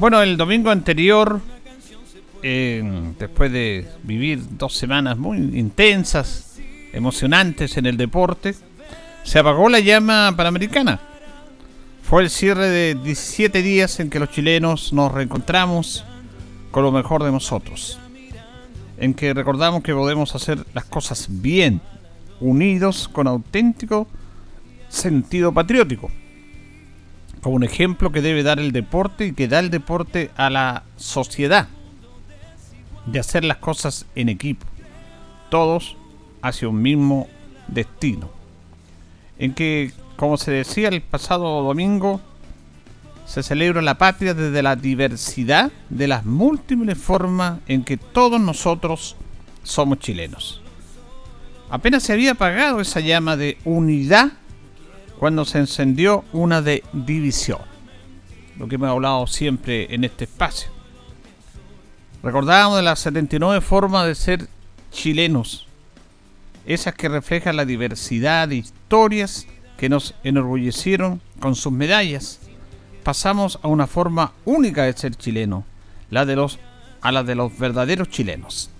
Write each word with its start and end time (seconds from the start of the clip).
Bueno, 0.00 0.22
el 0.22 0.38
domingo 0.38 0.70
anterior, 0.70 1.42
eh, 2.42 3.12
después 3.18 3.52
de 3.52 3.86
vivir 4.02 4.40
dos 4.56 4.74
semanas 4.74 5.18
muy 5.18 5.36
intensas, 5.36 6.58
emocionantes 6.94 7.76
en 7.76 7.84
el 7.84 7.98
deporte, 7.98 8.54
se 9.24 9.38
apagó 9.38 9.68
la 9.68 9.78
llama 9.78 10.32
panamericana. 10.34 10.98
Fue 12.02 12.22
el 12.22 12.30
cierre 12.30 12.70
de 12.70 12.94
17 12.94 13.60
días 13.60 14.00
en 14.00 14.08
que 14.08 14.18
los 14.18 14.30
chilenos 14.30 14.94
nos 14.94 15.12
reencontramos 15.12 16.02
con 16.70 16.82
lo 16.82 16.92
mejor 16.92 17.22
de 17.22 17.32
nosotros. 17.32 17.98
En 18.96 19.12
que 19.12 19.34
recordamos 19.34 19.82
que 19.82 19.92
podemos 19.92 20.34
hacer 20.34 20.64
las 20.72 20.86
cosas 20.86 21.26
bien, 21.28 21.82
unidos 22.40 23.06
con 23.06 23.26
auténtico 23.26 24.08
sentido 24.88 25.52
patriótico 25.52 26.10
como 27.42 27.56
un 27.56 27.64
ejemplo 27.64 28.12
que 28.12 28.22
debe 28.22 28.42
dar 28.42 28.58
el 28.58 28.72
deporte 28.72 29.26
y 29.26 29.32
que 29.32 29.48
da 29.48 29.58
el 29.58 29.70
deporte 29.70 30.30
a 30.36 30.50
la 30.50 30.84
sociedad 30.96 31.68
de 33.06 33.18
hacer 33.18 33.44
las 33.44 33.56
cosas 33.56 34.06
en 34.14 34.28
equipo, 34.28 34.66
todos 35.48 35.96
hacia 36.42 36.68
un 36.68 36.82
mismo 36.82 37.28
destino. 37.68 38.30
En 39.38 39.54
que, 39.54 39.92
como 40.16 40.36
se 40.36 40.50
decía 40.50 40.88
el 40.88 41.00
pasado 41.00 41.62
domingo, 41.62 42.20
se 43.24 43.42
celebra 43.42 43.80
la 43.80 43.96
patria 43.96 44.34
desde 44.34 44.62
la 44.62 44.76
diversidad 44.76 45.70
de 45.88 46.08
las 46.08 46.26
múltiples 46.26 46.98
formas 46.98 47.60
en 47.68 47.84
que 47.84 47.96
todos 47.96 48.40
nosotros 48.40 49.16
somos 49.62 50.00
chilenos. 50.00 50.60
Apenas 51.70 52.02
se 52.02 52.12
había 52.12 52.32
apagado 52.32 52.80
esa 52.80 53.00
llama 53.00 53.36
de 53.36 53.56
unidad 53.64 54.32
cuando 55.20 55.44
se 55.44 55.58
encendió 55.58 56.24
una 56.32 56.62
de 56.62 56.82
división, 56.94 57.60
lo 58.58 58.66
que 58.68 58.76
hemos 58.76 58.88
hablado 58.88 59.26
siempre 59.26 59.94
en 59.94 60.04
este 60.04 60.24
espacio. 60.24 60.70
Recordábamos 62.22 62.78
de 62.78 62.84
las 62.84 63.00
79 63.00 63.60
formas 63.60 64.06
de 64.06 64.14
ser 64.14 64.48
chilenos, 64.90 65.66
esas 66.64 66.94
que 66.94 67.10
reflejan 67.10 67.56
la 67.56 67.66
diversidad 67.66 68.48
de 68.48 68.56
historias 68.56 69.46
que 69.76 69.90
nos 69.90 70.14
enorgullecieron 70.24 71.20
con 71.38 71.54
sus 71.54 71.70
medallas. 71.70 72.40
Pasamos 73.02 73.58
a 73.60 73.68
una 73.68 73.86
forma 73.86 74.32
única 74.46 74.84
de 74.84 74.94
ser 74.94 75.14
chileno, 75.16 75.66
la 76.08 76.24
de 76.24 76.36
los 76.36 76.58
a 77.02 77.12
la 77.12 77.24
de 77.24 77.34
los 77.34 77.58
verdaderos 77.58 78.08
chilenos. 78.08 78.70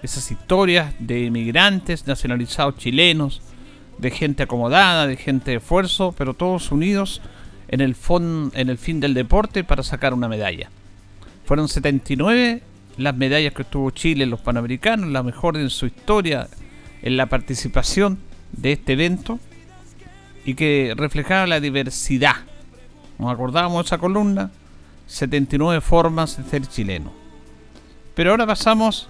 Esas 0.00 0.30
historias 0.30 0.94
de 1.00 1.24
inmigrantes 1.24 2.06
nacionalizados 2.06 2.76
chilenos, 2.76 3.42
de 3.98 4.10
gente 4.10 4.42
acomodada, 4.42 5.06
de 5.06 5.16
gente 5.16 5.52
de 5.52 5.56
esfuerzo, 5.58 6.14
pero 6.16 6.34
todos 6.34 6.72
unidos 6.72 7.20
en 7.68 7.80
el, 7.80 7.96
en 8.54 8.68
el 8.68 8.78
fin 8.78 9.00
del 9.00 9.14
deporte 9.14 9.64
para 9.64 9.82
sacar 9.82 10.14
una 10.14 10.28
medalla. 10.28 10.70
Fueron 11.44 11.68
79 11.68 12.62
las 12.98 13.16
medallas 13.16 13.52
que 13.54 13.62
obtuvo 13.62 13.90
Chile 13.90 14.24
en 14.24 14.30
los 14.30 14.40
Panamericanos, 14.40 15.08
la 15.08 15.22
mejor 15.22 15.56
en 15.56 15.70
su 15.70 15.86
historia 15.86 16.48
en 17.02 17.16
la 17.16 17.26
participación 17.26 18.18
de 18.52 18.72
este 18.72 18.92
evento 18.92 19.38
y 20.44 20.54
que 20.54 20.94
reflejaba 20.96 21.46
la 21.46 21.60
diversidad. 21.60 22.36
Nos 23.18 23.32
acordábamos 23.32 23.84
de 23.84 23.86
esa 23.86 23.98
columna, 23.98 24.50
79 25.06 25.80
formas 25.80 26.36
de 26.36 26.44
ser 26.44 26.66
chileno. 26.66 27.12
Pero 28.14 28.30
ahora 28.30 28.46
pasamos 28.46 29.08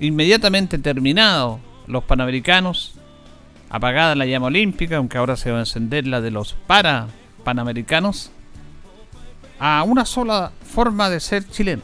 inmediatamente 0.00 0.78
terminados 0.78 1.60
los 1.86 2.04
Panamericanos 2.04 2.93
apagada 3.70 4.14
la 4.14 4.26
llama 4.26 4.46
olímpica, 4.46 4.96
aunque 4.96 5.18
ahora 5.18 5.36
se 5.36 5.50
va 5.50 5.58
a 5.58 5.60
encender 5.60 6.06
la 6.06 6.20
de 6.20 6.30
los 6.30 6.54
para 6.66 7.08
panamericanos, 7.44 8.30
a 9.58 9.82
una 9.82 10.04
sola 10.04 10.52
forma 10.62 11.10
de 11.10 11.20
ser 11.20 11.48
chileno. 11.48 11.82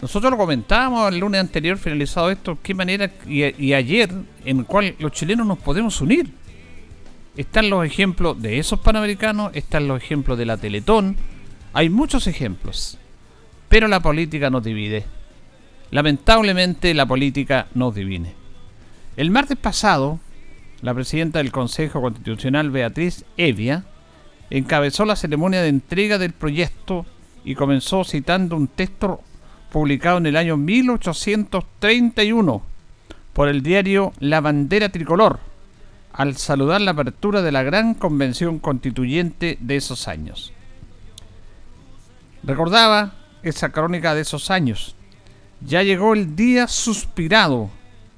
Nosotros 0.00 0.30
lo 0.30 0.38
comentábamos 0.38 1.12
el 1.12 1.18
lunes 1.18 1.40
anterior, 1.40 1.76
finalizado 1.76 2.30
esto, 2.30 2.58
qué 2.62 2.72
manera 2.72 3.10
y, 3.26 3.72
ayer 3.72 4.10
en 4.44 4.58
el 4.58 4.64
cual 4.64 4.94
los 4.98 5.12
chilenos 5.12 5.46
nos 5.46 5.58
podemos 5.58 6.00
unir. 6.00 6.30
Están 7.36 7.70
los 7.70 7.84
ejemplos 7.84 8.40
de 8.40 8.58
esos 8.58 8.80
panamericanos, 8.80 9.50
están 9.54 9.88
los 9.88 10.02
ejemplos 10.02 10.38
de 10.38 10.46
la 10.46 10.56
Teletón, 10.56 11.16
hay 11.72 11.88
muchos 11.88 12.26
ejemplos, 12.26 12.98
pero 13.68 13.88
la 13.88 14.00
política 14.00 14.50
nos 14.50 14.62
divide. 14.62 15.04
Lamentablemente 15.90 16.94
la 16.94 17.06
política 17.06 17.66
nos 17.74 17.94
divide. 17.94 18.34
El 19.16 19.30
martes 19.30 19.56
pasado, 19.56 20.20
la 20.82 20.94
presidenta 20.94 21.38
del 21.38 21.50
Consejo 21.50 22.00
Constitucional, 22.00 22.70
Beatriz 22.70 23.24
Evia, 23.36 23.84
encabezó 24.50 25.04
la 25.04 25.16
ceremonia 25.16 25.62
de 25.62 25.68
entrega 25.68 26.18
del 26.18 26.32
proyecto 26.32 27.06
y 27.44 27.54
comenzó 27.54 28.04
citando 28.04 28.56
un 28.56 28.68
texto 28.68 29.20
publicado 29.70 30.18
en 30.18 30.26
el 30.26 30.36
año 30.36 30.56
1831 30.56 32.62
por 33.32 33.48
el 33.48 33.62
diario 33.62 34.12
La 34.18 34.40
Bandera 34.40 34.88
Tricolor, 34.88 35.38
al 36.12 36.36
saludar 36.36 36.80
la 36.80 36.90
apertura 36.92 37.42
de 37.42 37.52
la 37.52 37.62
gran 37.62 37.94
convención 37.94 38.58
constituyente 38.58 39.58
de 39.60 39.76
esos 39.76 40.08
años. 40.08 40.52
Recordaba 42.42 43.14
esa 43.42 43.70
crónica 43.70 44.14
de 44.14 44.22
esos 44.22 44.50
años. 44.50 44.96
Ya 45.60 45.82
llegó 45.82 46.14
el 46.14 46.36
día 46.36 46.68
suspirado 46.68 47.70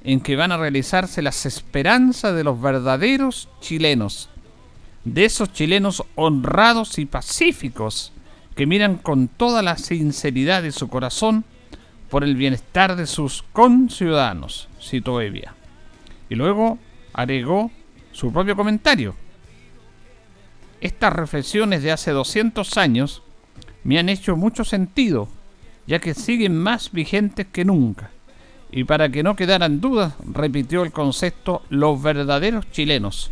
en 0.03 0.21
que 0.21 0.37
van 0.37 0.53
a 0.53 0.57
realizarse 0.57 1.23
las 1.23 1.45
esperanzas 1.47 2.35
de 2.35 2.45
los 2.45 2.61
verdaderos 2.61 3.49
chilenos, 3.61 4.31
de 5.05 5.25
esos 5.25 5.53
chilenos 5.53 6.03
honrados 6.15 6.99
y 6.99 7.07
pacíficos 7.07 8.13
que 8.55 8.67
miran 8.67 8.97
con 8.97 9.29
toda 9.29 9.63
la 9.63 9.77
sinceridad 9.77 10.63
de 10.63 10.73
su 10.73 10.89
corazón 10.89 11.45
por 12.09 12.25
el 12.25 12.35
bienestar 12.35 12.97
de 12.97 13.07
sus 13.07 13.43
conciudadanos, 13.53 14.69
citó 14.81 15.21
Evia. 15.21 15.55
Y 16.29 16.35
luego 16.35 16.79
agregó 17.13 17.71
su 18.13 18.33
propio 18.33 18.57
comentario. 18.57 19.15
Estas 20.81 21.13
reflexiones 21.13 21.83
de 21.83 21.93
hace 21.93 22.11
200 22.11 22.77
años 22.79 23.23
me 23.85 23.99
han 23.99 24.09
hecho 24.09 24.37
mucho 24.37 24.65
sentido, 24.65 25.29
ya 25.87 25.99
que 25.99 26.15
siguen 26.15 26.57
más 26.59 26.91
vigentes 26.91 27.47
que 27.47 27.65
nunca 27.65 28.11
y 28.73 28.85
para 28.85 29.09
que 29.09 29.23
no 29.23 29.37
quedaran 29.37 29.81
dudas, 29.81 30.15
repitió 30.25 30.83
el 30.83 30.93
concepto 30.93 31.63
los 31.71 32.01
verdaderos 32.01 32.71
chilenos, 32.71 33.31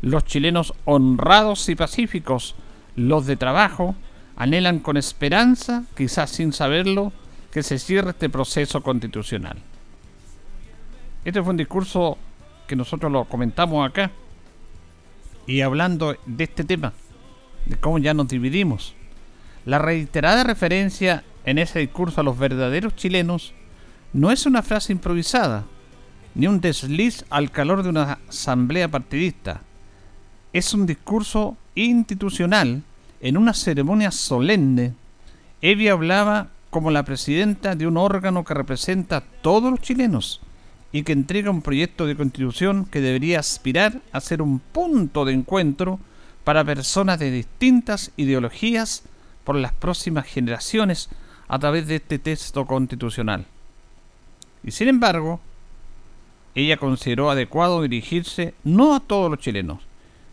los 0.00 0.24
chilenos 0.24 0.72
honrados 0.84 1.68
y 1.68 1.74
pacíficos, 1.74 2.54
los 2.96 3.26
de 3.26 3.36
trabajo, 3.36 3.94
anhelan 4.36 4.78
con 4.78 4.96
esperanza, 4.96 5.84
quizás 5.96 6.30
sin 6.30 6.52
saberlo, 6.52 7.12
que 7.50 7.62
se 7.62 7.78
cierre 7.78 8.10
este 8.10 8.30
proceso 8.30 8.82
constitucional. 8.82 9.58
Este 11.24 11.42
fue 11.42 11.50
un 11.50 11.56
discurso 11.56 12.16
que 12.66 12.76
nosotros 12.76 13.10
lo 13.12 13.24
comentamos 13.24 13.88
acá 13.88 14.10
y 15.46 15.60
hablando 15.60 16.16
de 16.24 16.44
este 16.44 16.64
tema, 16.64 16.92
de 17.66 17.76
cómo 17.76 17.98
ya 17.98 18.14
nos 18.14 18.28
dividimos. 18.28 18.94
La 19.64 19.78
reiterada 19.78 20.44
referencia 20.44 21.24
en 21.44 21.58
ese 21.58 21.80
discurso 21.80 22.20
a 22.20 22.24
los 22.24 22.38
verdaderos 22.38 22.94
chilenos 22.96 23.54
no 24.12 24.30
es 24.30 24.46
una 24.46 24.62
frase 24.62 24.92
improvisada, 24.92 25.64
ni 26.34 26.46
un 26.46 26.60
desliz 26.60 27.24
al 27.30 27.50
calor 27.50 27.82
de 27.82 27.90
una 27.90 28.18
asamblea 28.28 28.88
partidista. 28.88 29.62
Es 30.52 30.72
un 30.72 30.86
discurso 30.86 31.56
institucional 31.74 32.82
en 33.20 33.36
una 33.36 33.52
ceremonia 33.52 34.10
solemne. 34.10 34.94
Evia 35.60 35.92
hablaba 35.92 36.48
como 36.70 36.90
la 36.90 37.04
presidenta 37.04 37.74
de 37.74 37.86
un 37.86 37.96
órgano 37.96 38.44
que 38.44 38.54
representa 38.54 39.18
a 39.18 39.24
todos 39.42 39.70
los 39.70 39.80
chilenos 39.80 40.40
y 40.92 41.02
que 41.02 41.12
entrega 41.12 41.50
un 41.50 41.62
proyecto 41.62 42.06
de 42.06 42.16
constitución 42.16 42.86
que 42.86 43.00
debería 43.00 43.40
aspirar 43.40 44.00
a 44.12 44.20
ser 44.20 44.40
un 44.40 44.58
punto 44.58 45.24
de 45.24 45.34
encuentro 45.34 45.98
para 46.44 46.64
personas 46.64 47.18
de 47.18 47.30
distintas 47.30 48.10
ideologías 48.16 49.02
por 49.44 49.56
las 49.56 49.72
próximas 49.72 50.26
generaciones 50.26 51.10
a 51.46 51.58
través 51.58 51.86
de 51.86 51.96
este 51.96 52.18
texto 52.18 52.66
constitucional. 52.66 53.46
Y 54.64 54.70
sin 54.70 54.88
embargo, 54.88 55.40
ella 56.54 56.76
consideró 56.76 57.30
adecuado 57.30 57.82
dirigirse 57.82 58.54
no 58.64 58.94
a 58.94 59.00
todos 59.00 59.30
los 59.30 59.40
chilenos, 59.40 59.80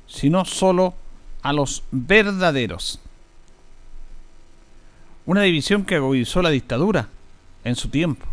sino 0.08 0.46
solo 0.46 0.96
a 1.42 1.54
los 1.54 1.84
verdaderos. 1.92 3.00
Una 5.26 5.42
división 5.42 5.86
que 5.86 5.96
agudizó 5.96 6.42
la 6.42 6.50
dictadura 6.50 7.10
en 7.64 7.76
su 7.76 7.90
tiempo. 7.90 8.26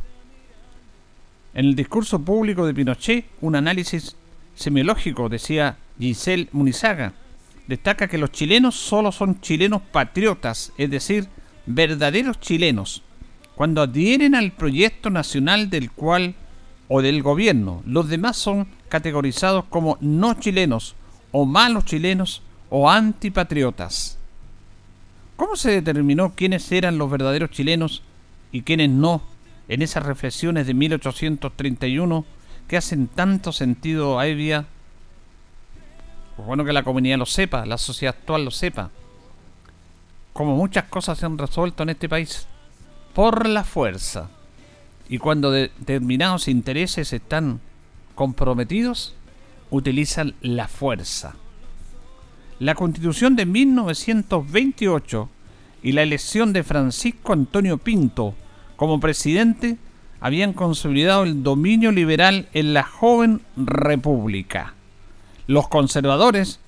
En 1.55 1.67
el 1.67 1.75
discurso 1.75 2.19
público 2.19 2.67
de 2.67 2.75
Pinochet, 2.75 3.27
un 3.41 3.57
análisis 3.57 4.17
semiológico, 4.55 5.29
decía 5.29 5.77
Giselle 5.99 6.49
Munizaga, 6.53 7.13
destaca 7.67 8.09
que 8.09 8.19
los 8.19 8.33
chilenos 8.33 8.75
solo 8.75 9.13
son 9.13 9.41
chilenos 9.41 9.83
patriotas, 9.83 10.73
es 10.79 10.91
decir, 10.91 11.29
verdaderos 11.67 12.41
chilenos, 12.41 13.03
cuando 13.55 13.83
adhieren 13.83 14.35
al 14.35 14.53
proyecto 14.53 15.11
nacional 15.11 15.71
del 15.71 15.91
cual 15.91 16.35
o 16.89 17.03
del 17.03 17.23
gobierno. 17.23 17.83
Los 17.87 18.09
demás 18.09 18.37
son 18.37 18.69
categorizados 18.89 19.65
como 19.71 19.99
no 20.01 20.35
chilenos 20.35 20.95
o 21.31 21.47
malos 21.47 21.85
chilenos 21.85 22.43
o 22.71 22.91
antipatriotas. 22.91 24.19
¿Cómo 25.37 25.57
se 25.57 25.71
determinó 25.71 26.35
quiénes 26.35 26.71
eran 26.71 26.99
los 26.99 27.11
verdaderos 27.11 27.51
chilenos 27.51 28.03
y 28.53 28.63
quiénes 28.63 28.91
no 28.91 29.23
en 29.69 29.83
esas 29.83 30.05
reflexiones 30.05 30.67
de 30.67 30.75
1831 30.75 32.25
que 32.69 32.77
hacen 32.77 33.09
tanto 33.09 33.53
sentido 33.53 34.19
a 34.19 34.27
Evia? 34.27 34.67
Pues 36.37 36.47
bueno 36.47 36.65
que 36.65 36.73
la 36.73 36.83
comunidad 36.83 37.19
lo 37.19 37.27
sepa, 37.27 37.67
la 37.67 37.79
sociedad 37.79 38.15
actual 38.19 38.45
lo 38.45 38.51
sepa. 38.51 38.91
Como 40.33 40.57
muchas 40.57 40.85
cosas 40.85 41.19
se 41.19 41.27
han 41.27 41.39
resuelto 41.39 41.83
en 41.83 41.91
este 41.91 42.09
país 42.09 42.47
por 43.15 43.49
la 43.49 43.65
fuerza. 43.65 44.31
Y 45.09 45.19
cuando 45.19 45.51
determinados 45.51 46.49
intereses 46.49 47.13
están 47.13 47.61
comprometidos, 48.15 49.15
utilizan 49.71 50.35
la 50.41 50.69
fuerza. 50.69 51.35
La 52.59 52.75
constitución 52.75 53.37
de 53.37 53.47
1928 53.47 55.29
y 55.83 55.93
la 55.93 56.03
elección 56.03 56.53
de 56.53 56.63
Francisco 56.63 57.33
Antonio 57.33 57.79
Pinto 57.79 58.35
como 58.77 59.01
presidente 59.01 59.79
habían 60.21 60.53
consolidado 60.53 61.25
el 61.25 61.43
dominio 61.43 61.91
liberal 61.91 62.49
en 62.53 62.75
la 62.75 62.85
joven 62.85 63.41
república. 63.57 64.75
Los 65.49 65.69
conservadores 65.69 66.61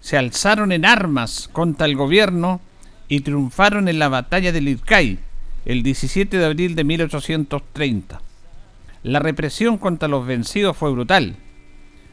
se 0.00 0.18
alzaron 0.18 0.72
en 0.72 0.84
armas 0.84 1.48
contra 1.52 1.86
el 1.86 1.96
gobierno 1.96 2.60
y 3.08 3.20
triunfaron 3.20 3.88
en 3.88 3.98
la 3.98 4.08
batalla 4.08 4.52
de 4.52 4.60
Lircay, 4.60 5.18
el 5.64 5.82
17 5.82 6.38
de 6.38 6.44
abril 6.44 6.74
de 6.74 6.84
1830. 6.84 8.20
La 9.02 9.18
represión 9.18 9.78
contra 9.78 10.08
los 10.08 10.26
vencidos 10.26 10.76
fue 10.76 10.92
brutal. 10.92 11.36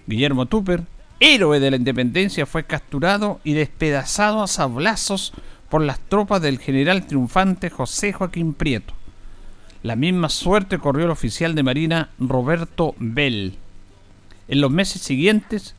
Guillermo 0.06 0.46
Tupper, 0.46 0.84
héroe 1.20 1.60
de 1.60 1.72
la 1.72 1.78
independencia, 1.78 2.46
fue 2.46 2.66
capturado 2.66 3.40
y 3.44 3.54
despedazado 3.54 4.42
a 4.42 4.48
sablazos 4.48 5.34
por 5.70 5.82
las 5.82 6.00
tropas 6.00 6.42
del 6.42 6.60
general 6.60 7.06
triunfante 7.06 7.70
José 7.70 8.14
Joaquín 8.14 8.54
Prieto. 8.54 8.94
La 9.84 9.96
misma 9.96 10.30
suerte 10.30 10.80
corrió 10.80 11.06
el 11.06 11.12
oficial 11.12 11.56
de 11.56 11.64
Marina 11.64 12.10
Roberto 12.20 12.96
Bell. 13.00 13.58
En 14.48 14.62
los 14.62 14.72
meses 14.72 15.02
siguientes, 15.02 15.76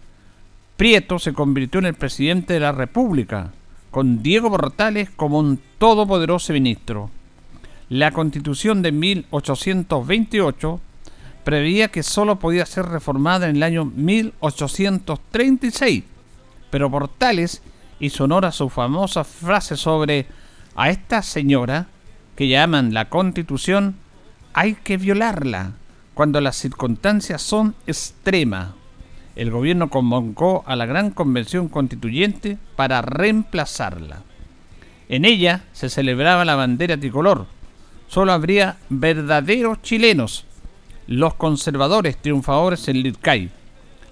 Prieto 0.76 1.19
se 1.19 1.32
convirtió 1.32 1.81
en 1.81 1.87
el 1.87 1.94
presidente 1.94 2.55
de 2.55 2.61
la 2.61 2.73
República, 2.73 3.53
con 3.91 4.23
Diego 4.23 4.50
Portales 4.50 5.11
como 5.11 5.38
un 5.38 5.59
todopoderoso 5.79 6.53
ministro. 6.53 7.11
La 7.90 8.11
constitución 8.11 8.82
de 8.82 8.93
1828 8.93 10.81
preveía 11.43 11.88
que 11.88 12.02
sólo 12.02 12.38
podía 12.38 12.67
ser 12.67 12.85
reformada 12.85 13.49
en 13.49 13.56
el 13.56 13.62
año 13.62 13.87
1836, 13.87 16.05
pero 16.70 16.90
Portales 16.90 17.62
hizo 17.99 18.25
honor 18.25 18.44
a 18.44 18.52
su 18.52 18.69
famosa 18.69 19.25
frase 19.25 19.79
sobre 19.79 20.26
a 20.76 20.90
esta 20.90 21.23
señora 21.23 21.87
que 22.37 22.49
llaman 22.49 22.93
la 22.93 23.08
constitución 23.08 23.96
hay 24.52 24.75
que 24.75 24.99
violarla 24.99 25.73
cuando 26.12 26.43
las 26.43 26.56
circunstancias 26.56 27.40
son 27.40 27.75
extremas. 27.87 28.73
El 29.35 29.50
gobierno 29.50 29.88
convocó 29.88 30.62
a 30.67 30.76
la 30.76 30.85
gran 30.85 31.11
convención 31.11 31.69
constituyente 31.69 32.58
para 32.76 33.00
reemplazarla. 33.00 34.25
En 35.08 35.25
ella 35.25 35.64
se 35.73 35.88
celebraba 35.88 36.44
la 36.44 36.55
bandera 36.55 36.99
tricolor, 36.99 37.46
solo 38.08 38.32
habría 38.32 38.76
verdaderos 38.88 39.81
chilenos, 39.82 40.44
los 41.06 41.34
conservadores 41.34 42.16
triunfadores 42.16 42.88
en 42.88 43.02
Lircay. 43.02 43.50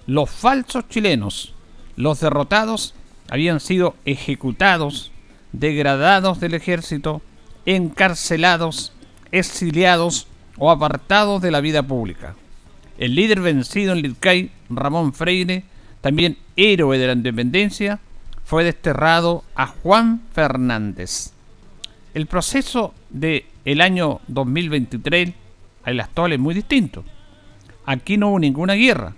Los 0.07 0.29
falsos 0.29 0.87
chilenos, 0.87 1.53
los 1.95 2.19
derrotados, 2.19 2.93
habían 3.29 3.59
sido 3.59 3.95
ejecutados, 4.05 5.11
degradados 5.51 6.39
del 6.39 6.53
ejército, 6.53 7.21
encarcelados, 7.65 8.93
exiliados 9.31 10.27
o 10.57 10.71
apartados 10.71 11.41
de 11.41 11.51
la 11.51 11.61
vida 11.61 11.83
pública. 11.83 12.35
El 12.97 13.15
líder 13.15 13.41
vencido 13.41 13.93
en 13.93 14.01
Lircay, 14.01 14.51
Ramón 14.69 15.13
Freire, 15.13 15.65
también 16.01 16.37
héroe 16.55 16.97
de 16.97 17.07
la 17.07 17.13
independencia, 17.13 17.99
fue 18.43 18.63
desterrado 18.63 19.43
a 19.55 19.67
Juan 19.67 20.21
Fernández. 20.33 21.33
El 22.17 22.25
proceso 22.25 22.95
de 23.11 23.45
el 23.63 23.79
año 23.79 24.21
2023 24.27 25.33
al 25.83 25.99
actual 25.99 26.33
es 26.33 26.39
muy 26.39 26.55
distinto. 26.55 27.03
Aquí 27.85 28.17
no 28.17 28.29
hubo 28.29 28.39
ninguna 28.39 28.73
guerra. 28.73 29.13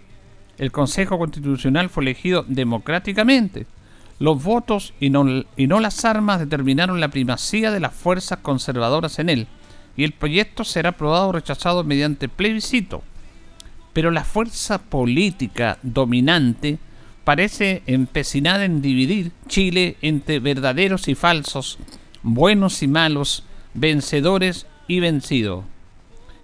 El 0.58 0.74
Consejo 0.74 1.18
Constitucional 1.18 1.88
fue 1.88 2.04
elegido 2.04 2.44
democráticamente. 2.46 3.68
Los 4.20 4.44
votos 4.44 4.94
y 5.00 5.12
no, 5.12 5.46
y 5.56 5.68
no 5.68 5.80
las 5.80 6.04
armas 6.04 6.42
determinaron 6.42 7.00
la 7.00 7.08
primacía 7.08 7.72
de 7.72 7.80
las 7.80 7.94
fuerzas 7.94 8.40
conservadoras 8.40 9.18
en 9.20 9.30
él, 9.30 9.48
y 9.96 10.04
el 10.04 10.12
proyecto 10.12 10.66
será 10.66 10.90
aprobado 10.90 11.30
o 11.30 11.32
rechazado 11.32 11.86
mediante 11.86 12.28
plebiscito. 12.28 13.02
Pero 13.94 14.12
la 14.12 14.26
fuerza 14.26 14.78
política 14.78 15.78
dominante 15.84 16.80
parece 17.24 17.82
empecinada 17.86 18.66
en 18.66 18.82
dividir 18.82 19.32
Chile 19.48 19.96
entre 20.02 20.42
verdaderos 20.42 21.08
y 21.08 21.16
falsos, 21.16 21.80
buenos 22.24 22.84
y 22.84 22.88
malos, 22.88 23.44
vencedores 23.74 24.66
y 24.88 25.00
vencidos. 25.00 25.66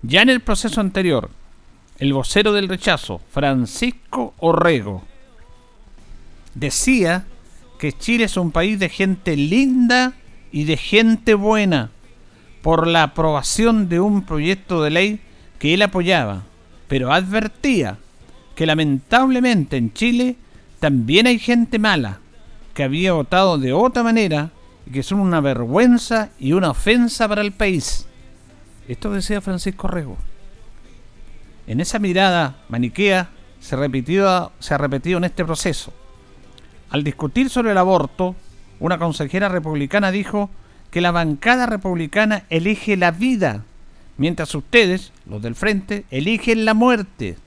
Ya 0.01 0.21
en 0.21 0.29
el 0.29 0.41
proceso 0.41 0.81
anterior, 0.81 1.29
el 1.97 2.13
vocero 2.13 2.53
del 2.53 2.67
rechazo, 2.67 3.21
Francisco 3.31 4.33
Orrego, 4.39 5.03
decía 6.53 7.25
que 7.79 7.93
Chile 7.93 8.25
es 8.25 8.37
un 8.37 8.51
país 8.51 8.79
de 8.79 8.89
gente 8.89 9.35
linda 9.35 10.13
y 10.51 10.65
de 10.65 10.77
gente 10.77 11.33
buena 11.33 11.91
por 12.61 12.87
la 12.87 13.03
aprobación 13.03 13.89
de 13.89 13.99
un 13.99 14.23
proyecto 14.23 14.81
de 14.81 14.89
ley 14.89 15.19
que 15.59 15.73
él 15.73 15.81
apoyaba, 15.81 16.43
pero 16.87 17.11
advertía 17.11 17.97
que 18.55 18.65
lamentablemente 18.65 19.77
en 19.77 19.93
Chile 19.93 20.37
también 20.79 21.27
hay 21.27 21.39
gente 21.39 21.77
mala 21.77 22.19
que 22.73 22.83
había 22.83 23.13
votado 23.13 23.57
de 23.57 23.73
otra 23.73 24.03
manera 24.03 24.51
que 24.91 25.03
son 25.03 25.19
una 25.19 25.41
vergüenza 25.41 26.29
y 26.39 26.53
una 26.53 26.71
ofensa 26.71 27.27
para 27.27 27.41
el 27.41 27.51
país. 27.51 28.07
Esto 28.87 29.11
decía 29.11 29.41
Francisco 29.41 29.87
Rego. 29.87 30.17
En 31.67 31.81
esa 31.81 31.97
mirada 31.99 32.57
maniquea 32.69 33.29
se, 33.59 33.75
se 34.59 34.73
ha 34.73 34.77
repetido 34.77 35.17
en 35.17 35.23
este 35.23 35.43
proceso. 35.43 35.91
Al 36.91 37.03
discutir 37.03 37.49
sobre 37.49 37.71
el 37.71 37.77
aborto, 37.77 38.35
una 38.79 38.99
consejera 38.99 39.49
republicana 39.49 40.11
dijo 40.11 40.49
que 40.91 41.01
la 41.01 41.11
bancada 41.11 41.65
republicana 41.65 42.43
elige 42.49 42.95
la 42.95 43.11
vida, 43.11 43.63
mientras 44.17 44.53
ustedes, 44.53 45.11
los 45.25 45.41
del 45.41 45.55
frente, 45.55 46.05
eligen 46.11 46.63
la 46.65 46.73
muerte. 46.73 47.37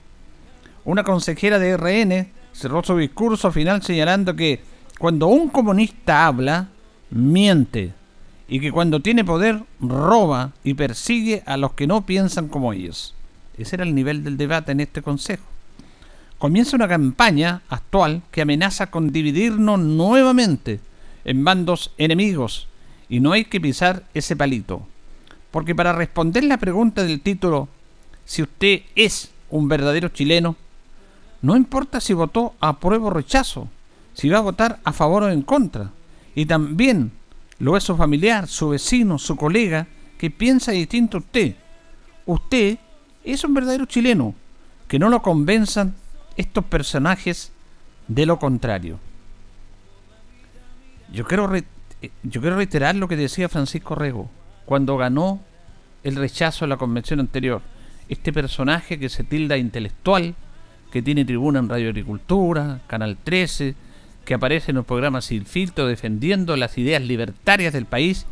Una 0.84 1.04
consejera 1.04 1.58
de 1.58 1.76
RN 1.76 2.32
cerró 2.52 2.82
su 2.82 2.96
discurso 2.96 3.52
final 3.52 3.82
señalando 3.82 4.34
que 4.34 4.60
cuando 4.98 5.28
un 5.28 5.48
comunista 5.48 6.26
habla, 6.26 6.68
miente 7.10 7.92
y 8.48 8.60
que 8.60 8.72
cuando 8.72 9.00
tiene 9.00 9.24
poder 9.24 9.62
roba 9.80 10.52
y 10.64 10.74
persigue 10.74 11.42
a 11.46 11.56
los 11.56 11.72
que 11.72 11.86
no 11.86 12.06
piensan 12.06 12.48
como 12.48 12.72
ellos. 12.72 13.14
Ese 13.58 13.76
era 13.76 13.84
el 13.84 13.94
nivel 13.94 14.24
del 14.24 14.36
debate 14.36 14.72
en 14.72 14.80
este 14.80 15.02
Consejo. 15.02 15.44
Comienza 16.38 16.76
una 16.76 16.88
campaña 16.88 17.62
actual 17.68 18.22
que 18.30 18.42
amenaza 18.42 18.90
con 18.90 19.12
dividirnos 19.12 19.80
nuevamente 19.80 20.80
en 21.24 21.44
bandos 21.44 21.92
enemigos 21.98 22.68
y 23.08 23.20
no 23.20 23.32
hay 23.32 23.44
que 23.44 23.60
pisar 23.60 24.04
ese 24.14 24.36
palito. 24.36 24.86
Porque 25.50 25.74
para 25.74 25.92
responder 25.92 26.44
la 26.44 26.58
pregunta 26.58 27.02
del 27.02 27.20
título, 27.20 27.68
si 28.24 28.42
usted 28.42 28.82
es 28.94 29.30
un 29.50 29.68
verdadero 29.68 30.08
chileno, 30.08 30.56
no 31.42 31.56
importa 31.56 32.00
si 32.00 32.12
votó 32.12 32.54
a 32.60 32.78
prueba 32.78 33.06
o 33.06 33.10
rechazo, 33.10 33.68
si 34.14 34.28
va 34.28 34.38
a 34.38 34.42
votar 34.42 34.80
a 34.84 34.92
favor 34.92 35.24
o 35.24 35.30
en 35.30 35.42
contra. 35.42 35.90
Y 36.38 36.46
también 36.46 37.10
lo 37.58 37.76
es 37.76 37.82
su 37.82 37.96
familiar, 37.96 38.46
su 38.46 38.68
vecino, 38.68 39.18
su 39.18 39.34
colega, 39.34 39.88
que 40.18 40.30
piensa 40.30 40.70
distinto 40.70 41.16
a 41.16 41.20
usted. 41.20 41.56
Usted 42.26 42.78
es 43.24 43.42
un 43.42 43.54
verdadero 43.54 43.86
chileno, 43.86 44.36
que 44.86 45.00
no 45.00 45.08
lo 45.08 45.20
convenzan 45.20 45.96
estos 46.36 46.64
personajes 46.66 47.50
de 48.06 48.24
lo 48.24 48.38
contrario. 48.38 49.00
Yo 51.12 51.24
quiero, 51.24 51.52
eh, 51.56 51.64
yo 52.22 52.40
quiero 52.40 52.54
reiterar 52.54 52.94
lo 52.94 53.08
que 53.08 53.16
decía 53.16 53.48
Francisco 53.48 53.96
Rego 53.96 54.30
cuando 54.64 54.96
ganó 54.96 55.40
el 56.04 56.14
rechazo 56.14 56.66
a 56.66 56.68
la 56.68 56.76
convención 56.76 57.18
anterior. 57.18 57.62
Este 58.08 58.32
personaje 58.32 58.96
que 59.00 59.08
se 59.08 59.24
tilda 59.24 59.56
intelectual, 59.56 60.36
que 60.92 61.02
tiene 61.02 61.24
tribuna 61.24 61.58
en 61.58 61.68
Radio 61.68 61.88
Agricultura, 61.88 62.80
Canal 62.86 63.18
13, 63.24 63.87
que 64.28 64.34
aparece 64.34 64.72
en 64.72 64.76
los 64.76 64.84
programas 64.84 65.24
Sin 65.24 65.46
Filtro 65.46 65.86
defendiendo 65.86 66.54
las 66.58 66.76
ideas 66.76 67.00
libertarias 67.00 67.72
del 67.72 67.86
país 67.86 68.26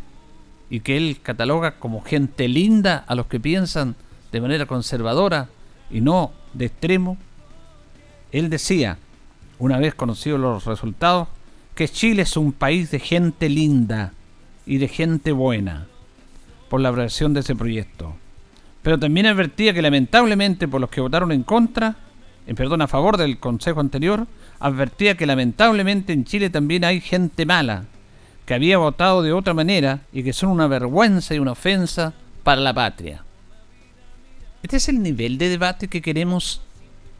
y 0.68 0.80
que 0.80 0.98
él 0.98 1.20
cataloga 1.22 1.78
como 1.78 2.02
gente 2.02 2.48
linda 2.48 3.02
a 3.06 3.14
los 3.14 3.28
que 3.28 3.40
piensan 3.40 3.96
de 4.30 4.42
manera 4.42 4.66
conservadora 4.66 5.48
y 5.90 6.02
no 6.02 6.32
de 6.52 6.66
extremo, 6.66 7.16
él 8.30 8.50
decía, 8.50 8.98
una 9.58 9.78
vez 9.78 9.94
conocidos 9.94 10.38
los 10.38 10.66
resultados, 10.66 11.28
que 11.74 11.88
Chile 11.88 12.24
es 12.24 12.36
un 12.36 12.52
país 12.52 12.90
de 12.90 12.98
gente 12.98 13.48
linda 13.48 14.12
y 14.66 14.76
de 14.76 14.88
gente 14.88 15.32
buena 15.32 15.86
por 16.68 16.82
la 16.82 16.90
aprobación 16.90 17.32
de 17.32 17.40
ese 17.40 17.56
proyecto. 17.56 18.14
Pero 18.82 18.98
también 18.98 19.24
advertía 19.24 19.72
que 19.72 19.80
lamentablemente 19.80 20.68
por 20.68 20.82
los 20.82 20.90
que 20.90 21.00
votaron 21.00 21.32
en 21.32 21.42
contra, 21.42 21.96
en 22.46 22.54
perdón, 22.54 22.82
a 22.82 22.86
favor 22.86 23.16
del 23.16 23.38
consejo 23.38 23.80
anterior, 23.80 24.26
advertía 24.58 25.16
que 25.16 25.26
lamentablemente 25.26 26.12
en 26.12 26.24
Chile 26.24 26.50
también 26.50 26.84
hay 26.84 27.00
gente 27.00 27.46
mala, 27.46 27.84
que 28.44 28.54
había 28.54 28.78
votado 28.78 29.22
de 29.22 29.32
otra 29.32 29.54
manera 29.54 30.00
y 30.12 30.22
que 30.22 30.32
son 30.32 30.50
una 30.50 30.68
vergüenza 30.68 31.34
y 31.34 31.38
una 31.38 31.52
ofensa 31.52 32.14
para 32.42 32.60
la 32.60 32.72
patria. 32.72 33.24
Este 34.62 34.76
es 34.76 34.88
el 34.88 35.02
nivel 35.02 35.38
de 35.38 35.48
debate 35.48 35.88
que 35.88 36.02
queremos 36.02 36.62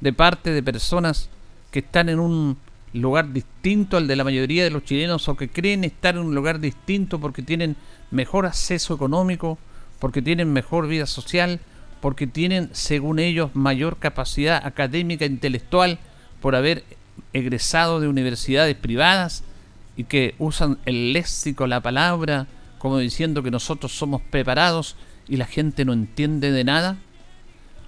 de 0.00 0.12
parte 0.12 0.50
de 0.50 0.62
personas 0.62 1.30
que 1.70 1.80
están 1.80 2.08
en 2.08 2.20
un 2.20 2.56
lugar 2.92 3.32
distinto 3.32 3.96
al 3.96 4.06
de 4.06 4.16
la 4.16 4.24
mayoría 4.24 4.64
de 4.64 4.70
los 4.70 4.84
chilenos 4.84 5.28
o 5.28 5.36
que 5.36 5.48
creen 5.48 5.84
estar 5.84 6.14
en 6.16 6.22
un 6.22 6.34
lugar 6.34 6.60
distinto 6.60 7.20
porque 7.20 7.42
tienen 7.42 7.76
mejor 8.10 8.46
acceso 8.46 8.94
económico, 8.94 9.58
porque 9.98 10.22
tienen 10.22 10.52
mejor 10.52 10.88
vida 10.88 11.06
social, 11.06 11.60
porque 12.00 12.26
tienen, 12.26 12.70
según 12.72 13.18
ellos, 13.18 13.50
mayor 13.54 13.98
capacidad 13.98 14.64
académica 14.64 15.24
e 15.24 15.28
intelectual 15.28 15.98
por 16.40 16.54
haber 16.54 16.84
egresado 17.32 18.00
de 18.00 18.08
universidades 18.08 18.76
privadas 18.76 19.44
y 19.96 20.04
que 20.04 20.34
usan 20.38 20.78
el 20.84 21.12
léxico, 21.12 21.66
la 21.66 21.80
palabra, 21.80 22.46
como 22.78 22.98
diciendo 22.98 23.42
que 23.42 23.50
nosotros 23.50 23.92
somos 23.92 24.22
preparados 24.22 24.96
y 25.28 25.36
la 25.36 25.46
gente 25.46 25.84
no 25.84 25.92
entiende 25.92 26.52
de 26.52 26.64
nada. 26.64 26.98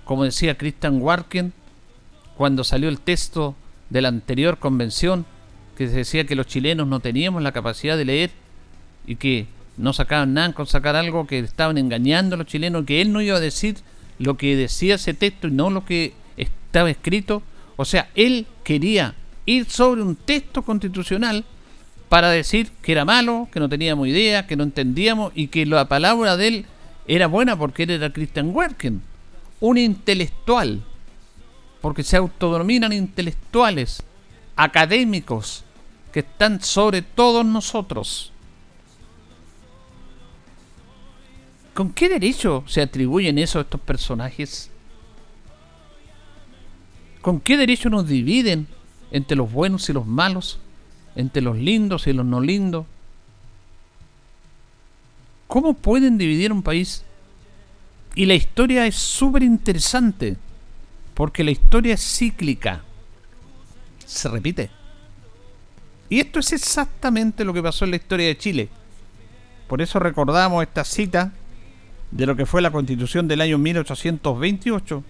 Como 0.04 0.24
decía 0.24 0.56
Christian 0.56 1.00
Warken 1.00 1.52
cuando 2.36 2.64
salió 2.64 2.88
el 2.88 3.00
texto 3.00 3.56
de 3.90 4.00
la 4.00 4.08
anterior 4.08 4.58
convención, 4.58 5.26
que 5.76 5.88
decía 5.88 6.24
que 6.24 6.34
los 6.34 6.46
chilenos 6.46 6.86
no 6.86 7.00
teníamos 7.00 7.42
la 7.42 7.52
capacidad 7.52 7.96
de 7.96 8.04
leer 8.04 8.30
y 9.06 9.16
que 9.16 9.46
no 9.76 9.92
sacaban 9.92 10.34
nada 10.34 10.52
con 10.52 10.66
sacar 10.66 10.96
algo, 10.96 11.26
que 11.26 11.38
estaban 11.38 11.78
engañando 11.78 12.34
a 12.34 12.38
los 12.38 12.46
chilenos, 12.46 12.84
que 12.84 13.00
él 13.00 13.12
no 13.12 13.20
iba 13.20 13.36
a 13.36 13.40
decir 13.40 13.76
lo 14.18 14.36
que 14.36 14.56
decía 14.56 14.96
ese 14.96 15.14
texto 15.14 15.48
y 15.48 15.52
no 15.52 15.70
lo 15.70 15.84
que 15.84 16.14
estaba 16.36 16.90
escrito. 16.90 17.42
O 17.76 17.84
sea, 17.84 18.10
él 18.14 18.46
quería 18.68 19.14
ir 19.46 19.64
sobre 19.64 20.02
un 20.02 20.14
texto 20.14 20.60
constitucional 20.60 21.46
para 22.10 22.28
decir 22.28 22.70
que 22.82 22.92
era 22.92 23.06
malo, 23.06 23.48
que 23.50 23.60
no 23.60 23.68
teníamos 23.70 24.08
idea, 24.08 24.46
que 24.46 24.56
no 24.56 24.62
entendíamos 24.62 25.32
y 25.34 25.48
que 25.48 25.64
la 25.64 25.88
palabra 25.88 26.36
de 26.36 26.48
él 26.48 26.66
era 27.06 27.28
buena 27.28 27.58
porque 27.58 27.84
él 27.84 27.92
era 27.92 28.12
Christian 28.12 28.54
Werken, 28.54 29.00
un 29.60 29.78
intelectual, 29.78 30.84
porque 31.80 32.02
se 32.02 32.18
autodominan 32.18 32.92
intelectuales, 32.92 34.02
académicos, 34.54 35.64
que 36.12 36.20
están 36.20 36.60
sobre 36.60 37.00
todos 37.00 37.46
nosotros. 37.46 38.32
¿Con 41.72 41.90
qué 41.94 42.10
derecho 42.10 42.64
se 42.66 42.82
atribuyen 42.82 43.38
eso 43.38 43.60
a 43.60 43.62
estos 43.62 43.80
personajes? 43.80 44.70
¿Con 47.28 47.40
qué 47.40 47.58
derecho 47.58 47.90
nos 47.90 48.08
dividen 48.08 48.66
entre 49.10 49.36
los 49.36 49.52
buenos 49.52 49.90
y 49.90 49.92
los 49.92 50.06
malos? 50.06 50.58
¿Entre 51.14 51.42
los 51.42 51.58
lindos 51.58 52.06
y 52.06 52.14
los 52.14 52.24
no 52.24 52.40
lindos? 52.40 52.86
¿Cómo 55.46 55.74
pueden 55.74 56.16
dividir 56.16 56.50
un 56.54 56.62
país? 56.62 57.04
Y 58.14 58.24
la 58.24 58.32
historia 58.32 58.86
es 58.86 58.94
súper 58.94 59.42
interesante, 59.42 60.38
porque 61.12 61.44
la 61.44 61.50
historia 61.50 61.92
es 61.92 62.00
cíclica. 62.00 62.82
Se 64.06 64.30
repite. 64.30 64.70
Y 66.08 66.20
esto 66.20 66.40
es 66.40 66.54
exactamente 66.54 67.44
lo 67.44 67.52
que 67.52 67.62
pasó 67.62 67.84
en 67.84 67.90
la 67.90 67.98
historia 67.98 68.26
de 68.28 68.38
Chile. 68.38 68.68
Por 69.66 69.82
eso 69.82 69.98
recordamos 69.98 70.62
esta 70.62 70.82
cita 70.82 71.34
de 72.10 72.24
lo 72.24 72.34
que 72.36 72.46
fue 72.46 72.62
la 72.62 72.70
constitución 72.70 73.28
del 73.28 73.42
año 73.42 73.58
1828, 73.58 75.04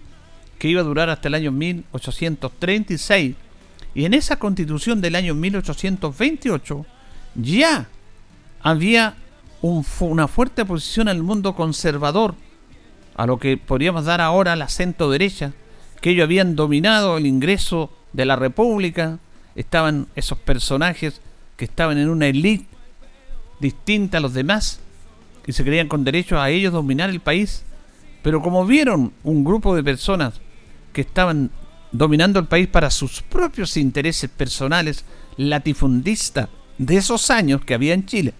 que 0.59 0.67
iba 0.67 0.81
a 0.81 0.83
durar 0.83 1.09
hasta 1.09 1.29
el 1.29 1.35
año 1.35 1.51
1836. 1.51 3.35
Y 3.95 4.05
en 4.05 4.13
esa 4.13 4.37
constitución 4.37 5.01
del 5.01 5.15
año 5.15 5.33
1828 5.33 6.85
ya 7.35 7.87
había 8.61 9.15
una 9.61 10.27
fuerte 10.27 10.61
oposición 10.61 11.07
al 11.07 11.23
mundo 11.23 11.55
conservador, 11.55 12.35
a 13.15 13.25
lo 13.25 13.39
que 13.39 13.57
podríamos 13.57 14.05
dar 14.05 14.21
ahora 14.21 14.55
la 14.55 14.69
centro 14.69 15.09
derecha, 15.09 15.53
que 16.01 16.11
ellos 16.11 16.25
habían 16.25 16.55
dominado 16.55 17.17
el 17.17 17.25
ingreso 17.25 17.91
de 18.13 18.25
la 18.25 18.35
República, 18.35 19.19
estaban 19.55 20.07
esos 20.15 20.37
personajes 20.37 21.21
que 21.57 21.65
estaban 21.65 21.97
en 21.97 22.09
una 22.09 22.27
élite 22.27 22.67
distinta 23.59 24.19
a 24.19 24.21
los 24.21 24.33
demás, 24.33 24.79
y 25.45 25.51
se 25.51 25.63
creían 25.63 25.87
con 25.87 26.03
derecho 26.03 26.39
a 26.39 26.49
ellos 26.49 26.71
dominar 26.71 27.09
el 27.09 27.19
país. 27.19 27.63
Pero 28.21 28.41
como 28.41 28.65
vieron 28.65 29.13
un 29.23 29.43
grupo 29.43 29.75
de 29.75 29.83
personas 29.83 30.39
que 30.93 31.01
estaban 31.01 31.51
dominando 31.91 32.39
el 32.39 32.47
país 32.47 32.67
para 32.67 32.91
sus 32.91 33.21
propios 33.21 33.77
intereses 33.77 34.29
personales, 34.29 35.05
latifundistas 35.37 36.49
de 36.77 36.97
esos 36.97 37.29
años 37.29 37.63
que 37.65 37.73
había 37.73 37.93
en 37.93 38.05
Chile, 38.05 38.33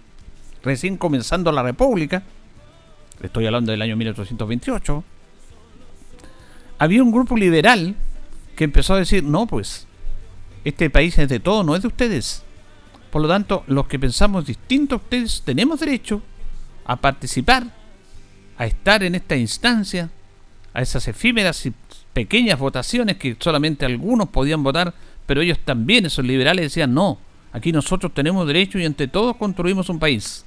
recién 0.62 0.96
comenzando 0.96 1.52
la 1.52 1.62
República, 1.62 2.22
estoy 3.22 3.46
hablando 3.46 3.72
del 3.72 3.82
año 3.82 3.96
1828, 3.96 5.04
había 6.78 7.02
un 7.02 7.12
grupo 7.12 7.36
liberal 7.36 7.94
que 8.56 8.64
empezó 8.64 8.94
a 8.94 8.98
decir, 8.98 9.22
no, 9.22 9.46
pues, 9.46 9.86
este 10.64 10.90
país 10.90 11.18
es 11.18 11.28
de 11.28 11.40
todos, 11.40 11.64
no 11.64 11.74
es 11.74 11.82
de 11.82 11.88
ustedes. 11.88 12.42
Por 13.10 13.22
lo 13.22 13.28
tanto, 13.28 13.64
los 13.66 13.86
que 13.86 13.98
pensamos 13.98 14.46
distinto 14.46 14.94
a 14.94 14.98
ustedes 14.98 15.42
tenemos 15.44 15.80
derecho 15.80 16.22
a 16.84 16.96
participar, 16.96 17.64
a 18.56 18.66
estar 18.66 19.02
en 19.02 19.14
esta 19.14 19.36
instancia, 19.36 20.10
a 20.72 20.82
esas 20.82 21.08
efímeras 21.08 21.66
y 21.66 21.72
pequeñas 22.12 22.58
votaciones 22.58 23.16
que 23.16 23.36
solamente 23.38 23.86
algunos 23.86 24.28
podían 24.28 24.62
votar, 24.62 24.94
pero 25.26 25.40
ellos 25.42 25.58
también, 25.64 26.06
esos 26.06 26.24
liberales, 26.24 26.64
decían, 26.66 26.92
no, 26.94 27.18
aquí 27.52 27.72
nosotros 27.72 28.12
tenemos 28.12 28.46
derecho 28.46 28.78
y 28.78 28.84
entre 28.84 29.08
todos 29.08 29.36
construimos 29.36 29.88
un 29.88 29.98
país. 29.98 30.44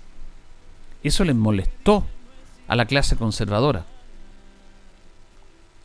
Eso 1.04 1.24
les 1.24 1.36
molestó 1.36 2.06
a 2.68 2.76
la 2.76 2.86
clase 2.86 3.16
conservadora. 3.16 3.86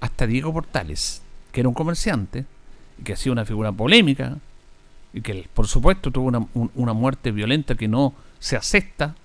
Hasta 0.00 0.26
Diego 0.26 0.52
Portales, 0.52 1.22
que 1.52 1.60
era 1.60 1.68
un 1.68 1.74
comerciante 1.74 2.44
y 2.98 3.02
que 3.02 3.14
hacía 3.14 3.32
una 3.32 3.44
figura 3.44 3.72
polémica 3.72 4.38
y 5.12 5.20
que 5.20 5.48
por 5.52 5.66
supuesto 5.66 6.10
tuvo 6.10 6.28
una, 6.28 6.46
una 6.74 6.92
muerte 6.92 7.32
violenta 7.32 7.74
que 7.74 7.88
no 7.88 8.14
se 8.38 8.56
acepta, 8.56 9.16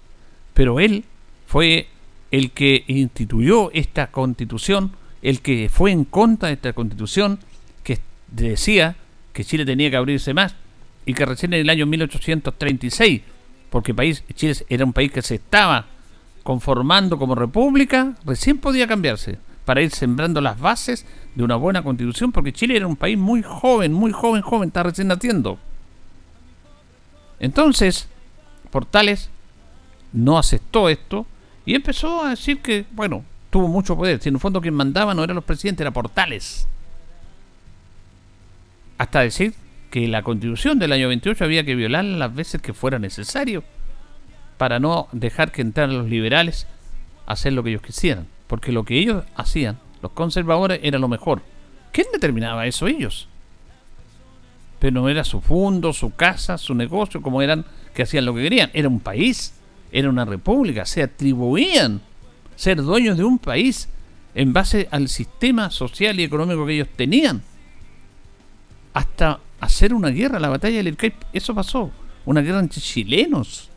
pero 0.54 0.80
él 0.80 1.06
fue 1.46 1.88
el 2.32 2.52
que 2.52 2.84
instituyó 2.88 3.72
esta 3.72 4.08
constitución, 4.08 4.94
el 5.24 5.42
que 5.42 5.70
fue 5.70 5.92
en 5.92 6.04
contra 6.04 6.50
de 6.50 6.56
esta 6.56 6.74
constitución, 6.74 7.40
que 7.84 8.00
decía 8.28 8.98
que 9.32 9.46
Chile 9.46 9.66
tenía 9.66 9.90
que 9.90 9.96
abrirse 9.96 10.34
más 10.34 10.54
y 11.06 11.14
que 11.14 11.26
recién 11.26 11.54
en 11.54 11.62
el 11.62 11.70
año 11.70 11.86
1836, 11.86 13.22
porque 13.70 13.94
país, 13.94 14.24
Chile 14.36 14.54
era 14.70 14.86
un 14.86 14.94
país 14.94 15.12
que 15.12 15.22
se 15.22 15.36
estaba 15.36 15.88
conformando 16.44 17.18
como 17.18 17.36
república, 17.36 18.16
recién 18.26 18.58
podía 18.58 18.86
cambiarse 18.86 19.40
para 19.64 19.82
ir 19.82 19.92
sembrando 19.92 20.42
las 20.42 20.60
bases 20.60 21.06
de 21.36 21.44
una 21.44 21.56
buena 21.56 21.84
constitución, 21.84 22.34
porque 22.34 22.52
Chile 22.52 22.76
era 22.76 22.86
un 22.86 22.98
país 22.98 23.18
muy 23.18 23.42
joven, 23.42 23.94
muy 23.94 24.12
joven, 24.12 24.42
joven, 24.42 24.68
está 24.68 24.84
recién 24.84 25.08
naciendo. 25.08 25.58
Entonces, 27.40 28.10
Portales 28.72 29.30
no 30.12 30.38
aceptó 30.38 30.90
esto 30.90 31.26
y 31.66 31.76
empezó 31.76 32.26
a 32.26 32.32
decir 32.32 32.60
que, 32.60 32.86
bueno, 32.92 33.24
tuvo 33.54 33.68
mucho 33.68 33.96
poder. 33.96 34.20
Si 34.20 34.30
en 34.30 34.40
fondo 34.40 34.62
quien 34.62 34.74
mandaba 34.74 35.14
no 35.14 35.24
eran 35.24 35.36
los 35.36 35.46
presidentes, 35.46 35.82
era 35.82 35.92
Portales. 35.92 36.68
Hasta 38.98 39.20
decir 39.20 39.54
que 39.92 40.08
la 40.08 40.24
constitución 40.24 40.80
del 40.80 40.92
año 40.92 41.08
28 41.08 41.44
había 41.44 41.64
que 41.64 41.76
violarla 41.76 42.18
las 42.18 42.34
veces 42.34 42.64
que 42.64 42.74
fuera 42.74 42.98
necesario 42.98 43.64
para 44.58 44.80
no 44.80 45.08
dejar 45.12 45.52
que 45.52 45.62
entraran 45.62 45.96
los 45.96 46.10
liberales 46.10 46.66
a 47.28 47.34
hacer 47.34 47.54
lo 47.54 47.62
que 47.62 47.70
ellos 47.70 47.84
quisieran. 47.84 48.26
Porque 48.48 48.72
lo 48.72 48.86
que 48.86 48.98
ellos 48.98 49.24
hacían, 49.36 49.78
los 50.02 50.14
conservadores, 50.14 50.80
era 50.82 50.98
lo 50.98 51.08
mejor. 51.08 51.44
¿Quién 51.92 52.08
determinaba 52.12 52.66
eso 52.66 52.88
ellos? 52.88 53.28
Pero 54.80 55.00
no 55.00 55.10
era 55.10 55.24
su 55.24 55.42
fondo, 55.42 55.94
su 55.94 56.16
casa, 56.16 56.58
su 56.58 56.74
negocio, 56.74 57.22
como 57.22 57.44
eran 57.44 57.66
que 57.94 58.02
hacían 58.02 58.26
lo 58.26 58.34
que 58.34 58.42
querían. 58.42 58.72
Era 58.74 58.88
un 58.88 59.00
país, 59.00 59.54
era 59.92 60.10
una 60.10 60.26
república, 60.26 60.88
se 60.88 61.04
atribuían 61.04 62.02
ser 62.64 62.82
dueños 62.82 63.18
de 63.18 63.26
un 63.26 63.40
país 63.40 63.90
en 64.34 64.54
base 64.54 64.88
al 64.90 65.10
sistema 65.10 65.70
social 65.70 66.18
y 66.18 66.24
económico 66.24 66.66
que 66.66 66.76
ellos 66.76 66.88
tenían. 66.96 67.44
Hasta 68.94 69.42
hacer 69.60 69.94
una 69.94 70.08
guerra, 70.10 70.40
la 70.40 70.48
batalla 70.48 70.78
del 70.78 70.88
Ircay, 70.88 71.14
eso 71.34 71.54
pasó, 71.54 71.92
una 72.26 72.40
guerra 72.40 72.62
entre 72.62 72.80
chilenos. 72.80 73.70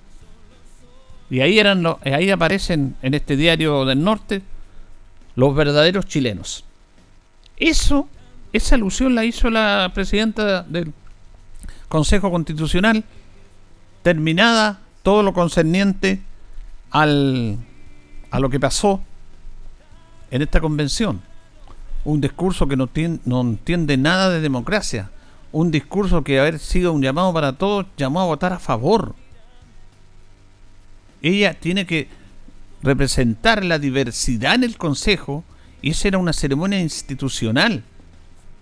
Y 1.29 1.41
ahí 1.41 1.59
eran 1.59 1.83
los, 1.83 1.97
ahí 2.05 2.31
aparecen 2.31 2.95
en 3.03 3.15
este 3.15 3.37
diario 3.37 3.85
del 3.85 4.05
norte 4.05 4.43
los 5.35 5.53
verdaderos 5.57 6.07
chilenos. 6.07 6.65
Eso, 7.57 8.09
esa 8.53 8.77
alusión 8.77 9.17
la 9.17 9.25
hizo 9.25 9.51
la 9.51 9.91
presidenta 9.95 10.63
del 10.63 10.93
Consejo 11.89 12.31
Constitucional, 12.31 13.03
terminada 14.03 14.79
todo 15.03 15.25
lo 15.25 15.33
concerniente 15.33 16.23
al, 16.91 17.59
a 18.37 18.41
lo 18.41 18.51
que 18.51 18.61
pasó 18.61 19.01
en 20.31 20.43
esta 20.43 20.61
convención. 20.61 21.23
Un 22.05 22.21
discurso 22.21 22.69
que 22.69 22.77
no, 22.77 23.41
entiende 23.41 23.97
nada 23.97 24.29
de 24.29 24.43
democracia. 24.43 25.11
Un 25.53 25.71
discurso 25.71 26.23
que 26.23 26.39
haber 26.39 26.59
sido 26.59 26.93
un 26.93 27.01
llamado 27.01 27.33
para 27.33 27.55
todos, 27.55 27.87
llamó 27.97 28.21
a 28.21 28.27
votar 28.27 28.53
a 28.53 28.59
favor. 28.59 29.15
Ella 31.23 31.55
tiene 31.55 31.87
que 31.87 32.09
representar 32.83 33.65
la 33.65 33.79
diversidad 33.79 34.55
en 34.55 34.65
el 34.65 34.77
Consejo 34.77 35.43
y 35.81 35.93
esa 35.93 36.09
era 36.09 36.19
una 36.19 36.35
ceremonia 36.35 36.79
institucional. 36.79 37.85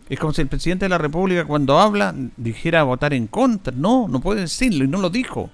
Es 0.09 0.21
como 0.21 0.33
si 0.33 0.43
el 0.43 0.49
presidente 0.49 0.85
de 0.85 0.91
la 0.91 0.99
República 0.99 1.47
cuando 1.47 1.81
habla 1.81 2.15
dijera 2.37 2.85
votar 2.85 3.13
en 3.13 3.27
contra. 3.27 3.75
No, 3.77 4.07
no 4.07 4.21
puede 4.21 4.43
decirlo 4.43 4.85
y 4.85 4.89
no 4.89 5.01
lo 5.01 5.11
dijo. 5.11 5.51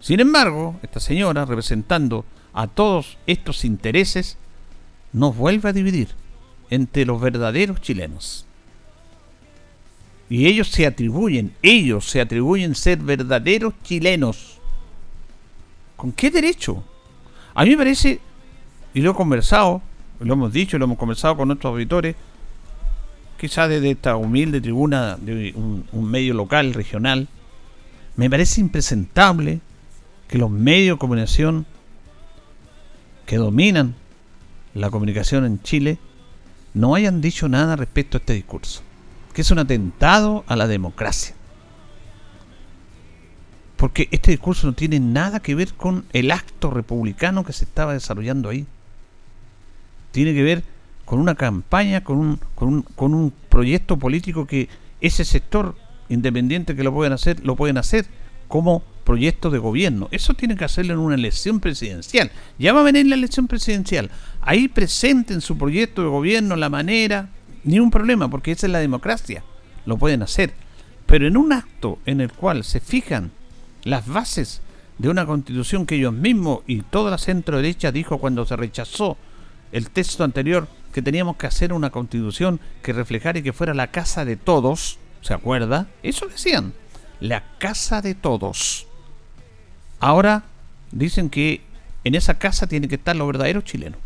Sin 0.00 0.20
embargo, 0.20 0.78
esta 0.82 1.00
señora, 1.00 1.46
representando 1.46 2.26
a 2.56 2.66
todos 2.66 3.18
estos 3.26 3.66
intereses, 3.66 4.38
nos 5.12 5.36
vuelve 5.36 5.68
a 5.68 5.72
dividir 5.74 6.08
entre 6.70 7.04
los 7.04 7.20
verdaderos 7.20 7.82
chilenos. 7.82 8.46
Y 10.30 10.46
ellos 10.46 10.68
se 10.68 10.86
atribuyen, 10.86 11.54
ellos 11.62 12.08
se 12.08 12.18
atribuyen 12.20 12.74
ser 12.74 12.98
verdaderos 12.98 13.74
chilenos. 13.84 14.58
¿Con 15.96 16.12
qué 16.12 16.30
derecho? 16.30 16.82
A 17.54 17.64
mí 17.64 17.70
me 17.70 17.76
parece, 17.76 18.20
y 18.94 19.02
lo 19.02 19.10
he 19.10 19.14
conversado, 19.14 19.82
lo 20.18 20.32
hemos 20.32 20.50
dicho, 20.50 20.78
lo 20.78 20.86
hemos 20.86 20.98
conversado 20.98 21.36
con 21.36 21.48
nuestros 21.48 21.72
auditores, 21.72 22.16
quizás 23.38 23.68
desde 23.68 23.90
esta 23.90 24.16
humilde 24.16 24.62
tribuna 24.62 25.16
de 25.16 25.52
un, 25.54 26.10
medio 26.10 26.32
local, 26.32 26.72
regional, 26.72 27.28
me 28.16 28.30
parece 28.30 28.62
impresentable 28.62 29.60
que 30.26 30.38
los 30.38 30.50
medios 30.50 30.96
de 30.96 31.00
comunicación 31.00 31.66
que 33.26 33.36
dominan 33.36 33.94
la 34.74 34.90
comunicación 34.90 35.44
en 35.44 35.60
Chile 35.62 35.98
no 36.74 36.94
hayan 36.94 37.20
dicho 37.20 37.48
nada 37.48 37.76
respecto 37.76 38.16
a 38.16 38.20
este 38.20 38.34
discurso, 38.34 38.82
que 39.34 39.42
es 39.42 39.50
un 39.50 39.58
atentado 39.58 40.44
a 40.46 40.56
la 40.56 40.66
democracia. 40.66 41.34
Porque 43.76 44.08
este 44.10 44.30
discurso 44.30 44.66
no 44.66 44.72
tiene 44.72 45.00
nada 45.00 45.40
que 45.40 45.54
ver 45.54 45.74
con 45.74 46.06
el 46.12 46.30
acto 46.30 46.70
republicano 46.70 47.44
que 47.44 47.52
se 47.52 47.64
estaba 47.64 47.92
desarrollando 47.92 48.48
ahí. 48.48 48.66
Tiene 50.12 50.32
que 50.32 50.42
ver 50.42 50.64
con 51.04 51.18
una 51.18 51.34
campaña, 51.34 52.02
con 52.02 52.18
un, 52.18 52.40
con 52.54 52.68
un, 52.68 52.82
con 52.82 53.12
un 53.12 53.32
proyecto 53.48 53.98
político 53.98 54.46
que 54.46 54.68
ese 55.00 55.24
sector 55.24 55.76
independiente 56.08 56.74
que 56.74 56.84
lo 56.84 56.92
pueden 56.92 57.12
hacer, 57.12 57.44
lo 57.44 57.56
pueden 57.56 57.76
hacer 57.78 58.06
como 58.48 58.82
proyecto 59.06 59.50
de 59.50 59.58
gobierno. 59.58 60.08
Eso 60.10 60.34
tiene 60.34 60.56
que 60.56 60.66
hacerlo 60.66 60.92
en 60.92 60.98
una 60.98 61.14
elección 61.14 61.60
presidencial. 61.60 62.30
Ya 62.58 62.74
va 62.74 62.80
a 62.80 62.82
venir 62.82 63.06
la 63.06 63.14
elección 63.14 63.46
presidencial. 63.46 64.10
Ahí 64.42 64.68
presenten 64.68 65.40
su 65.40 65.56
proyecto 65.56 66.02
de 66.02 66.08
gobierno, 66.08 66.56
la 66.56 66.68
manera, 66.68 67.30
ni 67.64 67.78
un 67.78 67.90
problema, 67.90 68.28
porque 68.28 68.52
esa 68.52 68.66
es 68.66 68.72
la 68.72 68.80
democracia. 68.80 69.44
Lo 69.86 69.96
pueden 69.96 70.22
hacer. 70.22 70.52
Pero 71.06 71.28
en 71.28 71.36
un 71.36 71.52
acto 71.52 72.00
en 72.04 72.20
el 72.20 72.32
cual 72.32 72.64
se 72.64 72.80
fijan 72.80 73.30
las 73.84 74.06
bases 74.06 74.60
de 74.98 75.08
una 75.08 75.24
constitución 75.24 75.86
que 75.86 75.94
ellos 75.94 76.12
mismos 76.12 76.60
y 76.66 76.82
toda 76.82 77.10
la 77.10 77.18
centro 77.18 77.58
derecha 77.58 77.92
dijo 77.92 78.18
cuando 78.18 78.44
se 78.44 78.56
rechazó 78.56 79.16
el 79.70 79.90
texto 79.90 80.24
anterior 80.24 80.66
que 80.92 81.02
teníamos 81.02 81.36
que 81.36 81.46
hacer 81.46 81.72
una 81.72 81.90
constitución 81.90 82.58
que 82.82 82.92
reflejara 82.92 83.38
y 83.38 83.42
que 83.42 83.52
fuera 83.52 83.72
la 83.72 83.92
casa 83.92 84.24
de 84.24 84.36
todos, 84.36 84.98
¿se 85.20 85.32
acuerda? 85.32 85.86
Eso 86.02 86.26
decían, 86.26 86.72
la 87.20 87.44
casa 87.58 88.02
de 88.02 88.14
todos. 88.14 88.88
Ahora 90.00 90.44
dicen 90.92 91.30
que 91.30 91.62
en 92.04 92.14
esa 92.14 92.38
casa 92.38 92.66
tienen 92.66 92.88
que 92.88 92.96
estar 92.96 93.16
los 93.16 93.26
verdaderos 93.26 93.64
chilenos. 93.64 93.98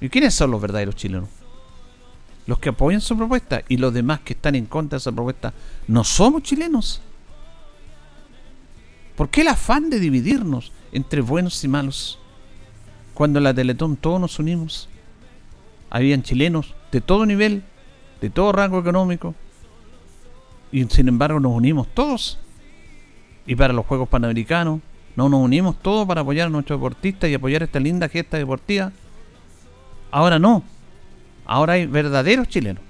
¿Y 0.00 0.08
quiénes 0.08 0.34
son 0.34 0.50
los 0.50 0.60
verdaderos 0.60 0.96
chilenos? 0.96 1.28
Los 2.46 2.58
que 2.58 2.70
apoyan 2.70 3.00
su 3.00 3.16
propuesta 3.16 3.62
y 3.68 3.76
los 3.76 3.94
demás 3.94 4.20
que 4.20 4.32
están 4.32 4.54
en 4.54 4.66
contra 4.66 4.96
de 4.96 5.00
esa 5.00 5.12
propuesta 5.12 5.52
no 5.86 6.02
somos 6.02 6.42
chilenos. 6.42 7.00
¿Por 9.16 9.28
qué 9.28 9.42
el 9.42 9.48
afán 9.48 9.90
de 9.90 10.00
dividirnos 10.00 10.72
entre 10.90 11.20
buenos 11.20 11.62
y 11.62 11.68
malos? 11.68 12.18
Cuando 13.14 13.38
en 13.38 13.44
la 13.44 13.54
Teletón 13.54 13.96
todos 13.96 14.20
nos 14.20 14.38
unimos. 14.38 14.88
Habían 15.90 16.22
chilenos 16.22 16.74
de 16.90 17.00
todo 17.00 17.26
nivel, 17.26 17.62
de 18.20 18.30
todo 18.30 18.50
rango 18.52 18.80
económico. 18.80 19.34
Y 20.72 20.84
sin 20.86 21.08
embargo 21.08 21.38
nos 21.38 21.52
unimos 21.52 21.86
todos. 21.94 22.38
Y 23.46 23.56
para 23.56 23.72
los 23.72 23.86
Juegos 23.86 24.08
Panamericanos, 24.08 24.80
no 25.16 25.28
nos 25.28 25.40
unimos 25.40 25.80
todos 25.82 26.06
para 26.06 26.22
apoyar 26.22 26.46
a 26.46 26.50
nuestros 26.50 26.78
deportistas 26.78 27.28
y 27.28 27.34
apoyar 27.34 27.62
esta 27.62 27.80
linda 27.80 28.08
gesta 28.08 28.38
deportiva. 28.38 28.92
Ahora 30.10 30.38
no. 30.38 30.62
Ahora 31.44 31.74
hay 31.74 31.86
verdaderos 31.86 32.48
chilenos. 32.48 32.82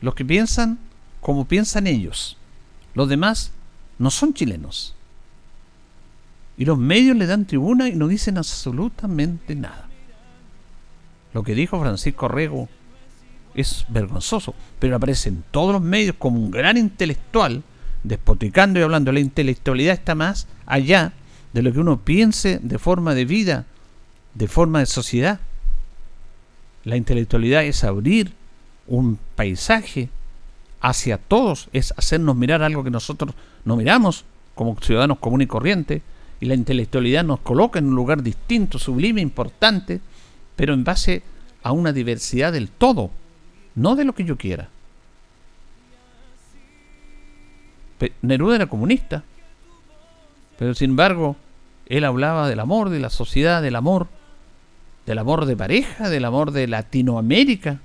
Los 0.00 0.14
que 0.14 0.24
piensan 0.24 0.78
como 1.20 1.46
piensan 1.46 1.86
ellos. 1.86 2.36
Los 2.94 3.08
demás 3.08 3.52
no 3.98 4.10
son 4.10 4.34
chilenos. 4.34 4.94
Y 6.58 6.64
los 6.64 6.78
medios 6.78 7.16
le 7.16 7.26
dan 7.26 7.46
tribuna 7.46 7.88
y 7.88 7.94
no 7.94 8.08
dicen 8.08 8.38
absolutamente 8.38 9.54
nada. 9.54 9.88
Lo 11.34 11.42
que 11.42 11.54
dijo 11.54 11.80
Francisco 11.80 12.28
Rego 12.28 12.68
es 13.54 13.84
vergonzoso, 13.88 14.54
pero 14.78 14.96
aparece 14.96 15.28
en 15.28 15.44
todos 15.50 15.72
los 15.72 15.82
medios 15.82 16.16
como 16.18 16.38
un 16.38 16.50
gran 16.50 16.76
intelectual, 16.76 17.62
despoticando 18.06 18.78
y 18.78 18.82
hablando. 18.82 19.12
La 19.12 19.20
intelectualidad 19.20 19.94
está 19.94 20.14
más 20.14 20.46
allá 20.66 21.12
de 21.52 21.62
lo 21.62 21.72
que 21.72 21.80
uno 21.80 22.00
piense 22.00 22.58
de 22.62 22.78
forma 22.78 23.14
de 23.14 23.24
vida, 23.24 23.66
de 24.34 24.48
forma 24.48 24.80
de 24.80 24.86
sociedad. 24.86 25.40
La 26.84 26.96
intelectualidad 26.96 27.64
es 27.64 27.84
abrir 27.84 28.32
un 28.86 29.18
paisaje 29.34 30.08
hacia 30.80 31.18
todos, 31.18 31.68
es 31.72 31.92
hacernos 31.96 32.36
mirar 32.36 32.62
algo 32.62 32.84
que 32.84 32.90
nosotros 32.90 33.34
no 33.64 33.76
miramos 33.76 34.24
como 34.54 34.76
ciudadanos 34.80 35.18
comunes 35.18 35.46
y 35.46 35.48
corrientes, 35.48 36.02
y 36.40 36.46
la 36.46 36.54
intelectualidad 36.54 37.24
nos 37.24 37.40
coloca 37.40 37.78
en 37.78 37.86
un 37.86 37.94
lugar 37.94 38.22
distinto, 38.22 38.78
sublime, 38.78 39.20
importante, 39.20 40.00
pero 40.54 40.74
en 40.74 40.84
base 40.84 41.22
a 41.62 41.72
una 41.72 41.92
diversidad 41.92 42.52
del 42.52 42.68
todo, 42.68 43.10
no 43.74 43.96
de 43.96 44.04
lo 44.04 44.14
que 44.14 44.24
yo 44.24 44.36
quiera. 44.36 44.68
Neruda 48.22 48.56
era 48.56 48.66
comunista, 48.66 49.24
pero 50.58 50.74
sin 50.74 50.90
embargo, 50.90 51.36
él 51.86 52.04
hablaba 52.04 52.48
del 52.48 52.60
amor, 52.60 52.90
de 52.90 53.00
la 53.00 53.10
sociedad, 53.10 53.62
del 53.62 53.76
amor, 53.76 54.08
del 55.06 55.18
amor 55.18 55.46
de 55.46 55.56
pareja, 55.56 56.08
del 56.10 56.24
amor 56.24 56.50
de 56.50 56.66
Latinoamérica, 56.66 57.80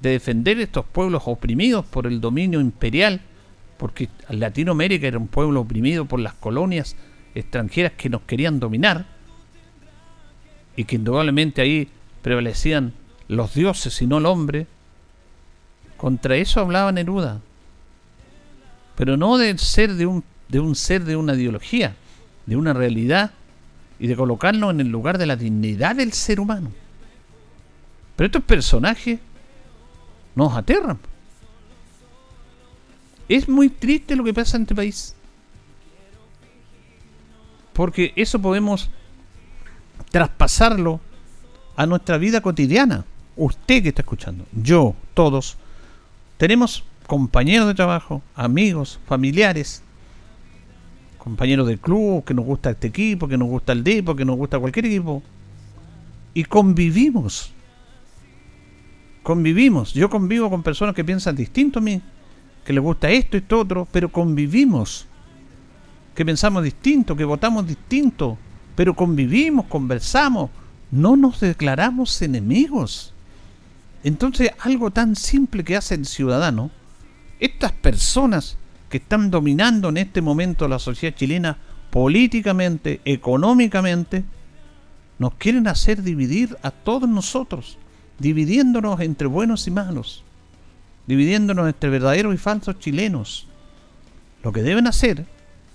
de 0.00 0.10
defender 0.10 0.58
estos 0.60 0.84
pueblos 0.86 1.22
oprimidos 1.26 1.84
por 1.84 2.06
el 2.06 2.20
dominio 2.20 2.60
imperial, 2.60 3.20
porque 3.76 4.08
Latinoamérica 4.28 5.06
era 5.06 5.18
un 5.18 5.28
pueblo 5.28 5.60
oprimido 5.60 6.06
por 6.06 6.20
las 6.20 6.34
colonias 6.34 6.96
extranjeras 7.34 7.92
que 7.92 8.08
nos 8.08 8.22
querían 8.22 8.60
dominar, 8.60 9.06
y 10.74 10.84
que 10.84 10.96
indudablemente 10.96 11.62
ahí 11.62 11.88
prevalecían 12.22 12.92
los 13.28 13.54
dioses 13.54 14.00
y 14.02 14.06
no 14.06 14.18
el 14.18 14.26
hombre, 14.26 14.66
contra 15.96 16.36
eso 16.36 16.60
hablaba 16.60 16.92
Neruda. 16.92 17.40
Pero 18.96 19.16
no 19.16 19.38
del 19.38 19.58
ser 19.58 19.94
de 19.94 20.06
un, 20.06 20.24
de 20.48 20.60
un 20.60 20.74
ser 20.74 21.04
de 21.04 21.16
una 21.16 21.34
ideología, 21.34 21.94
de 22.46 22.56
una 22.56 22.72
realidad, 22.72 23.32
y 23.98 24.06
de 24.06 24.16
colocarlo 24.16 24.70
en 24.70 24.80
el 24.80 24.88
lugar 24.88 25.18
de 25.18 25.26
la 25.26 25.36
dignidad 25.36 25.96
del 25.96 26.12
ser 26.12 26.40
humano. 26.40 26.70
Pero 28.14 28.26
estos 28.26 28.42
personajes 28.44 29.20
nos 30.34 30.54
aterran. 30.54 30.98
Es 33.28 33.48
muy 33.48 33.68
triste 33.68 34.16
lo 34.16 34.24
que 34.24 34.34
pasa 34.34 34.56
en 34.56 34.62
este 34.62 34.74
país. 34.74 35.14
Porque 37.72 38.12
eso 38.16 38.40
podemos 38.40 38.90
traspasarlo 40.10 41.00
a 41.76 41.86
nuestra 41.86 42.18
vida 42.18 42.40
cotidiana. 42.40 43.04
Usted 43.36 43.82
que 43.82 43.90
está 43.90 44.02
escuchando, 44.02 44.46
yo, 44.52 44.94
todos, 45.12 45.58
tenemos 46.38 46.84
compañeros 47.06 47.68
de 47.68 47.74
trabajo, 47.74 48.22
amigos, 48.34 48.98
familiares, 49.06 49.82
compañeros 51.18 51.66
del 51.66 51.78
club, 51.78 52.24
que 52.24 52.34
nos 52.34 52.44
gusta 52.44 52.70
este 52.70 52.88
equipo, 52.88 53.28
que 53.28 53.38
nos 53.38 53.48
gusta 53.48 53.72
el 53.72 53.82
Depo, 53.82 54.14
que 54.14 54.24
nos 54.24 54.36
gusta 54.36 54.58
cualquier 54.58 54.86
equipo. 54.86 55.22
Y 56.34 56.44
convivimos. 56.44 57.52
Convivimos. 59.22 59.92
Yo 59.92 60.08
convivo 60.08 60.50
con 60.50 60.62
personas 60.62 60.94
que 60.94 61.04
piensan 61.04 61.34
distinto 61.34 61.78
a 61.78 61.82
mí, 61.82 62.00
que 62.64 62.72
les 62.72 62.82
gusta 62.82 63.10
esto, 63.10 63.36
esto, 63.36 63.60
otro, 63.60 63.88
pero 63.90 64.10
convivimos. 64.10 65.06
Que 66.14 66.24
pensamos 66.24 66.62
distinto, 66.62 67.16
que 67.16 67.24
votamos 67.24 67.66
distinto, 67.66 68.38
pero 68.74 68.94
convivimos, 68.94 69.66
conversamos, 69.66 70.50
no 70.90 71.16
nos 71.16 71.40
declaramos 71.40 72.20
enemigos. 72.22 73.12
Entonces, 74.04 74.50
algo 74.60 74.90
tan 74.90 75.16
simple 75.16 75.64
que 75.64 75.76
hace 75.76 75.94
el 75.96 76.06
ciudadano, 76.06 76.70
estas 77.40 77.72
personas 77.72 78.56
que 78.88 78.98
están 78.98 79.30
dominando 79.30 79.88
en 79.88 79.96
este 79.96 80.22
momento 80.22 80.68
la 80.68 80.78
sociedad 80.78 81.16
chilena 81.16 81.58
políticamente, 81.90 83.00
económicamente, 83.04 84.24
nos 85.18 85.34
quieren 85.34 85.66
hacer 85.66 86.02
dividir 86.02 86.56
a 86.62 86.70
todos 86.70 87.08
nosotros, 87.08 87.78
dividiéndonos 88.18 89.00
entre 89.00 89.26
buenos 89.26 89.66
y 89.66 89.70
malos, 89.70 90.22
dividiéndonos 91.06 91.66
entre 91.68 91.90
verdaderos 91.90 92.34
y 92.34 92.38
falsos 92.38 92.78
chilenos. 92.78 93.46
Lo 94.42 94.52
que 94.52 94.62
deben 94.62 94.86
hacer 94.86 95.26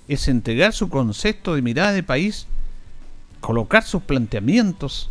es 0.07 0.27
entregar 0.27 0.73
su 0.73 0.89
concepto 0.89 1.55
de 1.55 1.61
mirada 1.61 1.91
de 1.91 2.03
país 2.03 2.47
colocar 3.41 3.83
sus 3.83 4.03
planteamientos 4.03 5.09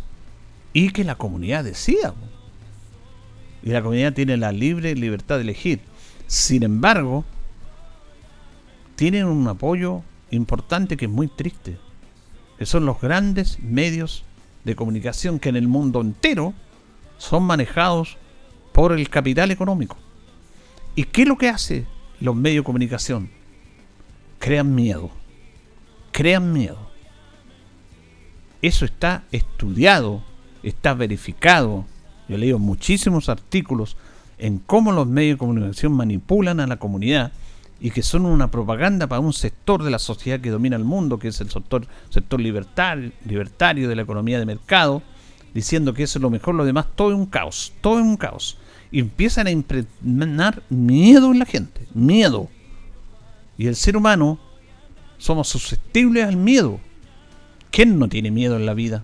y 0.73 0.89
que 0.89 1.03
la 1.03 1.15
comunidad 1.15 1.63
decida. 1.63 2.15
Y 3.61 3.69
la 3.69 3.83
comunidad 3.83 4.13
tiene 4.13 4.37
la 4.37 4.51
libre 4.51 4.95
libertad 4.95 5.35
de 5.35 5.43
elegir. 5.43 5.81
Sin 6.31 6.63
embargo, 6.63 7.25
tienen 8.95 9.25
un 9.25 9.45
apoyo 9.49 10.01
importante 10.29 10.95
que 10.95 11.03
es 11.03 11.11
muy 11.11 11.27
triste, 11.27 11.77
que 12.57 12.65
son 12.65 12.85
los 12.85 13.01
grandes 13.01 13.59
medios 13.59 14.23
de 14.63 14.77
comunicación 14.77 15.39
que 15.39 15.49
en 15.49 15.57
el 15.57 15.67
mundo 15.67 15.99
entero 15.99 16.53
son 17.17 17.43
manejados 17.43 18.15
por 18.71 18.93
el 18.93 19.09
capital 19.09 19.51
económico. 19.51 19.97
¿Y 20.95 21.03
qué 21.03 21.23
es 21.23 21.27
lo 21.27 21.37
que 21.37 21.49
hace 21.49 21.85
los 22.21 22.33
medios 22.33 22.63
de 22.63 22.67
comunicación? 22.67 23.29
Crean 24.39 24.73
miedo. 24.73 25.11
Crean 26.13 26.53
miedo. 26.53 26.91
Eso 28.61 28.85
está 28.85 29.25
estudiado, 29.33 30.23
está 30.63 30.93
verificado. 30.93 31.83
Yo 32.29 32.35
he 32.35 32.39
leído 32.39 32.57
muchísimos 32.57 33.27
artículos 33.27 33.97
en 34.41 34.57
cómo 34.57 34.91
los 34.91 35.05
medios 35.07 35.35
de 35.35 35.37
comunicación 35.37 35.93
manipulan 35.93 36.59
a 36.59 36.67
la 36.67 36.77
comunidad 36.77 37.31
y 37.79 37.91
que 37.91 38.01
son 38.01 38.25
una 38.25 38.49
propaganda 38.49 39.05
para 39.05 39.19
un 39.19 39.33
sector 39.33 39.83
de 39.83 39.91
la 39.91 39.99
sociedad 39.99 40.39
que 40.39 40.49
domina 40.49 40.75
el 40.75 40.83
mundo, 40.83 41.19
que 41.19 41.27
es 41.27 41.39
el 41.41 41.49
sector, 41.51 41.85
libertario, 42.39 43.11
libertario 43.25 43.87
de 43.87 43.95
la 43.95 44.01
economía 44.01 44.39
de 44.39 44.47
mercado, 44.47 45.03
diciendo 45.53 45.93
que 45.93 46.03
eso 46.03 46.17
es 46.17 46.23
lo 46.23 46.31
mejor, 46.31 46.55
lo 46.55 46.65
demás 46.65 46.87
todo 46.95 47.11
es 47.11 47.17
un 47.17 47.27
caos, 47.27 47.73
todo 47.81 47.99
es 47.99 48.05
un 48.05 48.17
caos. 48.17 48.57
Y 48.91 48.99
empiezan 48.99 49.45
a 49.45 49.51
impregnar 49.51 50.63
miedo 50.69 51.31
en 51.31 51.39
la 51.39 51.45
gente, 51.45 51.87
miedo. 51.93 52.49
Y 53.59 53.67
el 53.67 53.75
ser 53.75 53.95
humano 53.95 54.39
somos 55.19 55.49
susceptibles 55.49 56.25
al 56.25 56.35
miedo. 56.35 56.79
¿Quién 57.69 57.99
no 57.99 58.09
tiene 58.09 58.31
miedo 58.31 58.55
en 58.55 58.65
la 58.65 58.73
vida? 58.73 59.03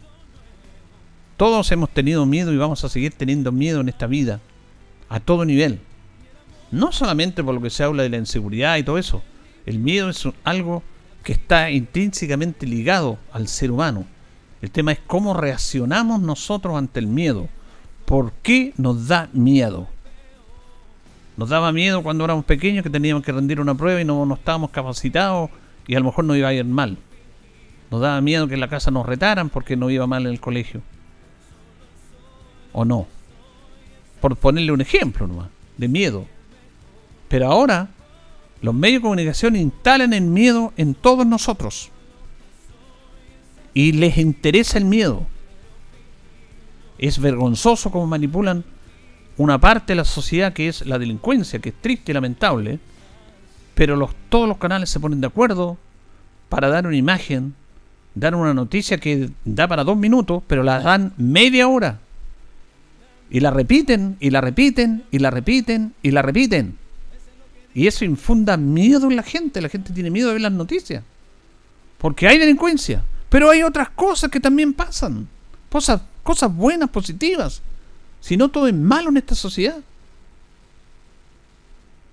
Todos 1.38 1.72
hemos 1.72 1.92
tenido 1.92 2.26
miedo 2.26 2.52
y 2.52 2.58
vamos 2.58 2.84
a 2.84 2.90
seguir 2.90 3.14
teniendo 3.14 3.52
miedo 3.52 3.82
en 3.82 3.90
esta 3.90 4.08
vida, 4.08 4.40
a 5.10 5.20
todo 5.20 5.46
nivel. 5.46 5.80
No 6.72 6.92
solamente 6.92 7.44
por 7.44 7.56
lo 7.56 7.62
que 7.62 7.70
se 7.70 7.84
habla 7.84 8.04
de 8.04 8.10
la 8.10 8.18
inseguridad 8.18 8.78
y 8.78 8.84
todo 8.84 8.98
eso. 8.98 9.24
El 9.66 9.80
miedo 9.80 10.10
es 10.10 10.28
algo 10.44 10.84
que 11.24 11.34
está 11.34 11.72
intrínsecamente 11.72 12.66
ligado 12.66 13.18
al 13.32 13.48
ser 13.48 13.72
humano. 13.72 14.06
El 14.62 14.72
tema 14.72 14.92
es 14.92 15.00
cómo 15.06 15.34
reaccionamos 15.34 16.22
nosotros 16.22 16.78
ante 16.78 17.00
el 17.00 17.08
miedo. 17.08 17.48
¿Por 18.06 18.32
qué 18.42 18.74
nos 18.78 19.08
da 19.08 19.30
miedo? 19.34 19.88
Nos 21.36 21.50
daba 21.50 21.72
miedo 21.72 22.02
cuando 22.02 22.26
éramos 22.26 22.46
pequeños 22.46 22.84
que 22.84 22.90
teníamos 22.90 23.24
que 23.24 23.32
rendir 23.32 23.60
una 23.60 23.76
prueba 23.76 24.02
y 24.02 24.06
no, 24.06 24.26
no 24.26 24.36
estábamos 24.36 24.72
capacitados 24.72 25.50
y 25.86 25.96
a 25.96 26.00
lo 26.00 26.06
mejor 26.06 26.26
nos 26.26 26.38
iba 26.38 26.48
a 26.48 26.54
ir 26.54 26.66
mal. 26.66 26.98
Nos 27.92 28.02
daba 28.02 28.20
miedo 28.22 28.48
que 28.48 28.56
en 28.56 28.60
la 28.60 28.70
casa 28.70 28.92
nos 28.92 29.06
retaran 29.06 29.50
porque 29.50 29.76
no 29.76 29.90
iba 29.90 30.08
mal 30.08 30.26
en 30.26 30.32
el 30.32 30.40
colegio. 30.40 30.82
¿O 32.74 32.86
no? 32.86 33.08
Por 34.22 34.36
ponerle 34.36 34.72
un 34.72 34.82
ejemplo 34.82 35.28
nomás, 35.28 35.50
de 35.78 35.88
miedo. 35.88 36.26
Pero 37.28 37.52
ahora 37.52 37.90
los 38.62 38.74
medios 38.74 39.00
de 39.00 39.04
comunicación 39.04 39.56
instalan 39.56 40.14
el 40.14 40.24
miedo 40.24 40.74
en 40.78 40.96
todos 40.96 41.26
nosotros. 41.26 41.92
Y 43.74 43.92
les 43.92 44.18
interesa 44.18 44.78
el 44.78 44.86
miedo. 44.86 45.28
Es 46.98 47.20
vergonzoso 47.20 47.92
cómo 47.92 48.08
manipulan 48.08 48.64
una 49.38 49.60
parte 49.60 49.94
de 49.94 49.98
la 49.98 50.06
sociedad 50.06 50.54
que 50.54 50.68
es 50.68 50.86
la 50.86 50.98
delincuencia, 50.98 51.60
que 51.60 51.70
es 51.70 51.76
triste 51.80 52.12
y 52.12 52.14
lamentable. 52.14 52.80
Pero 53.76 54.10
todos 54.30 54.48
los 54.48 54.58
canales 54.58 54.90
se 54.90 55.00
ponen 55.00 55.22
de 55.22 55.28
acuerdo 55.28 55.78
para 56.50 56.70
dar 56.70 56.88
una 56.88 56.96
imagen 56.96 57.54
dan 58.20 58.34
una 58.34 58.54
noticia 58.54 58.98
que 58.98 59.30
da 59.46 59.68
para 59.68 59.84
dos 59.84 59.96
minutos, 59.96 60.42
pero 60.48 60.64
la 60.64 60.80
dan 60.80 61.14
media 61.18 61.68
hora. 61.68 62.00
Y 63.30 63.40
la 63.42 63.52
repiten, 63.52 64.18
y 64.20 64.30
la 64.30 64.42
repiten, 64.42 65.04
y 65.12 65.20
la 65.20 65.30
repiten, 65.30 65.94
y 66.02 66.12
la 66.12 66.22
repiten. 66.22 66.78
Y 67.74 67.88
eso 67.88 68.06
infunda 68.06 68.58
miedo 68.58 69.10
en 69.10 69.16
la 69.16 69.24
gente. 69.24 69.62
La 69.62 69.70
gente 69.70 69.94
tiene 69.94 70.10
miedo 70.10 70.28
de 70.30 70.34
ver 70.34 70.42
las 70.42 70.52
noticias. 70.52 71.04
Porque 71.98 72.28
hay 72.28 72.38
delincuencia. 72.38 73.04
Pero 73.30 73.50
hay 73.50 73.64
otras 73.64 73.90
cosas 73.90 74.32
que 74.32 74.40
también 74.40 74.74
pasan. 74.74 75.28
Cosas, 75.70 76.02
cosas 76.24 76.56
buenas, 76.56 76.90
positivas. 76.90 77.62
Si 78.20 78.38
no, 78.38 78.50
todo 78.50 78.68
es 78.68 78.74
malo 78.74 79.10
en 79.10 79.18
esta 79.18 79.36
sociedad. 79.36 79.80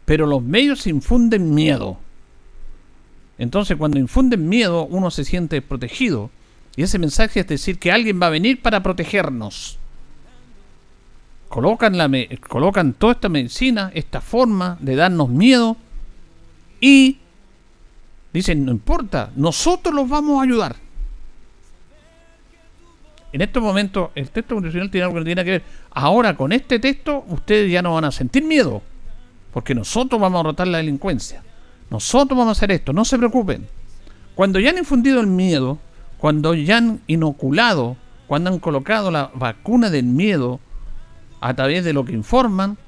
Pero 0.05 0.27
los 0.27 0.42
medios 0.42 0.87
infunden 0.87 1.55
miedo. 1.55 1.98
Entonces 3.38 3.77
cuando 3.77 3.98
infunden 3.98 4.48
miedo 4.48 4.87
uno 4.87 5.11
se 5.11 5.24
siente 5.24 5.62
protegido. 5.62 6.31
Y 6.77 6.83
ese 6.83 6.98
mensaje 6.98 7.40
es 7.40 7.46
decir 7.46 7.79
que 7.79 7.92
alguien 7.92 8.20
va 8.20 8.27
a 8.27 8.31
venir 8.31 8.61
para 8.61 8.83
protegernos. 8.83 9.79
Colocan, 11.55 11.97
la 11.97 12.11
colocan 12.49 12.95
toda 12.95 13.12
esta 13.12 13.29
medicina, 13.29 13.93
esta 13.95 14.21
forma 14.21 14.77
de 14.81 14.97
darnos 14.97 15.29
miedo 15.29 15.77
y 16.81 17.19
dicen, 18.33 18.64
no 18.64 18.73
importa, 18.73 19.31
nosotros 19.37 19.95
los 19.95 20.09
vamos 20.09 20.40
a 20.40 20.43
ayudar. 20.43 20.75
En 23.33 23.40
estos 23.40 23.62
momentos 23.62 24.11
el 24.17 24.31
texto 24.31 24.57
constitucional 24.57 24.90
tiene 24.90 25.05
algo 25.05 25.19
que 25.21 25.25
tiene 25.27 25.45
que 25.45 25.51
ver. 25.53 25.62
Ahora 25.93 26.37
con 26.37 26.51
este 26.51 26.81
texto 26.81 27.25
ustedes 27.29 27.71
ya 27.71 27.83
no 27.83 27.95
van 27.95 28.07
a 28.07 28.11
sentir 28.11 28.43
miedo, 28.43 28.83
porque 29.53 29.77
nosotros 29.77 30.21
vamos 30.21 30.40
a 30.40 30.49
rotar 30.49 30.67
la 30.67 30.79
delincuencia. 30.79 31.45
Nosotros 31.88 32.37
vamos 32.37 32.49
a 32.49 32.59
hacer 32.59 32.73
esto, 32.73 32.93
no 32.93 33.05
se 33.05 33.17
preocupen. 33.17 33.69
Cuando 34.35 34.59
ya 34.59 34.71
han 34.71 34.79
infundido 34.79 35.21
el 35.21 35.29
miedo, 35.29 35.79
cuando 36.19 36.55
ya 36.55 36.79
han 36.79 37.01
inoculado, 37.07 37.97
cuando 38.27 38.51
han 38.51 38.59
colocado 38.59 39.12
la 39.12 39.31
vacuna 39.37 39.88
del 39.88 40.07
miedo 40.07 40.59
a 41.45 41.53
través 41.53 41.85
de 41.85 41.93
lo 41.93 42.07
que 42.07 42.15
informan, 42.15 42.79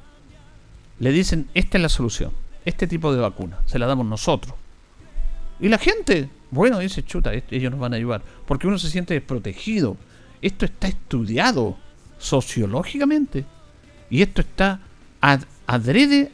le 0.99 1.13
dicen, 1.13 1.47
esta 1.53 1.77
es 1.77 1.83
la 1.83 1.91
solución, 1.91 2.33
este 2.65 2.87
tipo 2.87 3.13
de 3.13 3.21
vacuna, 3.21 3.59
se 3.67 3.79
la 3.79 3.85
damos 3.85 4.07
nosotros. 4.07 4.55
Y 5.61 5.69
la 5.69 5.77
gente, 5.77 6.31
bueno, 6.51 6.79
dice, 6.79 7.03
chuta, 7.03 7.33
ellos 7.35 7.71
nos 7.71 7.79
van 7.79 7.93
a 7.93 7.97
ayudar, 7.97 8.23
porque 8.47 8.67
uno 8.67 8.79
se 8.79 8.89
siente 8.89 9.13
desprotegido. 9.13 9.99
Esto 10.41 10.65
está 10.65 10.89
estudiado 10.89 11.77
sociológicamente 12.17 13.45
y 14.09 14.23
esto 14.23 14.41
está 14.41 14.81
adrede 15.67 16.33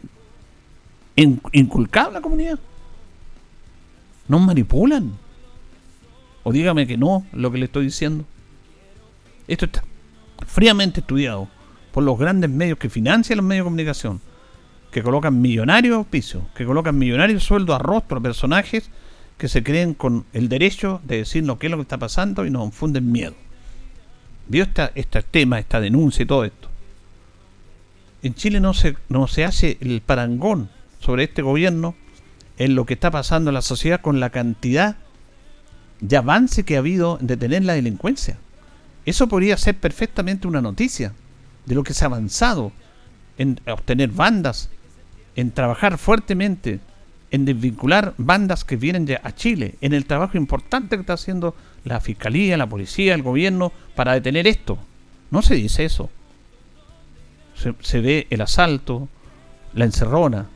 inculcado 1.17 2.09
en 2.09 2.15
la 2.15 2.21
comunidad. 2.21 2.61
Nos 4.29 4.41
manipulan. 4.41 5.13
O 6.45 6.53
dígame 6.53 6.87
que 6.87 6.97
no, 6.97 7.27
lo 7.33 7.51
que 7.51 7.59
le 7.59 7.65
estoy 7.65 7.87
diciendo. 7.87 8.25
Esto 9.49 9.65
está 9.65 9.83
fríamente 10.47 11.01
estudiado 11.01 11.49
por 11.92 12.02
los 12.02 12.18
grandes 12.18 12.50
medios 12.50 12.78
que 12.78 12.90
financian 12.90 13.37
los 13.37 13.46
medios 13.46 13.64
de 13.64 13.68
comunicación, 13.68 14.20
que 14.90 15.02
colocan 15.02 15.40
millonarios 15.40 15.96
auspicios, 15.96 16.42
que 16.55 16.64
colocan 16.64 16.98
millonarios 16.98 17.44
sueldos 17.44 17.76
a 17.76 17.78
rostro 17.78 18.18
a 18.18 18.22
personajes 18.22 18.90
que 19.38 19.48
se 19.48 19.62
creen 19.62 19.94
con 19.94 20.24
el 20.33 20.48
derecho 20.48 21.00
de 21.05 21.18
decirnos 21.18 21.59
qué 21.59 21.66
es 21.66 21.70
lo 21.70 21.76
que 21.76 21.83
está 21.83 21.98
pasando 21.98 22.46
y 22.46 22.50
nos 22.50 22.66
infunden 22.66 23.11
miedo. 23.11 23.35
¿Vio 24.48 24.66
este 24.94 25.22
tema, 25.22 25.59
esta 25.59 25.81
denuncia 25.81 26.22
y 26.22 26.26
todo 26.26 26.44
esto? 26.44 26.68
En 28.22 28.35
Chile 28.35 28.61
no 28.61 28.74
se, 28.74 28.96
no 29.09 29.26
se 29.26 29.44
hace 29.44 29.78
el 29.81 30.00
parangón 30.00 30.68
sobre 31.00 31.24
este 31.24 31.42
gobierno 31.42 31.94
en 32.59 32.74
lo 32.74 32.87
que 32.87 32.94
está 32.94 33.11
pasando 33.11 33.50
en 33.50 33.55
la 33.55 33.62
sociedad 33.62 34.00
con 34.00 34.20
la 34.20 34.31
cantidad 34.31 34.96
de 36.00 36.16
avance 36.16 36.64
que 36.64 36.76
ha 36.76 36.81
habido 36.81 37.18
en 37.20 37.26
detener 37.26 37.64
la 37.64 37.74
delincuencia. 37.74 38.38
Eso 39.05 39.28
podría 39.28 39.57
ser 39.57 39.76
perfectamente 39.78 40.46
una 40.46 40.61
noticia 40.61 41.12
de 41.66 41.75
lo 41.75 41.83
que 41.83 41.94
se 41.94 42.05
ha 42.05 42.09
avanzado 42.09 42.72
en 43.38 43.61
obtener 43.66 44.11
bandas, 44.11 44.70
en 45.37 45.51
trabajar 45.53 45.98
fuertemente, 45.98 46.81
en 47.31 47.44
desvincular 47.44 48.14
bandas 48.18 48.64
que 48.64 48.77
vienen 48.77 49.07
ya 49.07 49.20
a 49.25 49.35
Chile, 49.35 49.77
en 49.81 49.94
el 49.94 50.05
trabajo 50.05 50.37
importante 50.37 50.96
que 50.96 51.01
está 51.01 51.14
haciendo 51.14 51.57
la 51.85 52.01
fiscalía, 52.01 52.57
la 52.57 52.68
policía, 52.68 53.14
el 53.14 53.22
gobierno 53.22 53.72
para 53.94 54.12
detener 54.12 54.46
esto. 54.46 54.79
No 55.31 55.40
se 55.42 55.55
dice 55.55 55.85
eso. 55.85 56.11
Se, 57.81 58.01
ve 58.01 58.27
el 58.29 58.40
asalto, 58.40 59.09
la 59.72 59.85
encerrona. 59.85 60.48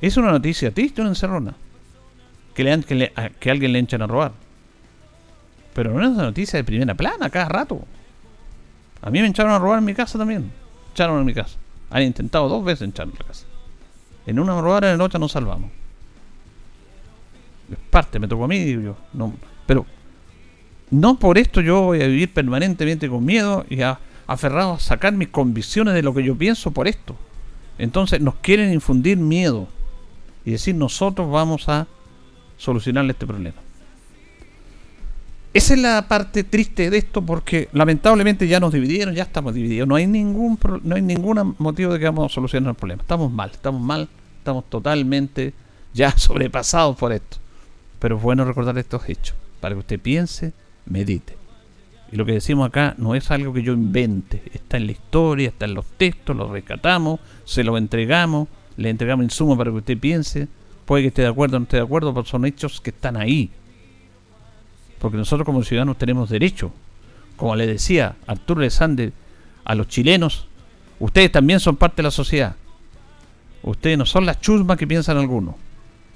Es 0.00 0.16
una 0.16 0.30
noticia 0.30 0.72
triste 0.72 1.00
una 1.00 1.10
encerrona. 1.10 1.54
Que, 2.54 2.62
le, 2.64 2.82
que, 2.82 3.12
que 3.40 3.50
alguien 3.50 3.72
le 3.72 3.78
echen 3.78 4.02
a 4.02 4.06
robar. 4.06 4.32
Pero 5.72 5.92
no 5.92 6.02
es 6.02 6.08
una 6.08 6.24
noticia 6.24 6.58
de 6.58 6.64
primera 6.64 6.94
plana 6.94 7.30
cada 7.30 7.48
rato. 7.48 7.84
A 9.04 9.10
mí 9.10 9.20
me 9.20 9.28
echaron 9.28 9.52
a 9.52 9.58
robar 9.58 9.80
en 9.80 9.84
mi 9.84 9.92
casa 9.92 10.18
también. 10.18 10.50
Echaron 10.92 11.20
en 11.20 11.26
mi 11.26 11.34
casa. 11.34 11.58
Han 11.90 12.02
intentado 12.02 12.48
dos 12.48 12.64
veces 12.64 12.88
echarme 12.88 13.12
en 13.12 13.18
la 13.18 13.26
casa. 13.26 13.44
En 14.26 14.40
una 14.40 14.58
robar, 14.58 14.84
en 14.84 14.96
la 14.96 15.04
otra 15.04 15.20
nos 15.20 15.32
salvamos. 15.32 15.70
Es 17.70 17.78
parte, 17.90 18.18
me 18.18 18.26
tocó 18.26 18.44
a 18.44 18.48
mí, 18.48 18.72
yo. 18.72 18.96
No, 19.12 19.34
pero 19.66 19.84
no 20.90 21.18
por 21.18 21.36
esto 21.36 21.60
yo 21.60 21.82
voy 21.82 22.00
a 22.00 22.06
vivir 22.06 22.32
permanentemente 22.32 23.10
con 23.10 23.22
miedo 23.26 23.66
y 23.68 23.80
aferrado 24.26 24.72
a 24.72 24.80
sacar 24.80 25.12
mis 25.12 25.28
convicciones 25.28 25.92
de 25.92 26.02
lo 26.02 26.14
que 26.14 26.24
yo 26.24 26.34
pienso 26.34 26.70
por 26.70 26.88
esto. 26.88 27.14
Entonces 27.76 28.22
nos 28.22 28.36
quieren 28.36 28.72
infundir 28.72 29.18
miedo 29.18 29.68
y 30.46 30.52
decir 30.52 30.74
nosotros 30.76 31.30
vamos 31.30 31.68
a 31.68 31.86
solucionarle 32.56 33.12
este 33.12 33.26
problema. 33.26 33.63
Esa 35.54 35.74
es 35.74 35.80
la 35.80 36.08
parte 36.08 36.42
triste 36.42 36.90
de 36.90 36.98
esto 36.98 37.22
porque 37.22 37.68
lamentablemente 37.72 38.48
ya 38.48 38.58
nos 38.58 38.72
dividieron, 38.72 39.14
ya 39.14 39.22
estamos 39.22 39.54
divididos. 39.54 39.86
No 39.86 39.94
hay 39.94 40.08
ningún 40.08 40.58
no 40.82 40.96
hay 40.96 41.02
ningún 41.02 41.54
motivo 41.58 41.92
de 41.92 42.00
que 42.00 42.06
vamos 42.06 42.32
a 42.32 42.34
solucionar 42.34 42.70
el 42.70 42.76
problema. 42.76 43.02
Estamos 43.02 43.30
mal, 43.30 43.50
estamos 43.52 43.80
mal, 43.80 44.08
estamos 44.38 44.68
totalmente 44.68 45.54
ya 45.92 46.10
sobrepasados 46.18 46.96
por 46.96 47.12
esto. 47.12 47.36
Pero 48.00 48.16
es 48.16 48.22
bueno 48.22 48.44
recordar 48.44 48.76
estos 48.78 49.08
hechos 49.08 49.36
para 49.60 49.76
que 49.76 49.78
usted 49.78 50.00
piense, 50.00 50.52
medite. 50.86 51.36
Y 52.10 52.16
lo 52.16 52.26
que 52.26 52.32
decimos 52.32 52.66
acá 52.66 52.96
no 52.98 53.14
es 53.14 53.30
algo 53.30 53.52
que 53.52 53.62
yo 53.62 53.74
invente, 53.74 54.42
está 54.52 54.76
en 54.76 54.86
la 54.86 54.92
historia, 54.92 55.50
está 55.50 55.66
en 55.66 55.74
los 55.74 55.86
textos, 55.96 56.36
lo 56.36 56.52
rescatamos, 56.52 57.20
se 57.44 57.62
lo 57.62 57.78
entregamos, 57.78 58.48
le 58.76 58.90
entregamos 58.90 59.22
insumo 59.22 59.56
para 59.56 59.70
que 59.70 59.76
usted 59.76 59.98
piense, 59.98 60.48
puede 60.84 61.02
que 61.04 61.08
esté 61.08 61.22
de 61.22 61.28
acuerdo 61.28 61.58
o 61.58 61.60
no 61.60 61.64
esté 61.64 61.76
de 61.76 61.84
acuerdo, 61.84 62.12
pero 62.12 62.26
son 62.26 62.44
hechos 62.44 62.80
que 62.80 62.90
están 62.90 63.16
ahí, 63.16 63.52
porque 65.04 65.18
nosotros 65.18 65.44
como 65.44 65.62
ciudadanos 65.62 65.98
tenemos 65.98 66.30
derecho. 66.30 66.72
Como 67.36 67.54
le 67.56 67.66
decía 67.66 68.16
Arturo 68.26 68.62
Alexander 68.62 69.12
a 69.62 69.74
los 69.74 69.86
chilenos, 69.86 70.46
ustedes 70.98 71.30
también 71.30 71.60
son 71.60 71.76
parte 71.76 71.96
de 71.96 72.04
la 72.04 72.10
sociedad. 72.10 72.56
Ustedes 73.62 73.98
no 73.98 74.06
son 74.06 74.24
las 74.24 74.40
chusmas 74.40 74.78
que 74.78 74.86
piensan 74.86 75.18
algunos. 75.18 75.56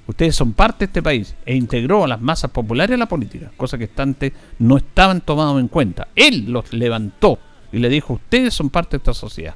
Ustedes 0.07 0.35
son 0.35 0.55
parte 0.55 0.79
de 0.79 0.85
este 0.87 1.03
país 1.03 1.35
e 1.45 1.55
integró 1.55 2.05
a 2.05 2.09
las 2.09 2.23
masas 2.23 2.51
populares 2.51 2.95
a 2.95 2.97
la 2.97 3.05
política, 3.05 3.53
cosa 3.59 3.77
que 3.77 3.91
antes 3.95 4.33
no 4.59 4.79
estaban 4.79 5.21
tomados 5.21 5.61
en 5.61 5.69
cuenta. 5.69 6.09
Él 6.17 6.51
los 6.51 6.73
levantó 6.73 7.39
y 7.71 7.81
le 7.81 7.91
dijo, 7.91 8.15
ustedes 8.15 8.55
son 8.55 8.71
parte 8.71 8.93
de 8.93 9.03
esta 9.03 9.13
sociedad. 9.13 9.55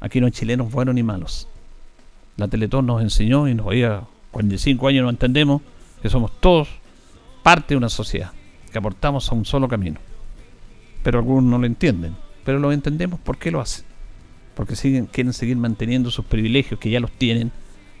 Aquí 0.00 0.18
no 0.18 0.26
hay 0.26 0.32
chilenos 0.32 0.72
buenos 0.72 0.96
ni 0.96 1.04
malos. 1.04 1.46
La 2.36 2.48
Teletón 2.48 2.86
nos 2.86 3.02
enseñó 3.02 3.46
y 3.46 3.54
nos 3.54 3.68
oía 3.68 4.02
45 4.32 4.88
años 4.88 5.04
no 5.04 5.10
entendemos 5.10 5.62
que 6.02 6.08
somos 6.08 6.32
todos 6.40 6.79
parte 7.42 7.74
de 7.74 7.78
una 7.78 7.88
sociedad, 7.88 8.32
que 8.72 8.78
aportamos 8.78 9.30
a 9.30 9.34
un 9.34 9.44
solo 9.44 9.68
camino. 9.68 9.98
Pero 11.02 11.18
algunos 11.18 11.44
no 11.44 11.58
lo 11.58 11.66
entienden, 11.66 12.16
pero 12.44 12.58
lo 12.58 12.72
entendemos 12.72 13.20
por 13.20 13.38
qué 13.38 13.50
lo 13.50 13.60
hacen. 13.60 13.84
Porque 14.54 14.76
siguen, 14.76 15.06
quieren 15.06 15.32
seguir 15.32 15.56
manteniendo 15.56 16.10
sus 16.10 16.24
privilegios 16.24 16.78
que 16.78 16.90
ya 16.90 17.00
los 17.00 17.12
tienen, 17.12 17.52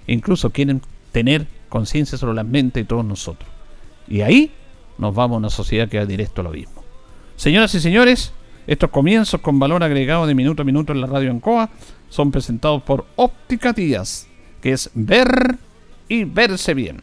e 0.06 0.12
incluso 0.12 0.50
quieren 0.50 0.82
tener 1.12 1.46
conciencia 1.68 2.18
sobre 2.18 2.34
la 2.34 2.44
mente 2.44 2.80
de 2.80 2.86
todos 2.86 3.04
nosotros. 3.04 3.48
Y 4.08 4.22
ahí 4.22 4.52
nos 4.98 5.14
vamos 5.14 5.36
a 5.36 5.38
una 5.38 5.50
sociedad 5.50 5.88
que 5.88 5.98
va 5.98 6.04
directo 6.04 6.40
a 6.40 6.44
lo 6.44 6.50
mismo. 6.50 6.84
Señoras 7.36 7.74
y 7.74 7.80
señores, 7.80 8.32
estos 8.66 8.90
comienzos 8.90 9.40
con 9.40 9.58
valor 9.58 9.82
agregado 9.82 10.26
de 10.26 10.34
minuto 10.34 10.62
a 10.62 10.64
minuto 10.64 10.92
en 10.92 11.00
la 11.00 11.06
radio 11.06 11.30
Ancoa 11.30 11.70
son 12.08 12.30
presentados 12.30 12.82
por 12.82 13.06
Óptica 13.16 13.72
Díaz, 13.72 14.26
que 14.60 14.72
es 14.72 14.90
ver 14.94 15.56
y 16.08 16.24
verse 16.24 16.74
bien. 16.74 17.02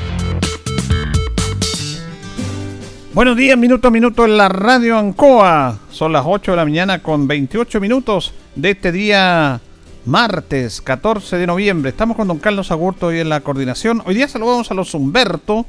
Buenos 3.13 3.35
días, 3.35 3.57
minuto 3.57 3.89
a 3.89 3.91
minuto 3.91 4.23
en 4.23 4.37
la 4.37 4.47
radio 4.47 4.97
Ancoa. 4.97 5.77
Son 5.89 6.13
las 6.13 6.23
8 6.25 6.51
de 6.51 6.55
la 6.55 6.63
mañana 6.63 7.03
con 7.03 7.27
28 7.27 7.81
minutos 7.81 8.33
de 8.55 8.69
este 8.69 8.93
día 8.93 9.59
martes 10.05 10.79
14 10.79 11.35
de 11.35 11.45
noviembre. 11.45 11.89
Estamos 11.89 12.15
con 12.15 12.29
don 12.29 12.39
Carlos 12.39 12.71
Agurto 12.71 13.07
hoy 13.07 13.19
en 13.19 13.27
la 13.27 13.41
coordinación. 13.41 14.01
Hoy 14.05 14.15
día 14.15 14.29
saludamos 14.29 14.71
a 14.71 14.75
los 14.75 14.93
Humberto, 14.93 15.65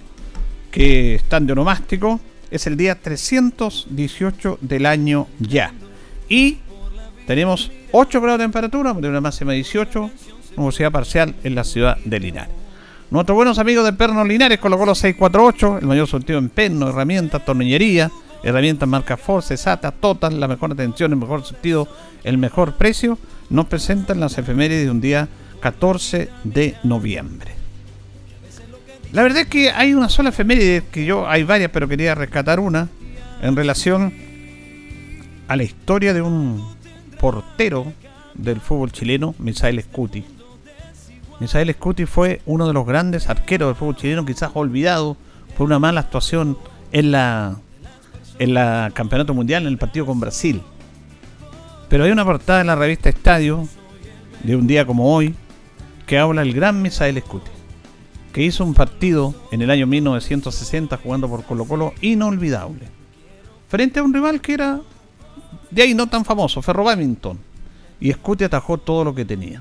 que 0.70 1.16
están 1.16 1.44
de 1.44 1.55
onomástico. 1.55 2.20
Es 2.52 2.68
el 2.68 2.76
día 2.76 2.94
318 3.02 4.59
del 4.61 4.87
año 4.87 5.26
ya. 5.40 5.72
Y 6.28 6.59
tenemos 7.26 7.72
8 7.90 8.20
grados 8.20 8.38
de 8.38 8.44
temperatura, 8.44 8.92
de 8.92 9.09
una 9.09 9.20
máxima 9.20 9.50
de 9.50 9.57
18, 9.57 10.11
nubosidad 10.57 10.92
parcial 10.92 11.35
en 11.42 11.57
la 11.57 11.64
ciudad 11.64 11.96
de 12.05 12.20
Linares. 12.20 12.62
Nuestros 13.12 13.37
buenos 13.37 13.59
amigos 13.59 13.85
de 13.85 13.92
Pernos 13.92 14.27
Linares 14.27 14.59
colocó 14.59 14.87
los 14.87 14.96
648, 15.01 15.81
el 15.83 15.87
mayor 15.87 16.07
surtido 16.07 16.38
en 16.38 16.48
perno, 16.48 16.88
herramientas, 16.88 17.44
tornillería, 17.44 18.11
herramientas 18.42 18.88
marca 18.88 19.18
Force, 19.18 19.55
SATA, 19.55 19.90
Total, 19.90 20.40
la 20.40 20.48
mejor 20.48 20.72
atención, 20.72 21.12
el 21.12 21.18
mejor 21.18 21.44
surtido, 21.44 21.87
el 22.25 22.38
mejor 22.38 22.72
precio, 22.77 23.18
nos 23.51 23.66
presentan 23.66 24.18
las 24.18 24.38
efemérides 24.38 24.85
de 24.85 24.90
un 24.90 25.03
día 25.03 25.29
14 25.61 26.31
de 26.44 26.77
noviembre. 26.85 27.51
La 29.12 29.22
verdad 29.22 29.42
es 29.42 29.48
que 29.48 29.68
hay 29.68 29.92
una 29.92 30.09
sola 30.09 30.31
efeméride, 30.31 30.85
que 30.90 31.05
yo 31.05 31.29
hay 31.29 31.42
varias, 31.42 31.70
pero 31.70 31.87
quería 31.87 32.14
rescatar 32.14 32.61
una, 32.61 32.88
en 33.42 33.55
relación 33.55 34.14
a 35.48 35.57
la 35.57 35.64
historia 35.64 36.14
de 36.14 36.22
un 36.22 36.66
portero 37.20 37.92
del 38.33 38.62
fútbol 38.62 38.90
chileno, 38.90 39.35
Misael 39.38 39.83
Scuti 39.83 40.25
Misael 41.42 41.74
Scuti 41.74 42.07
fue 42.07 42.40
uno 42.46 42.68
de 42.68 42.72
los 42.72 42.87
grandes 42.87 43.28
arqueros 43.28 43.68
del 43.68 43.74
fútbol 43.74 43.96
chileno, 43.96 44.24
quizás 44.24 44.52
olvidado 44.55 45.16
por 45.57 45.66
una 45.66 45.81
mala 45.81 45.98
actuación 45.98 46.57
en 46.92 47.11
la 47.11 47.57
en 48.38 48.55
la 48.55 48.92
campeonato 48.94 49.35
mundial 49.35 49.62
en 49.62 49.68
el 49.70 49.76
partido 49.76 50.07
con 50.07 50.20
Brasil. 50.20 50.62
Pero 51.88 52.05
hay 52.05 52.12
una 52.12 52.24
portada 52.24 52.61
en 52.61 52.68
la 52.68 52.76
revista 52.76 53.09
Estadio 53.09 53.66
de 54.44 54.55
un 54.55 54.68
día 54.68 54.87
como 54.87 55.12
hoy 55.12 55.35
que 56.07 56.16
habla 56.16 56.42
el 56.42 56.55
gran 56.55 56.81
Misael 56.81 57.20
Scuti, 57.20 57.50
que 58.33 58.44
hizo 58.44 58.64
un 58.64 58.74
partido 58.74 59.35
en 59.50 59.62
el 59.62 59.70
año 59.72 59.88
1960 59.88 60.96
jugando 60.98 61.28
por 61.28 61.42
Colo 61.42 61.64
Colo 61.64 61.92
inolvidable, 62.02 62.87
frente 63.66 63.98
a 63.98 64.05
un 64.05 64.14
rival 64.14 64.40
que 64.40 64.55
era 64.55 64.81
de 65.72 65.83
ahí 65.83 65.92
no 65.92 66.07
tan 66.07 66.24
famoso, 66.24 66.62
Ferro 66.62 66.85
Badminton, 66.85 67.37
y 67.98 68.12
Scuti 68.12 68.44
atajó 68.44 68.78
todo 68.78 69.02
lo 69.02 69.12
que 69.12 69.24
tenía 69.24 69.61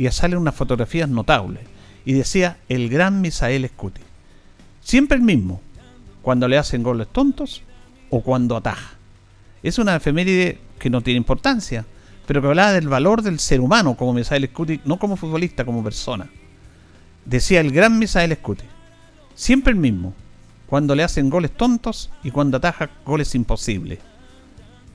y 0.00 0.10
salen 0.10 0.38
unas 0.38 0.54
fotografías 0.54 1.10
notables. 1.10 1.62
Y 2.06 2.14
decía 2.14 2.56
el 2.70 2.88
gran 2.88 3.20
Misael 3.20 3.68
Scuti. 3.68 4.00
Siempre 4.80 5.18
el 5.18 5.22
mismo, 5.22 5.60
cuando 6.22 6.48
le 6.48 6.56
hacen 6.56 6.82
goles 6.82 7.08
tontos 7.12 7.62
o 8.08 8.22
cuando 8.22 8.56
ataja. 8.56 8.96
Es 9.62 9.78
una 9.78 9.94
efeméride 9.94 10.58
que 10.78 10.88
no 10.88 11.02
tiene 11.02 11.18
importancia, 11.18 11.84
pero 12.26 12.40
que 12.40 12.48
hablaba 12.48 12.72
del 12.72 12.88
valor 12.88 13.20
del 13.20 13.38
ser 13.40 13.60
humano 13.60 13.94
como 13.94 14.14
Misael 14.14 14.48
Scuti, 14.48 14.80
no 14.86 14.98
como 14.98 15.18
futbolista, 15.18 15.66
como 15.66 15.84
persona. 15.84 16.30
Decía 17.26 17.60
el 17.60 17.70
gran 17.70 17.98
Misael 17.98 18.34
Scuti, 18.34 18.64
siempre 19.34 19.74
el 19.74 19.78
mismo, 19.78 20.14
cuando 20.66 20.94
le 20.94 21.02
hacen 21.02 21.28
goles 21.28 21.50
tontos 21.50 22.10
y 22.24 22.30
cuando 22.30 22.56
ataja 22.56 22.88
goles 23.04 23.34
imposibles. 23.34 23.98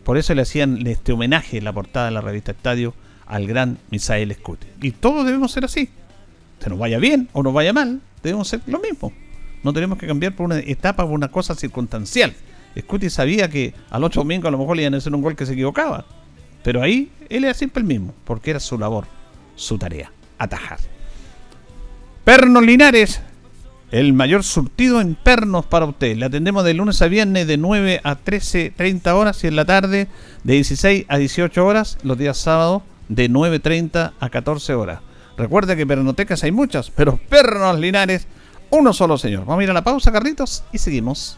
Por 0.03 0.17
eso 0.17 0.33
le 0.33 0.41
hacían 0.41 0.87
este 0.87 1.11
homenaje 1.11 1.59
en 1.59 1.63
la 1.63 1.73
portada 1.73 2.07
de 2.07 2.11
la 2.11 2.21
revista 2.21 2.53
Estadio 2.53 2.95
al 3.27 3.47
gran 3.47 3.77
Misael 3.89 4.33
Scuti. 4.33 4.67
Y 4.81 4.91
todos 4.91 5.25
debemos 5.25 5.51
ser 5.51 5.65
así. 5.65 5.89
Se 6.59 6.69
nos 6.69 6.79
vaya 6.79 6.99
bien 6.99 7.29
o 7.33 7.43
nos 7.43 7.53
vaya 7.53 7.73
mal, 7.73 8.01
debemos 8.23 8.47
ser 8.47 8.61
lo 8.67 8.79
mismo. 8.79 9.11
No 9.63 9.73
tenemos 9.73 9.97
que 9.97 10.07
cambiar 10.07 10.35
por 10.35 10.45
una 10.45 10.59
etapa, 10.59 11.03
por 11.03 11.13
una 11.13 11.29
cosa 11.29 11.55
circunstancial. 11.55 12.33
Scuti 12.79 13.09
sabía 13.09 13.49
que 13.49 13.73
al 13.89 14.03
otro 14.03 14.21
domingo 14.21 14.47
a 14.47 14.51
lo 14.51 14.57
mejor 14.57 14.75
le 14.75 14.83
iban 14.83 14.93
a 14.93 14.97
hacer 14.97 15.13
un 15.13 15.21
gol 15.21 15.35
que 15.35 15.45
se 15.45 15.53
equivocaba. 15.53 16.05
Pero 16.63 16.81
ahí 16.81 17.11
él 17.29 17.43
era 17.43 17.53
siempre 17.53 17.81
el 17.81 17.88
mismo, 17.88 18.13
porque 18.25 18.51
era 18.51 18.59
su 18.59 18.77
labor, 18.77 19.05
su 19.55 19.77
tarea, 19.77 20.11
atajar. 20.38 20.79
Pernos 22.23 22.63
Linares, 22.63 23.21
el 23.91 24.13
mayor 24.13 24.43
surtido 24.43 24.99
en 24.99 25.15
pernos 25.15 25.65
para 25.65 25.85
usted. 25.85 26.17
Le 26.17 26.25
atendemos 26.25 26.63
de 26.63 26.73
lunes 26.73 27.01
a 27.01 27.07
viernes 27.07 27.47
de 27.47 27.57
9 27.57 28.01
a 28.03 28.17
13.30 28.17 29.13
horas 29.13 29.43
y 29.43 29.47
en 29.47 29.55
la 29.55 29.65
tarde 29.65 30.07
de 30.43 30.53
16 30.53 31.05
a 31.07 31.17
18 31.17 31.65
horas, 31.65 31.97
los 32.03 32.17
días 32.17 32.38
sábados 32.38 32.81
de 33.09 33.29
9.30 33.29 34.13
a 34.19 34.29
14 34.29 34.73
horas. 34.73 34.99
Recuerde 35.37 35.75
que 35.75 35.85
pernotecas 35.85 36.43
hay 36.43 36.51
muchas, 36.51 36.91
pero 36.91 37.19
pernos 37.29 37.77
Linares, 37.79 38.27
uno 38.69 38.93
solo 38.93 39.17
señor. 39.17 39.45
Vamos 39.45 39.61
a 39.61 39.63
ir 39.63 39.69
a 39.69 39.73
la 39.73 39.83
pausa, 39.83 40.11
Carlitos, 40.11 40.63
y 40.71 40.77
seguimos. 40.77 41.37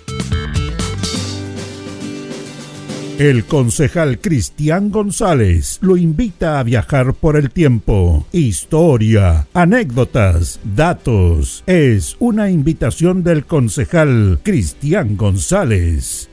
El 3.19 3.45
concejal 3.45 4.19
Cristian 4.19 4.89
González 4.89 5.77
lo 5.81 5.95
invita 5.95 6.59
a 6.59 6.63
viajar 6.63 7.13
por 7.13 7.35
el 7.37 7.51
tiempo. 7.51 8.25
Historia, 8.31 9.47
anécdotas, 9.53 10.59
datos. 10.63 11.63
Es 11.67 12.15
una 12.19 12.49
invitación 12.49 13.23
del 13.23 13.45
concejal 13.45 14.39
Cristian 14.41 15.17
González. 15.17 16.29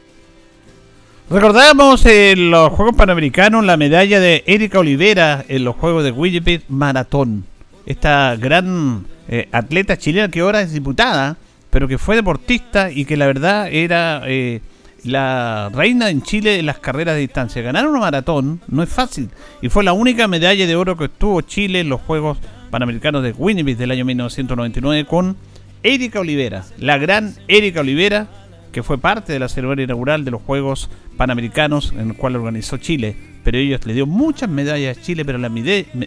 Recordamos 1.28 2.06
en 2.06 2.50
los 2.50 2.70
Juegos 2.72 2.96
Panamericanos 2.96 3.64
la 3.64 3.76
medalla 3.76 4.18
de 4.18 4.44
Erika 4.46 4.78
Olivera 4.78 5.44
en 5.46 5.64
los 5.64 5.76
Juegos 5.76 6.04
de 6.04 6.12
Winnipeg 6.12 6.62
Maratón. 6.68 7.44
Esta 7.84 8.34
gran 8.36 9.04
eh, 9.28 9.46
atleta 9.52 9.98
chilena 9.98 10.30
que 10.30 10.40
ahora 10.40 10.62
es 10.62 10.72
diputada, 10.72 11.36
pero 11.68 11.86
que 11.86 11.98
fue 11.98 12.16
deportista 12.16 12.90
y 12.90 13.04
que 13.04 13.18
la 13.18 13.26
verdad 13.26 13.68
era... 13.70 14.22
Eh, 14.26 14.62
la 15.04 15.70
reina 15.72 16.10
en 16.10 16.22
Chile 16.22 16.58
en 16.58 16.66
las 16.66 16.78
carreras 16.78 17.14
de 17.14 17.20
distancia. 17.20 17.62
Ganar 17.62 17.86
una 17.86 18.00
maratón 18.00 18.60
no 18.68 18.82
es 18.82 18.88
fácil 18.88 19.30
y 19.62 19.68
fue 19.68 19.84
la 19.84 19.92
única 19.92 20.28
medalla 20.28 20.66
de 20.66 20.76
oro 20.76 20.96
que 20.96 21.04
obtuvo 21.04 21.40
Chile 21.42 21.80
en 21.80 21.88
los 21.88 22.00
Juegos 22.00 22.38
Panamericanos 22.70 23.22
de 23.22 23.32
Winnipeg 23.32 23.76
del 23.76 23.90
año 23.90 24.04
1999 24.04 25.06
con 25.06 25.36
Erika 25.82 26.20
Olivera, 26.20 26.64
la 26.78 26.98
gran 26.98 27.34
Erika 27.46 27.80
Olivera, 27.80 28.28
que 28.72 28.82
fue 28.82 28.98
parte 28.98 29.32
de 29.32 29.38
la 29.38 29.48
ceremonia 29.48 29.84
inaugural 29.84 30.24
de 30.24 30.30
los 30.30 30.42
Juegos 30.42 30.90
Panamericanos 31.16 31.92
en 31.92 32.10
el 32.10 32.16
cual 32.16 32.36
organizó 32.36 32.76
Chile. 32.76 33.16
Pero 33.44 33.58
ellos 33.58 33.86
le 33.86 33.94
dio 33.94 34.06
muchas 34.06 34.50
medallas 34.50 34.98
a 34.98 35.00
Chile, 35.00 35.24
pero 35.24 35.38
la 35.38 35.50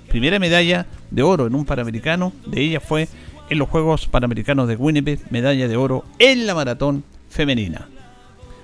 primera 0.07 0.37
medalla 0.37 0.85
de 1.09 1.23
oro 1.23 1.47
en 1.47 1.55
un 1.55 1.65
Panamericano 1.65 2.33
de 2.45 2.61
ella 2.61 2.79
fue 2.79 3.07
en 3.49 3.57
los 3.57 3.69
Juegos 3.69 4.07
Panamericanos 4.07 4.67
de 4.67 4.75
Winnipeg, 4.75 5.19
medalla 5.31 5.67
de 5.67 5.75
oro 5.75 6.05
en 6.19 6.45
la 6.45 6.53
maratón 6.53 7.03
femenina. 7.29 7.87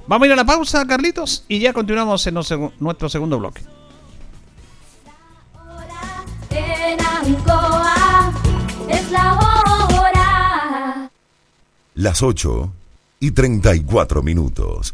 Vamos 0.08 0.24
a 0.24 0.28
ir 0.28 0.34
a 0.34 0.36
la 0.38 0.46
pausa, 0.46 0.86
Carlitos, 0.88 1.44
y 1.50 1.60
ya 1.60 1.74
continuamos 1.74 2.26
en 2.28 2.34
nuestro 2.80 3.10
segundo 3.10 3.40
bloque. 3.40 3.62
Las 11.96 12.24
8 12.24 12.72
y 13.20 13.32
34 13.32 14.24
minutos. 14.24 14.94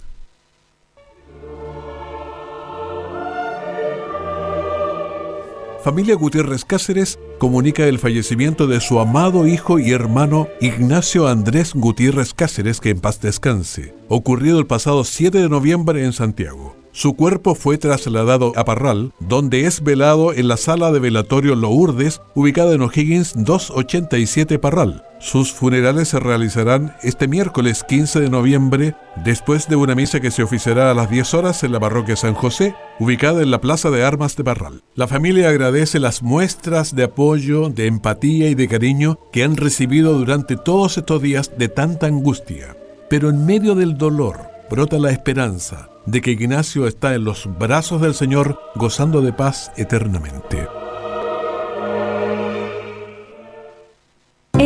Familia 5.83 6.15
Gutiérrez 6.15 6.63
Cáceres 6.63 7.19
comunica 7.39 7.85
el 7.85 7.99
fallecimiento 7.99 8.67
de 8.67 8.79
su 8.79 9.01
amado 9.01 9.45
hijo 9.45 9.79
y 9.79 9.91
hermano 9.91 10.47
Ignacio 10.61 11.27
Andrés 11.27 11.73
Gutiérrez 11.73 12.33
Cáceres, 12.33 12.79
que 12.79 12.91
en 12.91 13.01
paz 13.01 13.19
descanse, 13.19 13.93
ocurrido 14.07 14.59
el 14.59 14.65
pasado 14.65 15.03
7 15.03 15.39
de 15.39 15.49
noviembre 15.49 16.05
en 16.05 16.13
Santiago. 16.13 16.82
Su 16.95 17.15
cuerpo 17.15 17.55
fue 17.55 17.79
trasladado 17.79 18.53
a 18.55 18.65
Parral, 18.65 19.13
donde 19.19 19.65
es 19.65 19.81
velado 19.81 20.31
en 20.31 20.47
la 20.47 20.57
sala 20.57 20.91
de 20.91 20.99
velatorio 20.99 21.55
Lourdes, 21.55 22.21
ubicada 22.35 22.75
en 22.75 22.83
O'Higgins 22.83 23.33
287 23.35 24.59
Parral. 24.59 25.03
Sus 25.19 25.51
funerales 25.51 26.09
se 26.09 26.19
realizarán 26.19 26.95
este 27.01 27.27
miércoles 27.27 27.83
15 27.83 28.19
de 28.19 28.29
noviembre, 28.29 28.95
después 29.25 29.67
de 29.67 29.75
una 29.75 29.95
misa 29.95 30.19
que 30.19 30.29
se 30.29 30.43
oficiará 30.43 30.91
a 30.91 30.93
las 30.93 31.09
10 31.09 31.33
horas 31.33 31.63
en 31.63 31.71
la 31.71 31.79
parroquia 31.79 32.15
San 32.15 32.35
José, 32.35 32.75
ubicada 32.99 33.41
en 33.41 33.49
la 33.49 33.59
Plaza 33.59 33.89
de 33.89 34.03
Armas 34.03 34.35
de 34.35 34.43
Parral. 34.43 34.83
La 34.93 35.07
familia 35.07 35.49
agradece 35.49 35.99
las 35.99 36.21
muestras 36.21 36.95
de 36.95 37.05
apoyo, 37.05 37.69
de 37.69 37.87
empatía 37.87 38.49
y 38.49 38.53
de 38.53 38.67
cariño 38.67 39.17
que 39.31 39.43
han 39.43 39.57
recibido 39.57 40.13
durante 40.13 40.57
todos 40.57 40.99
estos 40.99 41.23
días 41.23 41.57
de 41.57 41.69
tanta 41.69 42.05
angustia. 42.05 42.77
Pero 43.09 43.31
en 43.31 43.47
medio 43.47 43.73
del 43.73 43.97
dolor, 43.97 44.52
brota 44.73 44.97
la 44.97 45.11
esperanza 45.11 45.87
de 46.07 46.19
que 46.19 46.31
Ignacio 46.31 46.87
está 46.87 47.13
en 47.13 47.25
los 47.25 47.47
brazos 47.59 48.01
del 48.01 48.15
Señor 48.15 48.59
gozando 48.73 49.21
de 49.21 49.31
paz 49.31 49.71
eternamente. 49.77 50.67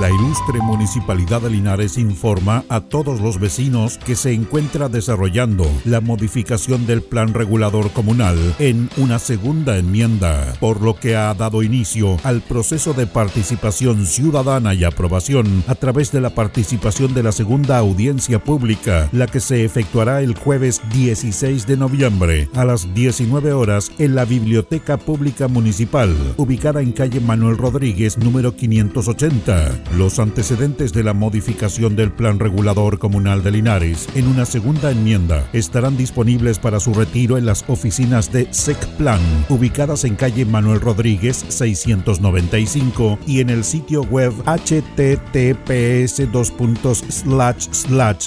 La 0.00 0.10
ilustre 0.10 0.60
Municipalidad 0.60 1.42
de 1.42 1.50
Linares 1.50 1.98
informa 1.98 2.64
a 2.68 2.80
todos 2.80 3.20
los 3.20 3.38
vecinos 3.38 3.96
que 3.98 4.16
se 4.16 4.32
encuentra 4.32 4.88
desarrollando 4.88 5.70
la 5.84 6.00
modificación 6.00 6.84
del 6.84 7.00
Plan 7.00 7.32
Regulador 7.32 7.92
Comunal 7.92 8.36
en 8.58 8.90
una 8.96 9.20
segunda 9.20 9.78
enmienda, 9.78 10.52
por 10.58 10.82
lo 10.82 10.96
que 10.96 11.14
ha 11.14 11.32
dado 11.34 11.62
inicio 11.62 12.16
al 12.24 12.40
proceso 12.40 12.92
de 12.92 13.06
participación 13.06 14.04
ciudadana 14.04 14.74
y 14.74 14.82
aprobación 14.82 15.62
a 15.68 15.76
través 15.76 16.10
de 16.10 16.20
la 16.20 16.30
participación 16.30 17.14
de 17.14 17.22
la 17.22 17.30
segunda 17.30 17.78
audiencia 17.78 18.42
pública, 18.42 19.08
la 19.12 19.28
que 19.28 19.38
se 19.38 19.64
efectuará 19.64 20.22
el 20.22 20.34
jueves 20.36 20.82
16 20.92 21.68
de 21.68 21.76
noviembre 21.76 22.48
a 22.56 22.64
las 22.64 22.92
19 22.94 23.52
horas 23.52 23.92
en 23.98 24.16
la 24.16 24.24
Biblioteca 24.24 24.96
Pública 24.96 25.46
Municipal, 25.46 26.12
ubicada 26.36 26.82
en 26.82 26.90
calle 26.90 27.20
Manuel 27.20 27.58
Rodríguez, 27.58 28.18
número 28.18 28.56
580. 28.56 29.83
Los 29.92 30.18
antecedentes 30.18 30.92
de 30.92 31.04
la 31.04 31.14
modificación 31.14 31.96
del 31.96 32.10
Plan 32.10 32.38
Regulador 32.38 32.98
Comunal 32.98 33.42
de 33.42 33.52
Linares 33.52 34.08
en 34.14 34.26
una 34.26 34.44
segunda 34.44 34.90
enmienda 34.90 35.48
estarán 35.52 35.96
disponibles 35.96 36.58
para 36.58 36.80
su 36.80 36.92
retiro 36.94 37.38
en 37.38 37.46
las 37.46 37.64
oficinas 37.68 38.32
de 38.32 38.48
SECPLAN, 38.50 39.20
ubicadas 39.48 40.04
en 40.04 40.16
calle 40.16 40.44
Manuel 40.44 40.80
Rodríguez 40.80 41.44
695 41.48 43.18
y 43.26 43.40
en 43.40 43.50
el 43.50 43.64
sitio 43.64 44.02
web 44.02 44.32
https 44.46 46.20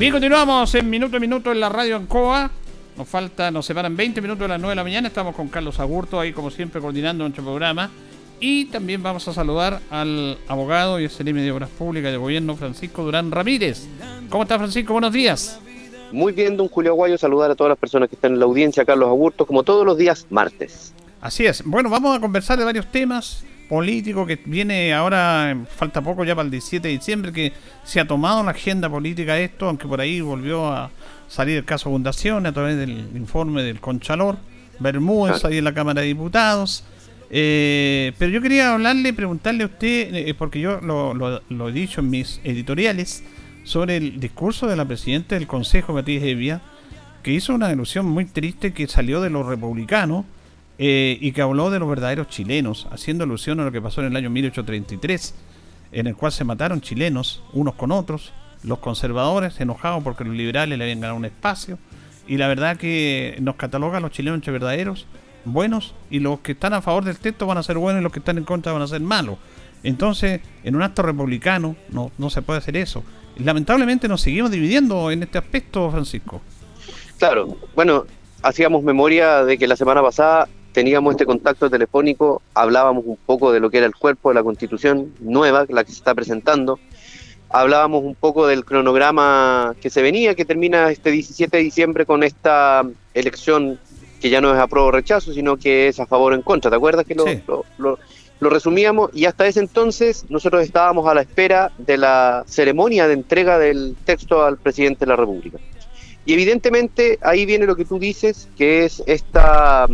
Bien, 0.00 0.12
continuamos 0.12 0.74
en 0.76 0.88
minuto 0.88 1.18
a 1.18 1.20
minuto 1.20 1.52
en 1.52 1.60
la 1.60 1.68
radio 1.68 1.94
Ancoa. 1.94 2.50
Nos 2.96 3.06
falta, 3.06 3.50
nos 3.50 3.66
separan 3.66 3.94
20 3.94 4.22
minutos 4.22 4.40
de 4.40 4.48
las 4.48 4.58
9 4.58 4.70
de 4.70 4.76
la 4.76 4.82
mañana. 4.82 5.08
Estamos 5.08 5.36
con 5.36 5.48
Carlos 5.48 5.78
Agurto 5.78 6.18
ahí, 6.18 6.32
como 6.32 6.50
siempre, 6.50 6.80
coordinando 6.80 7.22
nuestro 7.22 7.44
programa. 7.44 7.90
Y 8.40 8.64
también 8.64 9.02
vamos 9.02 9.28
a 9.28 9.34
saludar 9.34 9.78
al 9.90 10.38
abogado 10.48 10.98
y 10.98 11.06
SLM 11.06 11.42
de 11.42 11.52
Obras 11.52 11.68
Públicas 11.68 12.10
de 12.10 12.16
Gobierno, 12.16 12.56
Francisco 12.56 13.02
Durán 13.02 13.30
Ramírez. 13.30 13.88
¿Cómo 14.30 14.44
está, 14.44 14.56
Francisco? 14.56 14.94
Buenos 14.94 15.12
días. 15.12 15.60
Muy 16.12 16.32
bien, 16.32 16.56
don 16.56 16.68
Julio 16.68 16.92
Aguayo. 16.92 17.18
Saludar 17.18 17.50
a 17.50 17.54
todas 17.54 17.72
las 17.72 17.78
personas 17.78 18.08
que 18.08 18.14
están 18.14 18.32
en 18.32 18.38
la 18.38 18.46
audiencia, 18.46 18.86
Carlos 18.86 19.06
Agurto, 19.06 19.44
como 19.44 19.64
todos 19.64 19.84
los 19.84 19.98
días 19.98 20.26
martes. 20.30 20.94
Así 21.20 21.44
es. 21.44 21.62
Bueno, 21.62 21.90
vamos 21.90 22.16
a 22.16 22.20
conversar 22.22 22.58
de 22.58 22.64
varios 22.64 22.90
temas 22.90 23.44
político 23.70 24.26
que 24.26 24.36
viene 24.46 24.92
ahora, 24.92 25.56
falta 25.68 26.02
poco 26.02 26.24
ya 26.24 26.34
para 26.34 26.44
el 26.44 26.50
17 26.50 26.88
de 26.88 26.94
diciembre, 26.94 27.32
que 27.32 27.52
se 27.84 28.00
ha 28.00 28.04
tomado 28.04 28.42
la 28.42 28.50
agenda 28.50 28.90
política 28.90 29.38
esto, 29.38 29.68
aunque 29.68 29.86
por 29.86 30.00
ahí 30.00 30.20
volvió 30.20 30.66
a 30.66 30.90
salir 31.28 31.56
el 31.56 31.64
caso 31.64 31.88
Fundación 31.88 32.46
a 32.46 32.52
través 32.52 32.76
del 32.76 32.90
informe 33.14 33.62
del 33.62 33.80
Conchalor, 33.80 34.38
Bermúdez 34.80 35.44
ahí 35.44 35.58
en 35.58 35.64
la 35.64 35.72
Cámara 35.72 36.00
de 36.00 36.08
Diputados. 36.08 36.82
Eh, 37.30 38.12
pero 38.18 38.32
yo 38.32 38.42
quería 38.42 38.74
hablarle, 38.74 39.12
preguntarle 39.12 39.62
a 39.62 39.66
usted, 39.66 40.16
eh, 40.16 40.34
porque 40.36 40.58
yo 40.58 40.80
lo, 40.80 41.14
lo, 41.14 41.68
he 41.68 41.72
dicho 41.72 42.00
en 42.00 42.10
mis 42.10 42.40
editoriales, 42.42 43.22
sobre 43.62 43.98
el 43.98 44.18
discurso 44.18 44.66
de 44.66 44.74
la 44.74 44.84
presidenta 44.84 45.36
del 45.36 45.46
Consejo, 45.46 45.92
Matías 45.92 46.24
Evia, 46.24 46.60
que 47.22 47.30
hizo 47.30 47.54
una 47.54 47.68
denuncia 47.68 48.02
muy 48.02 48.24
triste 48.24 48.72
que 48.72 48.88
salió 48.88 49.20
de 49.20 49.30
los 49.30 49.46
republicanos 49.46 50.24
eh, 50.82 51.18
y 51.20 51.32
que 51.32 51.42
habló 51.42 51.68
de 51.68 51.78
los 51.78 51.90
verdaderos 51.90 52.28
chilenos, 52.28 52.88
haciendo 52.90 53.24
alusión 53.24 53.60
a 53.60 53.64
lo 53.64 53.70
que 53.70 53.82
pasó 53.82 54.00
en 54.00 54.06
el 54.06 54.16
año 54.16 54.30
1833, 54.30 55.34
en 55.92 56.06
el 56.06 56.16
cual 56.16 56.32
se 56.32 56.42
mataron 56.42 56.80
chilenos 56.80 57.42
unos 57.52 57.74
con 57.74 57.92
otros, 57.92 58.32
los 58.62 58.78
conservadores 58.78 59.60
enojados 59.60 60.02
porque 60.02 60.24
los 60.24 60.34
liberales 60.34 60.78
le 60.78 60.84
habían 60.84 61.00
ganado 61.00 61.18
un 61.18 61.26
espacio, 61.26 61.78
y 62.26 62.38
la 62.38 62.48
verdad 62.48 62.78
que 62.78 63.36
nos 63.42 63.56
cataloga 63.56 63.98
a 63.98 64.00
los 64.00 64.10
chilenos 64.10 64.38
entre 64.38 64.52
verdaderos, 64.52 65.04
buenos, 65.44 65.94
y 66.08 66.20
los 66.20 66.40
que 66.40 66.52
están 66.52 66.72
a 66.72 66.80
favor 66.80 67.04
del 67.04 67.18
texto 67.18 67.46
van 67.46 67.58
a 67.58 67.62
ser 67.62 67.76
buenos 67.76 68.00
y 68.00 68.02
los 68.02 68.12
que 68.12 68.20
están 68.20 68.38
en 68.38 68.44
contra 68.44 68.72
van 68.72 68.80
a 68.80 68.86
ser 68.86 69.02
malos. 69.02 69.36
Entonces, 69.82 70.40
en 70.64 70.76
un 70.76 70.82
acto 70.82 71.02
republicano 71.02 71.76
no, 71.90 72.10
no 72.16 72.30
se 72.30 72.40
puede 72.40 72.58
hacer 72.58 72.78
eso. 72.78 73.04
lamentablemente 73.36 74.08
nos 74.08 74.22
seguimos 74.22 74.50
dividiendo 74.50 75.10
en 75.10 75.24
este 75.24 75.36
aspecto, 75.36 75.90
Francisco. 75.90 76.40
Claro, 77.18 77.58
bueno, 77.74 78.06
hacíamos 78.40 78.82
memoria 78.82 79.44
de 79.44 79.58
que 79.58 79.68
la 79.68 79.76
semana 79.76 80.00
pasada 80.00 80.48
teníamos 80.72 81.12
este 81.12 81.26
contacto 81.26 81.68
telefónico, 81.68 82.42
hablábamos 82.54 83.04
un 83.06 83.16
poco 83.16 83.52
de 83.52 83.60
lo 83.60 83.70
que 83.70 83.78
era 83.78 83.86
el 83.86 83.94
cuerpo 83.94 84.30
de 84.30 84.34
la 84.36 84.42
constitución 84.42 85.12
nueva, 85.20 85.66
la 85.68 85.84
que 85.84 85.92
se 85.92 85.98
está 85.98 86.14
presentando, 86.14 86.78
hablábamos 87.50 88.04
un 88.04 88.14
poco 88.14 88.46
del 88.46 88.64
cronograma 88.64 89.74
que 89.80 89.90
se 89.90 90.02
venía, 90.02 90.34
que 90.34 90.44
termina 90.44 90.90
este 90.90 91.10
17 91.10 91.56
de 91.56 91.62
diciembre 91.62 92.06
con 92.06 92.22
esta 92.22 92.84
elección 93.12 93.78
que 94.20 94.30
ya 94.30 94.40
no 94.40 94.52
es 94.52 94.58
a 94.58 94.64
o 94.70 94.90
rechazo, 94.90 95.32
sino 95.32 95.56
que 95.56 95.88
es 95.88 95.98
a 95.98 96.06
favor 96.06 96.32
o 96.32 96.36
en 96.36 96.42
contra. 96.42 96.70
¿Te 96.70 96.76
acuerdas 96.76 97.06
que 97.06 97.14
lo, 97.14 97.24
lo, 97.78 97.98
lo, 98.38 98.50
resumíamos? 98.50 99.10
Y 99.14 99.24
hasta 99.24 99.46
ese 99.46 99.60
entonces 99.60 100.26
nosotros 100.28 100.62
estábamos 100.62 101.08
a 101.08 101.14
la 101.14 101.22
espera 101.22 101.72
de 101.78 101.96
la 101.96 102.44
ceremonia 102.46 103.08
de 103.08 103.14
entrega 103.14 103.58
del 103.58 103.96
texto 104.04 104.44
al 104.44 104.58
presidente 104.58 105.00
de 105.00 105.06
la 105.06 105.16
República. 105.16 105.58
Y 106.26 106.34
evidentemente 106.34 107.18
ahí 107.22 107.46
viene 107.46 107.66
lo 107.66 107.76
que 107.76 107.86
tú 107.86 107.98
dices, 107.98 108.48
que 108.56 108.84
es 108.84 109.02
esta 109.06 109.88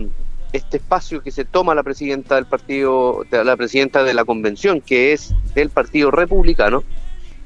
este 0.56 0.78
espacio 0.78 1.22
que 1.22 1.30
se 1.30 1.44
toma 1.44 1.74
la 1.74 1.82
presidenta 1.82 2.34
del 2.34 2.46
partido, 2.46 3.24
la 3.30 3.56
presidenta 3.56 4.02
de 4.02 4.14
la 4.14 4.24
convención, 4.24 4.80
que 4.80 5.12
es 5.12 5.34
del 5.54 5.70
Partido 5.70 6.10
Republicano, 6.10 6.82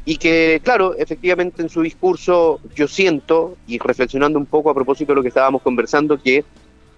y 0.05 0.17
que, 0.17 0.61
claro, 0.65 0.95
efectivamente 0.97 1.63
en 1.63 1.69
su 1.69 1.83
discurso 1.83 2.61
yo 2.75 2.89
siento, 2.89 3.57
y 3.67 3.79
reflexionando 3.79 4.39
un 4.39 4.47
poco 4.47 4.71
a 4.71 4.75
propósito 4.75 5.13
de 5.13 5.17
lo 5.17 5.23
que 5.23 5.29
estábamos 5.29 5.63
conversando, 5.63 6.21
que 6.21 6.45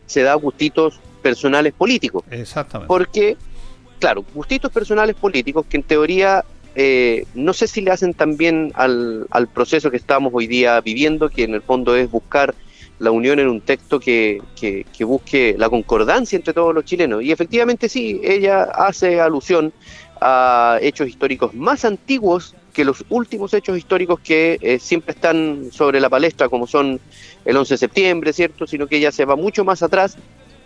se 0.06 0.22
da 0.22 0.34
gustitos 0.34 1.00
personales 1.22 1.72
políticos. 1.72 2.22
Exactamente. 2.30 2.88
Porque, 2.88 3.36
claro, 3.98 4.24
gustitos 4.34 4.70
personales 4.70 5.16
políticos 5.16 5.66
que 5.68 5.78
en 5.78 5.82
teoría 5.82 6.44
eh, 6.74 7.26
no 7.34 7.52
sé 7.52 7.66
si 7.66 7.82
le 7.82 7.90
hacen 7.90 8.14
también 8.14 8.72
al, 8.74 9.26
al 9.30 9.48
proceso 9.48 9.90
que 9.90 9.98
estamos 9.98 10.32
hoy 10.34 10.46
día 10.46 10.80
viviendo, 10.80 11.28
que 11.28 11.44
en 11.44 11.54
el 11.54 11.62
fondo 11.62 11.94
es 11.96 12.10
buscar 12.10 12.54
la 13.02 13.10
unión 13.10 13.40
en 13.40 13.48
un 13.48 13.60
texto 13.60 13.98
que, 13.98 14.40
que, 14.54 15.04
busque 15.04 15.56
la 15.58 15.68
concordancia 15.68 16.36
entre 16.36 16.54
todos 16.54 16.72
los 16.72 16.84
chilenos. 16.84 17.20
Y 17.24 17.32
efectivamente 17.32 17.88
sí, 17.88 18.20
ella 18.22 18.62
hace 18.62 19.20
alusión 19.20 19.72
a 20.20 20.78
hechos 20.80 21.08
históricos 21.08 21.52
más 21.52 21.84
antiguos 21.84 22.54
que 22.72 22.84
los 22.84 23.04
últimos 23.08 23.52
hechos 23.54 23.76
históricos 23.76 24.20
que 24.20 24.56
eh, 24.62 24.78
siempre 24.78 25.14
están 25.14 25.70
sobre 25.72 26.00
la 26.00 26.08
palestra, 26.08 26.48
como 26.48 26.68
son 26.68 27.00
el 27.44 27.56
11 27.56 27.74
de 27.74 27.78
septiembre, 27.78 28.32
¿cierto? 28.32 28.68
Sino 28.68 28.86
que 28.86 28.98
ella 28.98 29.10
se 29.10 29.24
va 29.24 29.34
mucho 29.34 29.64
más 29.64 29.82
atrás 29.82 30.16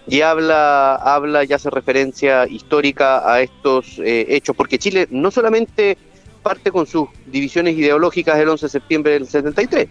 y 0.06 0.20
habla, 0.20 0.96
habla 0.96 1.42
y 1.42 1.54
hace 1.54 1.70
referencia 1.70 2.46
histórica 2.46 3.32
a 3.32 3.40
estos 3.40 3.98
eh, 3.98 4.26
hechos, 4.28 4.54
porque 4.54 4.78
Chile 4.78 5.08
no 5.10 5.30
solamente 5.30 5.96
parte 6.46 6.70
con 6.70 6.86
sus 6.86 7.08
divisiones 7.26 7.76
ideológicas 7.76 8.38
del 8.38 8.48
11 8.48 8.66
de 8.66 8.70
septiembre 8.70 9.12
del 9.14 9.26
73, 9.26 9.88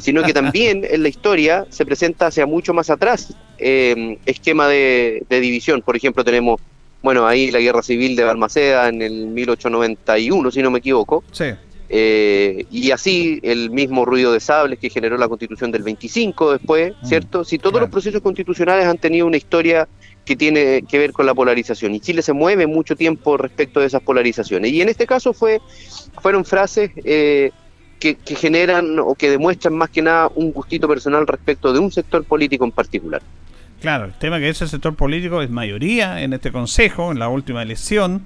sino 0.00 0.22
que 0.22 0.34
también 0.34 0.82
en 0.84 1.02
la 1.02 1.08
historia 1.08 1.64
se 1.70 1.86
presenta 1.86 2.26
hacia 2.26 2.44
mucho 2.44 2.74
más 2.74 2.90
atrás 2.90 3.32
eh, 3.56 4.18
esquema 4.26 4.68
de, 4.68 5.24
división. 5.30 5.80
Por 5.80 5.96
ejemplo, 5.96 6.22
tenemos, 6.22 6.60
bueno, 7.02 7.26
ahí 7.26 7.50
la 7.50 7.58
guerra 7.58 7.82
civil 7.82 8.16
de 8.16 8.24
Balmaceda 8.24 8.90
en 8.90 9.00
el 9.00 9.28
1891, 9.28 10.50
si 10.50 10.60
no 10.60 10.70
me 10.70 10.80
equivoco. 10.80 11.24
Eh, 11.88 12.66
y 12.70 12.90
así 12.90 13.40
el 13.42 13.70
mismo 13.70 14.04
ruido 14.04 14.30
de 14.30 14.40
sables 14.40 14.78
que 14.78 14.90
generó 14.90 15.16
la 15.16 15.28
constitución 15.28 15.70
del 15.70 15.84
25 15.84 16.52
después, 16.52 16.92
mm, 17.00 17.06
¿cierto? 17.06 17.44
Si 17.44 17.58
todos 17.58 17.80
los 17.80 17.88
procesos 17.88 18.20
constitucionales 18.20 18.84
han 18.86 18.98
tenido 18.98 19.26
una 19.26 19.38
historia 19.38 19.88
que 20.24 20.36
tiene 20.36 20.82
que 20.88 20.98
ver 20.98 21.12
con 21.12 21.26
la 21.26 21.34
polarización. 21.34 21.94
Y 21.94 22.00
Chile 22.00 22.22
se 22.22 22.32
mueve 22.32 22.66
mucho 22.66 22.96
tiempo 22.96 23.36
respecto 23.36 23.80
de 23.80 23.86
esas 23.86 24.02
polarizaciones. 24.02 24.72
Y 24.72 24.80
en 24.80 24.88
este 24.88 25.06
caso 25.06 25.32
fue, 25.32 25.60
fueron 26.20 26.44
frases 26.44 26.90
eh, 27.04 27.50
que, 27.98 28.16
generan 28.36 28.98
o 28.98 29.14
que 29.14 29.30
demuestran 29.30 29.74
más 29.74 29.90
que 29.90 30.02
nada 30.02 30.30
un 30.34 30.52
gustito 30.52 30.88
personal 30.88 31.26
respecto 31.26 31.72
de 31.72 31.78
un 31.78 31.90
sector 31.90 32.24
político 32.24 32.64
en 32.64 32.72
particular. 32.72 33.22
Claro, 33.80 34.06
el 34.06 34.12
tema 34.14 34.38
que 34.38 34.48
ese 34.48 34.66
sector 34.66 34.94
político 34.94 35.42
es 35.42 35.50
mayoría 35.50 36.22
en 36.22 36.32
este 36.32 36.52
consejo, 36.52 37.12
en 37.12 37.18
la 37.18 37.28
última 37.28 37.62
elección, 37.62 38.22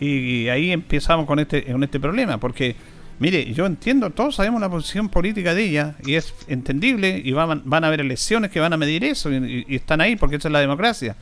y, 0.00 0.48
ahí 0.48 0.70
empezamos 0.70 1.26
con 1.26 1.38
este, 1.38 1.64
con 1.64 1.82
este 1.82 1.98
problema, 1.98 2.38
porque, 2.38 2.76
mire, 3.18 3.52
yo 3.52 3.66
entiendo, 3.66 4.10
todos 4.10 4.36
sabemos 4.36 4.60
la 4.60 4.68
posición 4.68 5.08
política 5.08 5.54
de 5.54 5.64
ella, 5.64 5.94
y 6.04 6.14
es 6.14 6.34
entendible, 6.46 7.20
y 7.24 7.32
van, 7.32 7.62
van 7.64 7.84
a 7.84 7.88
haber 7.88 8.00
elecciones 8.00 8.50
que 8.50 8.60
van 8.60 8.72
a 8.72 8.76
medir 8.76 9.04
eso, 9.04 9.30
y, 9.32 9.64
y 9.68 9.76
están 9.76 10.00
ahí 10.00 10.16
porque 10.16 10.36
esa 10.36 10.48
es 10.48 10.52
la 10.52 10.60
democracia 10.60 11.16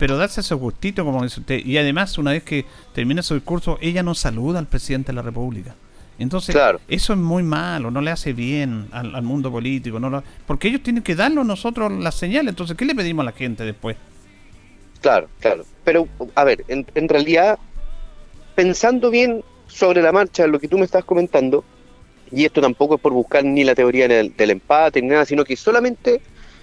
pero 0.00 0.16
darse 0.16 0.40
ese 0.40 0.54
gustito, 0.54 1.04
como 1.04 1.22
dice 1.22 1.40
usted. 1.40 1.58
Y 1.62 1.76
además, 1.76 2.16
una 2.16 2.30
vez 2.30 2.42
que 2.42 2.64
termina 2.94 3.22
su 3.22 3.34
discurso, 3.34 3.76
ella 3.82 4.02
no 4.02 4.14
saluda 4.14 4.58
al 4.58 4.66
presidente 4.66 5.08
de 5.08 5.16
la 5.16 5.20
República. 5.20 5.74
Entonces, 6.18 6.56
eso 6.88 7.12
es 7.12 7.18
muy 7.18 7.42
malo, 7.42 7.90
no 7.90 8.00
le 8.00 8.10
hace 8.10 8.32
bien 8.32 8.88
al, 8.92 9.22
mundo 9.22 9.50
político, 9.50 10.00
no 10.00 10.22
porque 10.46 10.68
ellos 10.68 10.82
tienen 10.82 11.02
que 11.02 11.14
darnos 11.14 11.44
nosotros 11.44 11.92
las 11.92 12.14
señales. 12.14 12.48
Entonces, 12.48 12.78
¿qué 12.78 12.86
le 12.86 12.94
pedimos 12.94 13.24
a 13.24 13.26
la 13.26 13.32
gente 13.32 13.62
después? 13.64 13.98
Claro, 15.02 15.28
claro. 15.38 15.66
Pero, 15.84 16.08
a 16.34 16.44
ver, 16.44 16.64
en, 16.68 17.08
realidad, 17.08 17.58
pensando 18.54 19.10
bien 19.10 19.42
sobre 19.70 20.02
la 20.02 20.12
marcha, 20.12 20.46
lo 20.46 20.58
que 20.58 20.68
tú 20.68 20.78
me 20.78 20.84
estás 20.84 21.04
comentando, 21.04 21.64
y 22.30 22.44
esto 22.44 22.60
tampoco 22.60 22.96
es 22.96 23.00
por 23.00 23.12
buscar 23.12 23.44
ni 23.44 23.64
la 23.64 23.74
teoría 23.74 24.06
del, 24.06 24.36
del 24.36 24.50
empate 24.50 25.02
ni 25.02 25.08
nada, 25.08 25.24
sino 25.24 25.44
que 25.44 25.56
solamente 25.56 26.20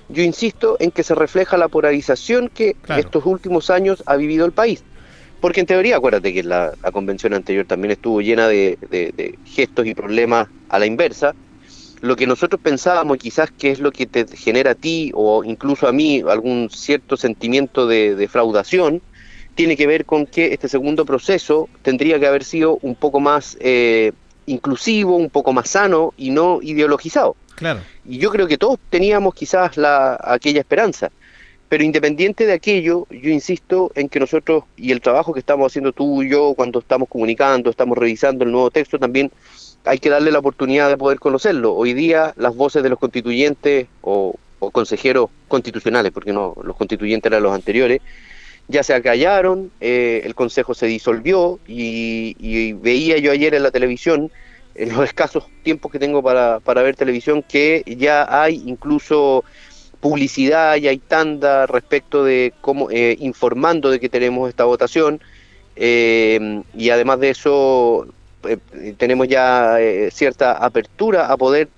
yo 0.10 0.24
insisto 0.24 0.78
en 0.80 0.92
que 0.92 1.04
se 1.04 1.16
refleja 1.16 1.58
la 1.58 1.68
polarización 1.68 2.50
que 2.50 2.76
estos 2.98 3.26
últimos 3.26 3.70
años 3.70 4.04
ha 4.06 4.16
vivido 4.16 4.46
el 4.46 4.52
país. 4.52 4.84
Porque 5.42 5.60
en 5.60 5.66
teoría, 5.66 5.98
acuérdate 5.98 6.34
que 6.34 6.44
la, 6.44 6.74
convención 6.92 7.34
anterior 7.34 7.66
también 7.66 7.92
estuvo 7.92 8.22
llena 8.22 8.48
de, 8.48 9.38
gestos 9.46 9.86
y 9.86 9.94
problemas 9.94 10.48
a 10.70 10.80
la 10.80 10.86
inversa. 10.86 11.36
Lo 12.02 12.16
que 12.16 12.28
nosotros 12.28 12.62
pensábamos, 12.62 13.18
quizás 13.18 13.52
que 13.52 13.72
es 13.72 13.80
lo 13.80 13.92
que 13.92 14.06
te 14.06 14.26
genera 14.36 14.72
a 14.72 14.76
ti 14.76 15.12
o 15.14 15.44
incluso 15.44 15.88
a 15.88 15.92
mí 15.92 16.24
algún 16.28 16.70
cierto 16.72 17.18
sentimiento 17.18 17.88
de 17.88 18.16
defraudación, 18.16 19.02
tiene 19.58 19.76
que 19.76 19.88
ver 19.88 20.06
con 20.06 20.28
que 20.28 20.54
este 20.54 20.70
segundo 20.70 21.04
proceso 21.04 21.68
tendría 21.82 22.20
que 22.20 22.28
haber 22.28 22.44
sido 22.44 22.78
un 22.84 22.94
poco 22.94 23.20
más 23.20 23.58
eh, 23.60 24.12
inclusivo, 24.46 25.16
un 25.16 25.32
poco 25.32 25.52
más 25.52 25.70
sano 25.70 26.14
y 26.16 26.30
no 26.30 26.60
ideologizado. 26.62 27.36
Claro. 27.56 27.82
Y 28.06 28.20
yo 28.20 28.30
creo 28.30 28.48
que 28.48 28.60
todos 28.60 28.78
teníamos 28.92 29.34
quizás 29.34 29.76
la, 29.76 30.16
aquella 30.24 30.60
esperanza. 30.60 31.12
Pero 31.70 31.84
independiente 31.84 32.46
de 32.46 32.54
aquello, 32.54 33.08
yo 33.10 33.32
insisto 33.32 33.92
en 33.96 34.10
que 34.10 34.20
nosotros 34.20 34.64
y 34.78 34.92
el 34.92 35.02
trabajo 35.02 35.34
que 35.34 35.40
estamos 35.40 35.72
haciendo 35.72 35.92
tú 35.92 36.22
y 36.22 36.30
yo 36.30 36.54
cuando 36.54 36.80
estamos 36.80 37.10
comunicando, 37.10 37.72
estamos 37.72 37.98
revisando 37.98 38.46
el 38.46 38.52
nuevo 38.52 38.70
texto, 38.70 39.00
también 39.00 39.32
hay 39.86 39.98
que 39.98 40.10
darle 40.10 40.32
la 40.32 40.40
oportunidad 40.40 40.88
de 40.88 40.98
poder 40.98 41.20
conocerlo. 41.20 41.74
Hoy 41.74 41.94
día 41.94 42.32
las 42.38 42.56
voces 42.56 42.84
de 42.84 42.90
los 42.90 43.00
constituyentes 43.00 43.88
o, 44.02 44.36
consejeros 44.72 45.30
constitucionales, 45.48 46.12
porque 46.12 46.32
no, 46.32 46.56
los 46.64 46.76
constituyentes 46.76 47.30
eran 47.30 47.44
los 47.44 47.54
anteriores, 47.54 48.02
ya 48.68 48.84
se 48.84 48.94
acallaron, 48.94 49.72
eh, 49.80 50.22
el 50.26 50.36
consejo 50.36 50.74
se 50.74 50.88
disolvió 50.88 51.60
y 51.68 52.74
veía 52.74 53.18
yo 53.18 53.32
ayer 53.32 53.56
en 53.56 53.64
la 53.64 53.72
televisión 53.72 54.32
en 54.78 54.94
los 54.94 55.04
escasos 55.04 55.46
tiempos 55.64 55.92
que 55.92 56.00
tengo 56.00 56.22
para, 56.24 56.60
para 56.60 56.82
ver 56.84 56.96
televisión, 56.96 57.44
que 57.44 57.84
ya 57.86 58.28
hay 58.30 58.64
incluso 58.66 59.44
publicidad, 60.00 60.76
ya 60.76 60.92
hay 60.92 61.00
tanda 61.00 61.66
respecto 61.66 62.24
de 62.24 62.54
cómo, 62.62 62.90
eh, 62.92 63.18
informando 63.20 63.90
de 63.90 64.00
que 64.00 64.08
tenemos 64.08 64.48
esta 64.48 64.66
votación, 64.66 65.20
eh, 65.76 66.62
y 66.76 66.90
además 66.92 67.20
de 67.20 67.30
eso 67.32 68.08
eh, 68.44 68.58
tenemos 68.98 69.28
ya 69.28 69.78
cierta 70.12 70.54
apertura 70.54 71.28
a 71.28 71.38
poder 71.38 71.70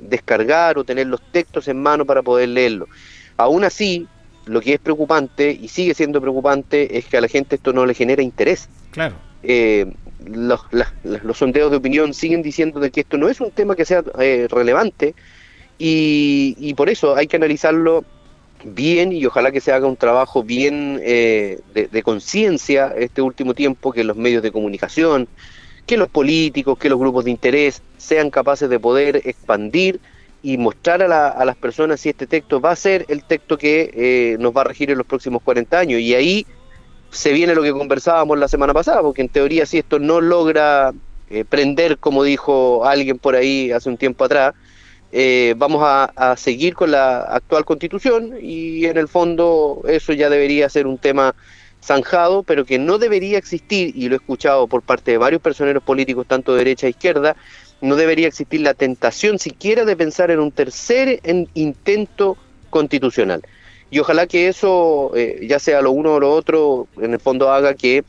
descargar 0.00 0.78
o 0.78 0.84
tener 0.84 1.06
los 1.06 1.20
textos 1.32 1.68
en 1.68 1.82
mano 1.82 2.06
para 2.06 2.22
poder 2.22 2.48
leerlo. 2.48 2.88
Aún 3.36 3.64
así, 3.64 4.06
lo 4.46 4.60
que 4.60 4.74
es 4.74 4.80
preocupante 4.80 5.50
y 5.50 5.68
sigue 5.68 5.94
siendo 5.94 6.20
preocupante 6.20 6.98
es 6.98 7.04
que 7.04 7.18
a 7.18 7.20
la 7.20 7.28
gente 7.28 7.56
esto 7.56 7.72
no 7.72 7.84
le 7.84 7.94
genera 7.94 8.22
interés. 8.22 8.68
Claro 8.90 9.14
los, 10.24 10.60
los 11.02 11.38
sondeos 11.38 11.70
de 11.70 11.76
opinión 11.76 12.14
siguen 12.14 12.42
diciendo 12.42 12.80
de 12.80 12.90
que 12.90 13.00
esto 13.00 13.18
no 13.18 13.28
es 13.28 13.40
un 13.40 13.50
tema 13.50 13.76
que 13.76 13.84
sea 13.84 14.02
eh, 14.18 14.48
relevante 14.50 15.14
y, 15.78 16.74
por 16.74 16.88
eso 16.88 17.16
hay 17.16 17.26
que 17.26 17.36
analizarlo 17.36 18.04
bien 18.64 19.12
y 19.12 19.24
ojalá 19.26 19.52
que 19.52 19.60
se 19.60 19.72
haga 19.72 19.86
un 19.86 19.96
trabajo 19.96 20.42
bien 20.42 20.98
eh, 21.02 21.60
de, 21.74 22.02
conciencia 22.02 22.94
este 22.96 23.20
último 23.20 23.52
tiempo, 23.52 23.92
que 23.92 24.02
los 24.02 24.16
medios 24.16 24.42
de 24.42 24.52
comunicación, 24.52 25.28
que 25.86 25.98
los 25.98 26.08
políticos, 26.08 26.78
que 26.78 26.88
los 26.88 26.98
grupos 26.98 27.26
de 27.26 27.30
interés 27.30 27.82
sean 27.98 28.30
capaces 28.30 28.70
de 28.70 28.80
poder 28.80 29.20
expandir 29.24 30.00
y 30.46 30.58
mostrar 30.58 31.02
a, 31.02 31.26
a 31.26 31.44
las 31.44 31.56
personas 31.56 31.98
si 31.98 32.10
este 32.10 32.28
texto 32.28 32.60
va 32.60 32.70
a 32.70 32.76
ser 32.76 33.04
el 33.08 33.24
texto 33.24 33.58
que 33.58 33.90
eh, 33.92 34.36
nos 34.38 34.56
va 34.56 34.60
a 34.60 34.64
regir 34.64 34.92
en 34.92 34.98
los 34.98 35.04
próximos 35.04 35.42
40 35.42 35.76
años. 35.76 36.00
Y 36.00 36.14
ahí 36.14 36.46
se 37.10 37.32
viene 37.32 37.52
lo 37.52 37.64
que 37.64 37.72
conversábamos 37.72 38.38
la 38.38 38.46
semana 38.46 38.72
pasada, 38.72 39.02
porque 39.02 39.22
en 39.22 39.28
teoría 39.28 39.66
si 39.66 39.78
esto 39.78 39.98
no 39.98 40.20
logra 40.20 40.92
eh, 41.30 41.44
prender, 41.44 41.98
como 41.98 42.22
dijo 42.22 42.84
alguien 42.84 43.18
por 43.18 43.34
ahí 43.34 43.72
hace 43.72 43.88
un 43.88 43.96
tiempo 43.96 44.22
atrás, 44.22 44.54
eh, 45.10 45.54
vamos 45.56 45.82
a, 45.84 46.36
seguir 46.36 46.76
con 46.76 46.92
la 46.92 47.22
actual 47.22 47.64
constitución 47.64 48.34
y 48.40 48.84
en 48.84 48.98
el 48.98 49.08
fondo 49.08 49.82
eso 49.88 50.12
ya 50.12 50.30
debería 50.30 50.68
ser 50.68 50.86
un 50.86 50.98
tema 50.98 51.34
zanjado, 51.82 52.44
pero 52.44 52.64
que 52.64 52.78
no 52.78 52.98
debería 52.98 53.36
existir, 53.36 53.92
y 53.96 54.08
lo 54.08 54.14
he 54.14 54.18
escuchado 54.18 54.68
por 54.68 54.82
parte 54.82 55.10
de 55.10 55.18
varios 55.18 55.42
personeros 55.42 55.82
políticos, 55.82 56.26
tanto 56.28 56.52
de 56.52 56.58
derecha 56.58 56.86
e 56.86 56.90
izquierda, 56.90 57.34
no 57.80 57.96
debería 57.96 58.28
existir 58.28 58.60
la 58.60 58.74
tentación 58.74 59.38
siquiera 59.38 59.84
de 59.84 59.96
pensar 59.96 60.30
en 60.30 60.40
un 60.40 60.52
tercer 60.52 61.20
intento 61.54 62.36
constitucional 62.70 63.42
y 63.90 63.98
ojalá 64.00 64.26
que 64.26 64.48
eso, 64.48 65.12
eh, 65.14 65.46
ya 65.48 65.58
sea 65.58 65.80
lo 65.80 65.92
uno 65.92 66.14
o 66.14 66.20
lo 66.20 66.32
otro, 66.32 66.88
en 67.00 67.12
el 67.12 67.20
fondo 67.20 67.52
haga 67.52 67.74
que 67.74 68.04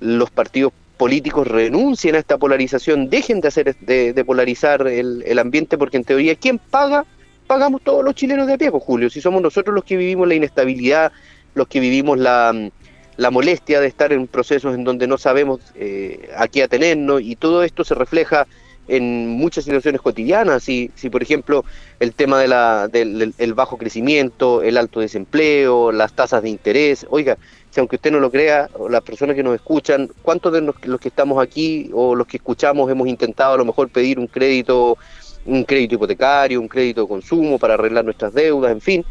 los 0.00 0.30
partidos 0.30 0.72
políticos 0.96 1.46
renuncien 1.46 2.16
a 2.16 2.18
esta 2.18 2.38
polarización, 2.38 3.08
dejen 3.08 3.40
de 3.40 3.48
hacer 3.48 3.76
de, 3.76 4.24
polarizar 4.24 4.86
el, 4.86 5.38
ambiente, 5.38 5.78
porque 5.78 5.96
en 5.96 6.04
teoría, 6.04 6.34
¿quién 6.34 6.58
paga? 6.58 7.04
Pagamos 7.46 7.82
todos 7.82 8.04
los 8.04 8.14
chilenos 8.14 8.46
de 8.46 8.54
a 8.54 8.58
pie, 8.58 8.70
pues, 8.70 8.82
Julio. 8.82 9.10
Si 9.10 9.20
somos 9.20 9.42
nosotros 9.42 9.74
los 9.74 9.84
que 9.84 9.96
vivimos 9.96 10.26
la 10.26 10.34
inestabilidad, 10.34 11.12
los 11.54 11.68
que 11.68 11.80
vivimos 11.80 12.18
la, 12.18 12.70
la 13.16 13.30
molestia 13.30 13.80
de 13.80 13.86
estar 13.86 14.12
en 14.12 14.26
procesos 14.26 14.74
en 14.74 14.84
donde 14.84 15.06
no 15.06 15.18
sabemos 15.18 15.60
eh, 15.74 16.30
a 16.36 16.48
qué 16.48 16.64
atenernos, 16.64 17.20
y 17.22 17.36
todo 17.36 17.62
esto 17.62 17.84
se 17.84 17.94
refleja 17.94 18.46
en 18.92 19.26
muchas 19.26 19.64
situaciones 19.64 20.02
cotidianas, 20.02 20.64
si, 20.64 20.90
si 20.94 21.08
por 21.08 21.22
ejemplo 21.22 21.64
el 21.98 22.12
tema 22.12 22.38
de 22.38 22.46
la, 22.46 22.88
del, 22.88 23.54
bajo 23.54 23.78
crecimiento, 23.78 24.62
el 24.62 24.76
alto 24.76 25.00
desempleo, 25.00 25.92
las 25.92 26.12
tasas 26.12 26.42
de 26.42 26.50
interés, 26.50 27.06
oiga, 27.08 27.38
si 27.70 27.80
aunque 27.80 27.96
usted 27.96 28.12
no 28.12 28.20
lo 28.20 28.30
crea, 28.30 28.68
las 28.90 29.00
personas 29.00 29.34
que 29.34 29.42
nos 29.42 29.54
escuchan, 29.54 30.10
¿cuántos 30.20 30.52
de 30.52 30.60
los, 30.60 30.76
que 30.76 31.08
estamos 31.08 31.42
aquí 31.42 31.88
o 31.94 32.14
los 32.14 32.26
que 32.26 32.36
escuchamos 32.36 32.90
hemos 32.90 33.08
intentado 33.08 33.54
a 33.54 33.56
lo 33.56 33.64
mejor 33.64 33.88
pedir 33.88 34.18
un 34.18 34.26
crédito, 34.26 34.98
un 35.46 35.64
crédito 35.64 35.94
hipotecario, 35.94 36.60
un 36.60 36.68
crédito 36.68 37.00
de 37.02 37.08
consumo 37.08 37.58
para 37.58 37.74
arreglar 37.74 38.04
nuestras 38.04 38.34
deudas, 38.34 38.72
en 38.72 38.82
fin? 38.82 39.04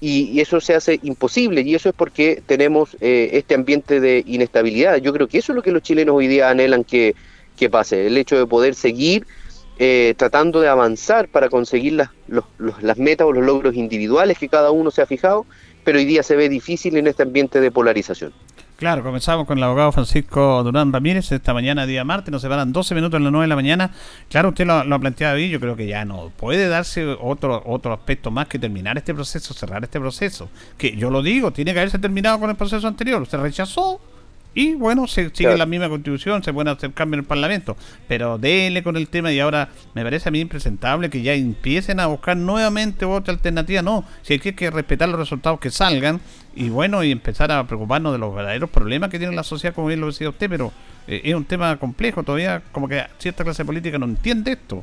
Y, 0.00 0.40
eso 0.40 0.60
se 0.60 0.74
hace 0.74 0.98
imposible 1.04 1.60
y 1.60 1.76
eso 1.76 1.88
es 1.88 1.94
porque 1.94 2.42
tenemos 2.44 2.96
eh, 3.00 3.30
este 3.34 3.54
ambiente 3.54 4.00
de 4.00 4.24
inestabilidad. 4.26 4.96
Yo 4.96 5.12
creo 5.12 5.28
que 5.28 5.38
eso 5.38 5.52
es 5.52 5.56
lo 5.56 5.62
que 5.62 5.70
los 5.70 5.82
chilenos 5.82 6.16
hoy 6.16 6.26
día 6.26 6.50
anhelan 6.50 6.82
que 6.82 7.14
que 7.58 7.68
pase, 7.68 8.06
el 8.06 8.16
hecho 8.16 8.38
de 8.38 8.46
poder 8.46 8.74
seguir 8.74 9.26
eh, 9.78 10.14
tratando 10.16 10.60
de 10.60 10.68
avanzar 10.68 11.28
para 11.28 11.48
conseguir 11.48 11.92
las, 11.92 12.10
las 12.80 12.98
metas 12.98 13.26
o 13.26 13.32
los 13.32 13.44
logros 13.44 13.74
individuales 13.74 14.38
que 14.38 14.48
cada 14.48 14.70
uno 14.70 14.90
se 14.90 15.02
ha 15.02 15.06
fijado, 15.06 15.46
pero 15.84 15.98
hoy 15.98 16.04
día 16.04 16.22
se 16.22 16.34
ve 16.34 16.48
difícil 16.48 16.96
en 16.96 17.06
este 17.06 17.22
ambiente 17.22 17.60
de 17.60 17.70
polarización. 17.70 18.32
Claro, 18.78 19.02
comenzamos 19.02 19.46
con 19.46 19.58
el 19.58 19.64
abogado 19.64 19.90
Francisco 19.90 20.62
Durán 20.62 20.92
Ramírez 20.92 21.32
esta 21.32 21.52
mañana, 21.52 21.84
día 21.84 22.04
martes, 22.04 22.30
nos 22.30 22.42
separan 22.42 22.72
12 22.72 22.94
minutos 22.94 23.18
en 23.18 23.24
las 23.24 23.32
9 23.32 23.44
de 23.44 23.48
la 23.48 23.56
mañana. 23.56 23.90
Claro, 24.30 24.50
usted 24.50 24.66
lo, 24.66 24.84
lo, 24.84 24.94
ha 24.94 24.98
planteado 25.00 25.34
ahí, 25.36 25.48
yo 25.48 25.58
creo 25.58 25.74
que 25.74 25.88
ya 25.88 26.04
no 26.04 26.30
puede 26.36 26.68
darse 26.68 27.04
otro, 27.04 27.60
otro 27.66 27.92
aspecto 27.92 28.30
más 28.30 28.46
que 28.46 28.58
terminar 28.58 28.96
este 28.96 29.14
proceso, 29.14 29.52
cerrar 29.52 29.82
este 29.82 29.98
proceso. 29.98 30.48
Que 30.76 30.96
yo 30.96 31.10
lo 31.10 31.22
digo, 31.22 31.52
tiene 31.52 31.72
que 31.72 31.80
haberse 31.80 31.98
terminado 31.98 32.38
con 32.38 32.50
el 32.50 32.56
proceso 32.56 32.86
anterior. 32.86 33.20
Usted 33.20 33.38
rechazó 33.38 34.00
y 34.58 34.74
bueno, 34.74 35.06
se 35.06 35.30
sigue 35.32 35.56
la 35.56 35.66
misma 35.66 35.88
constitución, 35.88 36.42
se 36.42 36.52
pueden 36.52 36.66
hacer 36.66 36.92
cambios 36.92 37.18
en 37.18 37.20
el 37.20 37.26
Parlamento, 37.28 37.76
pero 38.08 38.38
déle 38.38 38.82
con 38.82 38.96
el 38.96 39.06
tema 39.06 39.30
y 39.30 39.38
ahora 39.38 39.68
me 39.94 40.02
parece 40.02 40.30
a 40.30 40.32
mí 40.32 40.40
impresentable 40.40 41.10
que 41.10 41.22
ya 41.22 41.32
empiecen 41.32 42.00
a 42.00 42.08
buscar 42.08 42.36
nuevamente 42.36 43.04
otra 43.04 43.32
alternativa. 43.32 43.82
No, 43.82 44.04
si 44.22 44.32
hay 44.32 44.40
que, 44.40 44.70
respetar 44.72 45.08
los 45.10 45.20
resultados 45.20 45.60
que 45.60 45.70
salgan 45.70 46.20
y 46.56 46.70
bueno, 46.70 47.04
y 47.04 47.12
empezar 47.12 47.52
a 47.52 47.64
preocuparnos 47.68 48.12
de 48.12 48.18
los 48.18 48.34
verdaderos 48.34 48.68
problemas 48.68 49.10
que 49.10 49.20
tiene 49.20 49.36
la 49.36 49.44
sociedad, 49.44 49.76
como 49.76 49.86
bien 49.86 50.00
lo 50.00 50.08
decía 50.08 50.28
usted, 50.28 50.50
pero 50.50 50.72
eh, 51.06 51.20
es 51.22 51.36
un 51.36 51.44
tema 51.44 51.76
complejo, 51.78 52.24
todavía 52.24 52.60
como 52.72 52.88
que 52.88 53.04
cierta 53.18 53.44
clase 53.44 53.64
política 53.64 53.96
no 53.96 54.06
entiende 54.06 54.50
esto. 54.50 54.82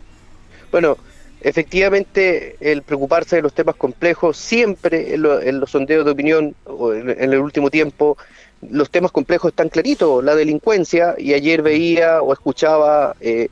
Bueno, 0.71 0.95
efectivamente 1.41 2.55
el 2.61 2.81
preocuparse 2.81 3.35
de 3.35 3.41
los 3.41 3.51
temas 3.51 3.75
complejos 3.75 4.37
siempre 4.37 5.15
en, 5.15 5.21
los 5.21 5.69
sondeos 5.69 6.05
de 6.05 6.11
opinión 6.11 6.55
en, 6.93 7.09
en 7.09 7.33
el 7.33 7.39
último 7.39 7.69
tiempo 7.69 8.17
los 8.71 8.89
temas 8.89 9.11
complejos 9.11 9.49
están 9.49 9.69
claritos, 9.69 10.23
la 10.23 10.35
delincuencia, 10.35 11.15
y 11.17 11.33
ayer 11.33 11.61
veía 11.61 12.21
o 12.21 12.33
escuchaba 12.33 13.15
eh, 13.19 13.49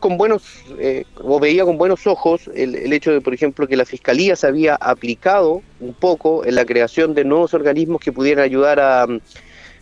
con 0.00 0.16
buenos, 0.16 0.42
eh, 0.78 1.04
o 1.16 1.40
veía 1.40 1.64
con 1.64 1.78
buenos 1.78 2.06
ojos 2.06 2.48
el, 2.54 2.92
hecho 2.92 3.12
de, 3.12 3.20
por 3.20 3.34
ejemplo, 3.34 3.66
que 3.66 3.76
la 3.76 3.84
Fiscalía 3.84 4.36
se 4.36 4.46
había 4.46 4.76
aplicado 4.76 5.62
un 5.80 5.94
poco 5.94 6.44
en 6.44 6.54
la 6.54 6.64
creación 6.64 7.14
de 7.14 7.24
nuevos 7.24 7.54
organismos 7.54 8.00
que 8.00 8.12
pudieran 8.12 8.44
ayudar 8.44 8.80
a, 8.80 9.06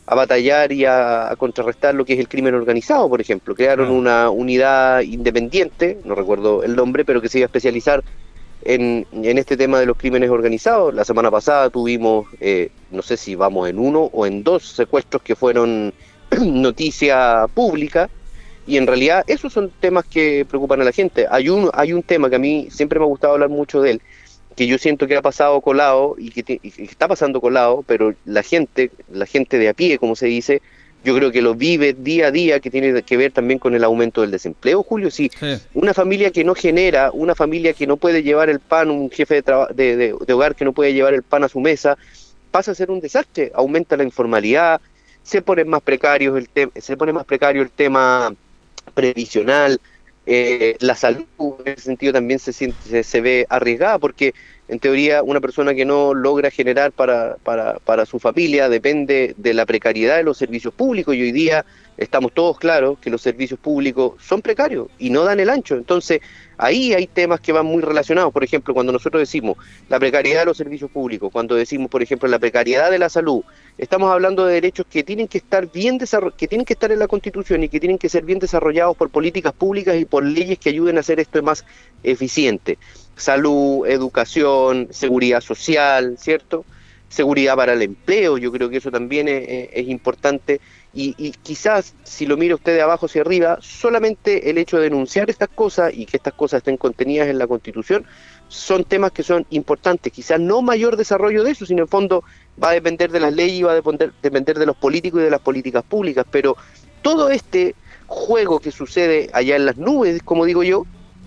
a 0.06 0.14
batallar 0.14 0.72
y 0.72 0.84
a, 0.84 1.34
contrarrestar 1.36 1.94
lo 1.94 2.04
que 2.04 2.14
es 2.14 2.20
el 2.20 2.28
crimen 2.28 2.54
organizado, 2.54 3.08
por 3.08 3.20
ejemplo. 3.20 3.54
Crearon 3.54 3.90
una 3.90 4.30
unidad 4.30 5.00
independiente, 5.00 5.98
no 6.04 6.14
recuerdo 6.14 6.62
el 6.62 6.76
nombre, 6.76 7.04
pero 7.04 7.20
que 7.20 7.28
se 7.28 7.38
iba 7.38 7.44
a 7.44 7.48
especializar 7.48 8.02
en, 8.66 9.06
en 9.12 9.38
este 9.38 9.56
tema 9.56 9.78
de 9.78 9.86
los 9.86 9.96
crímenes 9.96 10.28
organizados. 10.28 10.92
La 10.92 11.04
semana 11.04 11.30
pasada 11.30 11.70
tuvimos, 11.70 12.26
eh, 12.40 12.70
no 12.90 13.02
sé 13.02 13.16
si 13.16 13.36
vamos 13.36 13.68
en 13.68 13.78
uno 13.78 14.10
o 14.12 14.26
en 14.26 14.42
dos 14.42 14.66
secuestros 14.66 15.22
que 15.22 15.36
fueron 15.36 15.94
noticia 16.42 17.46
pública 17.54 18.10
y 18.66 18.76
en 18.76 18.88
realidad 18.88 19.24
esos 19.28 19.52
son 19.52 19.70
temas 19.78 20.04
que 20.04 20.44
preocupan 20.48 20.80
a 20.80 20.84
la 20.84 20.90
gente. 20.90 21.26
Hay 21.30 21.48
un, 21.48 21.70
hay 21.72 21.92
un 21.92 22.02
tema 22.02 22.28
que 22.28 22.36
a 22.36 22.40
mí 22.40 22.66
siempre 22.70 22.98
me 22.98 23.04
ha 23.04 23.08
gustado 23.08 23.34
hablar 23.34 23.50
mucho 23.50 23.80
de 23.80 23.92
él, 23.92 24.02
que 24.56 24.66
yo 24.66 24.78
siento 24.78 25.06
que 25.06 25.16
ha 25.16 25.22
pasado 25.22 25.60
colado 25.60 26.16
y 26.18 26.30
que, 26.30 26.60
está 26.62 27.06
pasando 27.06 27.40
colado, 27.40 27.84
pero 27.86 28.14
la 28.24 28.42
gente, 28.42 28.90
la 29.12 29.26
gente 29.26 29.58
de 29.58 29.68
a 29.68 29.74
pie, 29.74 29.98
como 29.98 30.16
se 30.16 30.26
dice, 30.26 30.60
yo 31.06 31.14
creo 31.14 31.30
que 31.30 31.40
lo 31.40 31.54
vive 31.54 31.92
día 31.92 32.26
a 32.26 32.30
día, 32.32 32.58
que 32.58 32.68
tiene 32.68 33.00
que 33.04 33.16
ver 33.16 33.30
también 33.30 33.60
con 33.60 33.76
el 33.76 33.84
aumento 33.84 34.22
del 34.22 34.32
desempleo, 34.32 34.82
Julio. 34.82 35.08
Si 35.08 35.30
una 35.72 35.94
familia 35.94 36.32
que 36.32 36.42
no 36.42 36.56
genera, 36.56 37.12
una 37.12 37.36
familia 37.36 37.74
que 37.74 37.86
no 37.86 37.96
puede 37.96 38.24
llevar 38.24 38.50
el 38.50 38.58
pan, 38.58 38.90
un 38.90 39.08
jefe 39.08 39.40
de, 39.72 39.96
de, 39.96 40.32
hogar 40.32 40.56
que 40.56 40.64
no 40.64 40.72
puede 40.72 40.92
llevar 40.92 41.14
el 41.14 41.22
pan 41.22 41.44
a 41.44 41.48
su 41.48 41.60
mesa, 41.60 41.96
pasa 42.50 42.72
a 42.72 42.74
ser 42.74 42.90
un 42.90 43.00
desastre, 43.00 43.52
aumenta 43.54 43.96
la 43.96 44.02
informalidad, 44.02 44.80
se 45.22 45.42
pone 45.42 45.64
más 45.64 45.80
precarios 45.80 46.36
el 46.36 46.70
se 46.74 46.96
pone 46.96 47.12
más 47.12 47.24
precario 47.24 47.62
el 47.62 47.70
tema 47.70 48.34
previsional, 48.92 49.80
eh, 50.26 50.76
la 50.80 50.96
salud 50.96 51.24
en 51.38 51.72
ese 51.72 51.82
sentido 51.82 52.14
también 52.14 52.40
se, 52.40 52.52
siente, 52.52 53.04
se, 53.04 53.20
ve 53.20 53.46
arriesgada 53.48 54.00
porque 54.00 54.34
en 54.68 54.80
teoría 54.80 55.22
una 55.22 55.40
persona 55.40 55.74
que 55.74 55.84
no 55.84 56.12
logra 56.12 56.50
generar 56.50 56.92
para, 56.92 57.36
para, 57.36 57.78
para 57.78 58.04
su 58.06 58.18
familia 58.18 58.68
depende 58.68 59.34
de 59.36 59.54
la 59.54 59.64
precariedad 59.66 60.16
de 60.16 60.24
los 60.24 60.38
servicios 60.38 60.74
públicos 60.74 61.14
y 61.14 61.22
hoy 61.22 61.32
día 61.32 61.64
estamos 61.96 62.32
todos 62.32 62.58
claros 62.58 62.98
que 62.98 63.10
los 63.10 63.22
servicios 63.22 63.58
públicos 63.58 64.14
son 64.20 64.42
precarios 64.42 64.88
y 64.98 65.10
no 65.10 65.24
dan 65.24 65.40
el 65.40 65.48
ancho. 65.48 65.76
Entonces, 65.76 66.20
ahí 66.58 66.92
hay 66.92 67.06
temas 67.06 67.40
que 67.40 67.52
van 67.52 67.66
muy 67.66 67.82
relacionados. 67.82 68.32
Por 68.32 68.44
ejemplo, 68.44 68.74
cuando 68.74 68.92
nosotros 68.92 69.20
decimos 69.20 69.56
la 69.88 69.98
precariedad 69.98 70.40
de 70.40 70.46
los 70.46 70.56
servicios 70.56 70.90
públicos, 70.90 71.30
cuando 71.32 71.54
decimos, 71.54 71.90
por 71.90 72.02
ejemplo, 72.02 72.28
la 72.28 72.38
precariedad 72.38 72.90
de 72.90 72.98
la 72.98 73.08
salud, 73.08 73.42
estamos 73.78 74.10
hablando 74.10 74.46
de 74.46 74.54
derechos 74.54 74.86
que 74.90 75.02
tienen 75.02 75.28
que 75.28 75.38
estar 75.38 75.70
bien 75.70 75.98
que 76.36 76.48
tienen 76.48 76.64
que 76.64 76.72
estar 76.72 76.92
en 76.92 76.98
la 76.98 77.08
Constitución 77.08 77.64
y 77.64 77.68
que 77.68 77.80
tienen 77.80 77.98
que 77.98 78.08
ser 78.08 78.24
bien 78.24 78.38
desarrollados 78.38 78.96
por 78.96 79.10
políticas 79.10 79.52
públicas 79.52 79.96
y 79.96 80.04
por 80.04 80.24
leyes 80.24 80.58
que 80.58 80.70
ayuden 80.70 80.96
a 80.96 81.00
hacer 81.00 81.20
esto 81.20 81.42
más 81.42 81.64
eficiente. 82.02 82.78
Salud, 83.16 83.86
educación, 83.86 84.88
seguridad 84.90 85.40
social, 85.40 86.16
¿cierto? 86.18 86.64
Seguridad 87.08 87.56
para 87.56 87.72
el 87.72 87.82
empleo, 87.82 88.36
yo 88.36 88.52
creo 88.52 88.68
que 88.68 88.76
eso 88.78 88.90
también 88.90 89.26
es 89.28 89.88
importante 89.88 90.60
y, 90.98 91.32
quizás, 91.42 91.94
si 92.04 92.24
lo 92.24 92.38
mira 92.38 92.54
usted 92.54 92.74
de 92.74 92.80
abajo 92.80 93.04
hacia 93.04 93.20
arriba, 93.20 93.58
solamente 93.60 94.48
el 94.48 94.56
hecho 94.56 94.78
de 94.78 94.84
denunciar 94.84 95.28
estas 95.28 95.50
cosas 95.50 95.92
y 95.94 96.06
que 96.06 96.16
estas 96.16 96.32
cosas 96.32 96.58
estén 96.58 96.78
contenidas 96.78 97.28
en 97.28 97.36
la 97.38 97.46
Constitución 97.46 98.06
son 98.48 98.84
temas 98.84 99.12
que 99.12 99.22
son 99.22 99.44
importantes. 99.50 100.10
Quizás 100.10 100.40
no 100.40 100.62
mayor 100.62 100.96
desarrollo 100.96 101.44
de 101.44 101.50
eso, 101.50 101.66
sino 101.66 101.82
en 101.82 101.88
fondo 101.88 102.24
va 102.62 102.70
a 102.70 102.72
depender 102.72 103.12
de 103.12 103.20
las 103.20 103.34
leyes 103.34 103.58
y 103.58 103.62
va 103.62 103.72
a 103.72 103.74
depender, 103.74 104.12
depender 104.22 104.58
de 104.58 104.64
los 104.64 104.76
políticos 104.76 105.20
y 105.20 105.24
de 105.24 105.30
las 105.30 105.40
políticas 105.40 105.84
públicas. 105.84 106.24
Pero 106.30 106.56
todo 107.02 107.28
este 107.28 107.74
juego 108.06 108.58
que 108.58 108.72
sucede 108.72 109.28
allá 109.34 109.56
en 109.56 109.66
las 109.66 109.76
nubes, 109.76 110.22
como 110.22 110.46
digo 110.46 110.62
yo, 110.62 110.86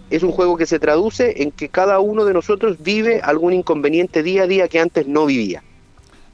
es 0.09 0.23
un 0.23 0.31
juego 0.31 0.57
que 0.57 0.65
se 0.65 0.79
traduce 0.79 1.43
en 1.43 1.51
que 1.51 1.69
cada 1.69 1.99
uno 1.99 2.25
de 2.25 2.33
nosotros 2.33 2.77
vive 2.81 3.21
algún 3.21 3.53
inconveniente 3.53 4.23
día 4.23 4.43
a 4.43 4.47
día 4.47 4.67
que 4.67 4.79
antes 4.79 5.07
no 5.07 5.25
vivía. 5.25 5.63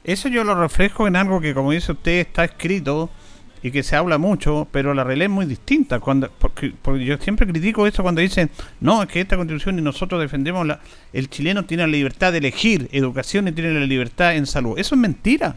Eso 0.04 0.28
yo 0.28 0.44
lo 0.44 0.54
reflejo 0.54 1.06
en 1.08 1.16
algo 1.16 1.40
que, 1.40 1.52
como 1.52 1.72
dice 1.72 1.92
usted, 1.92 2.20
está 2.20 2.44
escrito 2.44 3.10
y 3.62 3.72
que 3.72 3.82
se 3.82 3.96
habla 3.96 4.18
mucho, 4.18 4.68
pero 4.70 4.94
la 4.94 5.02
realidad 5.02 5.26
es 5.26 5.32
muy 5.32 5.46
distinta. 5.46 5.98
Cuando, 5.98 6.30
porque, 6.30 6.72
yo 7.04 7.18
siempre 7.18 7.46
critico 7.46 7.86
eso 7.86 8.02
cuando 8.02 8.20
dicen, 8.20 8.50
no, 8.80 9.02
es 9.02 9.08
que 9.08 9.20
esta 9.20 9.36
constitución 9.36 9.78
y 9.78 9.82
nosotros 9.82 10.20
defendemos, 10.20 10.66
la, 10.66 10.80
el 11.12 11.28
chileno 11.28 11.64
tiene 11.64 11.82
la 11.82 11.88
libertad 11.88 12.30
de 12.30 12.38
elegir 12.38 12.88
educación 12.92 13.48
y 13.48 13.52
tiene 13.52 13.72
la 13.72 13.86
libertad 13.86 14.36
en 14.36 14.46
salud. 14.46 14.78
Eso 14.78 14.94
es 14.94 15.00
mentira. 15.00 15.56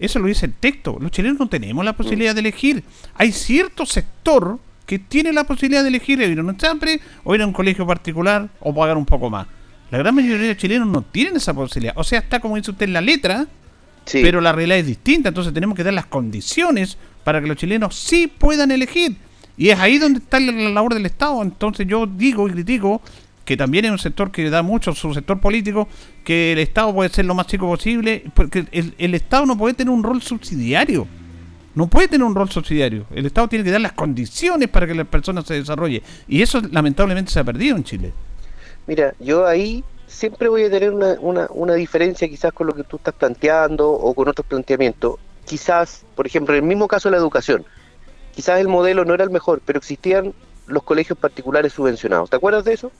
Eso 0.00 0.18
lo 0.18 0.26
dice 0.26 0.46
el 0.46 0.54
texto. 0.54 0.98
Los 1.00 1.12
chilenos 1.12 1.38
no 1.38 1.48
tenemos 1.48 1.84
la 1.84 1.92
posibilidad 1.92 2.34
de 2.34 2.40
elegir. 2.40 2.82
Hay 3.14 3.30
cierto 3.30 3.86
sector 3.86 4.58
que 4.92 4.98
tiene 4.98 5.32
la 5.32 5.44
posibilidad 5.44 5.82
de 5.82 5.88
elegir 5.88 6.20
ir 6.20 6.38
a 6.38 6.42
un 6.42 6.54
chambre 6.58 7.00
o 7.24 7.34
ir 7.34 7.40
a 7.40 7.46
un 7.46 7.54
colegio 7.54 7.86
particular 7.86 8.50
o 8.60 8.74
pagar 8.74 8.98
un 8.98 9.06
poco 9.06 9.30
más. 9.30 9.46
La 9.90 9.96
gran 9.96 10.14
mayoría 10.14 10.48
de 10.48 10.54
chilenos 10.54 10.86
no 10.86 11.00
tienen 11.00 11.36
esa 11.36 11.54
posibilidad. 11.54 11.94
O 11.96 12.04
sea, 12.04 12.18
está 12.18 12.40
como 12.40 12.56
dice 12.56 12.72
usted 12.72 12.84
en 12.84 12.92
la 12.92 13.00
letra, 13.00 13.46
pero 14.12 14.42
la 14.42 14.52
realidad 14.52 14.80
es 14.80 14.86
distinta, 14.88 15.30
entonces 15.30 15.54
tenemos 15.54 15.74
que 15.74 15.82
dar 15.82 15.94
las 15.94 16.04
condiciones 16.04 16.98
para 17.24 17.40
que 17.40 17.46
los 17.46 17.56
chilenos 17.56 17.96
sí 17.96 18.26
puedan 18.26 18.70
elegir. 18.70 19.16
Y 19.56 19.70
es 19.70 19.80
ahí 19.80 19.96
donde 19.96 20.18
está 20.18 20.38
la 20.38 20.52
labor 20.52 20.92
del 20.92 21.06
Estado. 21.06 21.40
Entonces 21.40 21.86
yo 21.86 22.06
digo 22.06 22.46
y 22.46 22.52
critico 22.52 23.00
que 23.46 23.56
también 23.56 23.86
es 23.86 23.92
un 23.92 23.98
sector 23.98 24.30
que 24.30 24.50
da 24.50 24.60
mucho, 24.60 24.94
su 24.94 25.14
sector 25.14 25.40
político, 25.40 25.88
que 26.22 26.52
el 26.52 26.58
Estado 26.58 26.92
puede 26.92 27.08
ser 27.08 27.24
lo 27.24 27.34
más 27.34 27.46
chico 27.46 27.66
posible, 27.66 28.24
porque 28.34 28.66
el, 28.72 28.92
el 28.98 29.14
Estado 29.14 29.46
no 29.46 29.56
puede 29.56 29.72
tener 29.72 29.90
un 29.90 30.02
rol 30.02 30.20
subsidiario. 30.20 31.08
No 31.74 31.86
puede 31.86 32.08
tener 32.08 32.26
un 32.26 32.34
rol 32.34 32.50
subsidiario. 32.50 33.06
El 33.14 33.26
Estado 33.26 33.48
tiene 33.48 33.64
que 33.64 33.70
dar 33.70 33.80
las 33.80 33.92
condiciones 33.92 34.68
para 34.68 34.86
que 34.86 34.94
la 34.94 35.04
persona 35.04 35.42
se 35.42 35.54
desarrolle. 35.54 36.02
Y 36.28 36.42
eso 36.42 36.60
lamentablemente 36.70 37.30
se 37.30 37.40
ha 37.40 37.44
perdido 37.44 37.76
en 37.76 37.84
Chile. 37.84 38.12
Mira, 38.86 39.14
yo 39.20 39.46
ahí 39.46 39.82
siempre 40.06 40.48
voy 40.48 40.64
a 40.64 40.70
tener 40.70 40.90
una, 40.90 41.16
una, 41.20 41.46
una, 41.50 41.74
diferencia 41.74 42.28
quizás 42.28 42.52
con 42.52 42.66
lo 42.66 42.74
que 42.74 42.84
tú 42.84 42.96
estás 42.96 43.14
planteando 43.14 43.90
o 43.90 44.12
con 44.14 44.28
otros 44.28 44.46
planteamientos. 44.46 45.16
Quizás, 45.46 46.04
por 46.14 46.26
ejemplo, 46.26 46.54
en 46.54 46.62
el 46.62 46.68
mismo 46.68 46.88
caso 46.88 47.08
de 47.08 47.12
la 47.12 47.18
educación, 47.18 47.64
quizás 48.34 48.60
el 48.60 48.68
modelo 48.68 49.04
no 49.04 49.14
era 49.14 49.24
el 49.24 49.30
mejor, 49.30 49.62
pero 49.64 49.78
existían 49.78 50.34
los 50.66 50.82
colegios 50.82 51.18
particulares 51.18 51.72
subvencionados. 51.72 52.30
¿Te 52.30 52.36
acuerdas 52.36 52.64
de 52.64 52.74
eso? 52.74 52.92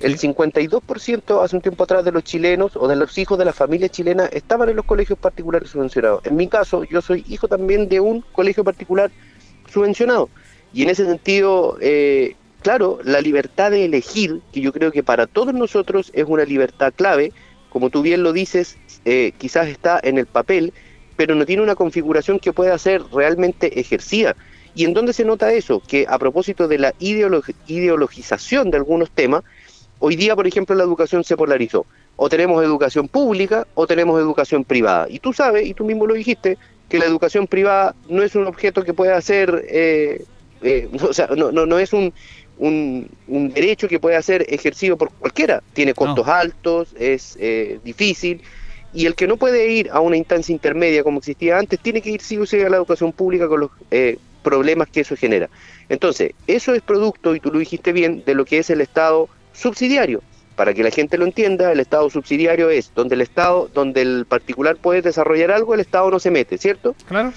El 0.00 0.16
52% 0.16 1.44
hace 1.44 1.56
un 1.56 1.62
tiempo 1.62 1.84
atrás 1.84 2.04
de 2.06 2.10
los 2.10 2.24
chilenos 2.24 2.74
o 2.74 2.88
de 2.88 2.96
los 2.96 3.16
hijos 3.18 3.38
de 3.38 3.44
la 3.44 3.52
familia 3.52 3.90
chilena 3.90 4.24
estaban 4.26 4.70
en 4.70 4.76
los 4.76 4.86
colegios 4.86 5.18
particulares 5.18 5.68
subvencionados. 5.68 6.24
En 6.24 6.36
mi 6.36 6.48
caso, 6.48 6.84
yo 6.84 7.02
soy 7.02 7.22
hijo 7.28 7.48
también 7.48 7.86
de 7.88 8.00
un 8.00 8.22
colegio 8.32 8.64
particular 8.64 9.10
subvencionado. 9.70 10.30
Y 10.72 10.84
en 10.84 10.88
ese 10.88 11.04
sentido, 11.04 11.76
eh, 11.82 12.34
claro, 12.62 13.00
la 13.04 13.20
libertad 13.20 13.72
de 13.72 13.84
elegir, 13.84 14.40
que 14.52 14.62
yo 14.62 14.72
creo 14.72 14.90
que 14.90 15.02
para 15.02 15.26
todos 15.26 15.52
nosotros 15.52 16.10
es 16.14 16.24
una 16.26 16.44
libertad 16.44 16.94
clave, 16.96 17.34
como 17.68 17.90
tú 17.90 18.00
bien 18.00 18.22
lo 18.22 18.32
dices, 18.32 18.78
eh, 19.04 19.32
quizás 19.36 19.68
está 19.68 20.00
en 20.02 20.16
el 20.16 20.26
papel, 20.26 20.72
pero 21.16 21.34
no 21.34 21.44
tiene 21.44 21.62
una 21.62 21.74
configuración 21.74 22.38
que 22.38 22.54
pueda 22.54 22.78
ser 22.78 23.02
realmente 23.12 23.78
ejercida. 23.78 24.34
¿Y 24.74 24.84
en 24.84 24.94
dónde 24.94 25.12
se 25.12 25.26
nota 25.26 25.52
eso? 25.52 25.82
Que 25.86 26.06
a 26.08 26.18
propósito 26.18 26.68
de 26.68 26.78
la 26.78 26.94
ideologización 26.98 28.70
de 28.70 28.78
algunos 28.78 29.10
temas, 29.10 29.44
hoy 30.00 30.16
día, 30.16 30.34
por 30.34 30.46
ejemplo, 30.46 30.74
la 30.74 30.82
educación 30.84 31.22
se 31.22 31.36
polarizó. 31.36 31.86
O 32.16 32.28
tenemos 32.28 32.62
educación 32.62 33.08
pública 33.08 33.66
o 33.74 33.86
tenemos 33.86 34.20
educación 34.20 34.64
privada. 34.64 35.06
Y 35.08 35.20
tú 35.20 35.32
sabes, 35.32 35.66
y 35.66 35.74
tú 35.74 35.84
mismo 35.84 36.06
lo 36.06 36.14
dijiste, 36.14 36.58
que 36.88 36.98
la 36.98 37.06
educación 37.06 37.46
privada 37.46 37.94
no 38.08 38.22
es 38.22 38.34
un 38.34 38.46
objeto 38.46 38.82
que 38.82 38.92
pueda 38.92 39.20
ser, 39.20 39.64
eh, 39.68 40.24
eh, 40.62 40.88
o 41.08 41.12
sea, 41.12 41.28
no, 41.28 41.52
no, 41.52 41.64
no 41.64 41.78
es 41.78 41.92
un, 41.92 42.12
un, 42.58 43.08
derecho 43.54 43.88
que 43.88 43.98
puede 43.98 44.20
ser 44.22 44.44
ejercido 44.48 44.96
por 44.96 45.10
cualquiera. 45.12 45.62
Tiene 45.72 45.94
costos 45.94 46.26
altos, 46.28 46.94
es 46.98 47.36
eh, 47.40 47.78
difícil, 47.84 48.42
y 48.92 49.06
el 49.06 49.14
que 49.14 49.26
no 49.26 49.36
puede 49.36 49.72
ir 49.72 49.88
a 49.92 50.00
una 50.00 50.16
instancia 50.16 50.52
intermedia 50.52 51.02
como 51.02 51.18
existía 51.18 51.58
antes, 51.58 51.78
tiene 51.80 52.02
que 52.02 52.10
ir 52.10 52.20
sí 52.20 52.36
o 52.38 52.46
sí 52.46 52.60
a 52.60 52.68
la 52.68 52.76
educación 52.76 53.12
pública 53.12 53.48
con 53.48 53.60
los 53.60 53.70
eh, 53.90 54.18
problemas 54.42 54.88
que 54.88 55.00
eso 55.00 55.16
genera. 55.16 55.48
Entonces, 55.88 56.32
eso 56.46 56.74
es 56.74 56.82
producto, 56.82 57.34
y 57.34 57.40
tú 57.40 57.50
lo 57.52 57.58
dijiste 57.58 57.92
bien, 57.92 58.22
de 58.24 58.34
lo 58.34 58.44
que 58.44 58.58
es 58.58 58.70
el 58.70 58.80
Estado 58.80 59.28
subsidiario. 59.52 60.22
Para 60.56 60.74
que 60.74 60.82
la 60.82 60.90
gente 60.90 61.16
lo 61.16 61.24
entienda, 61.24 61.72
el 61.72 61.80
Estado 61.80 62.10
subsidiario 62.10 62.68
es 62.68 62.92
donde 62.94 63.14
el 63.14 63.22
Estado, 63.22 63.70
donde 63.72 64.02
el 64.02 64.26
particular 64.26 64.76
puede 64.76 65.00
desarrollar 65.00 65.50
algo, 65.50 65.74
el 65.74 65.80
Estado 65.80 66.10
no 66.10 66.18
se 66.18 66.30
mete, 66.30 66.58
¿cierto? 66.58 66.94
Claro. 67.08 67.32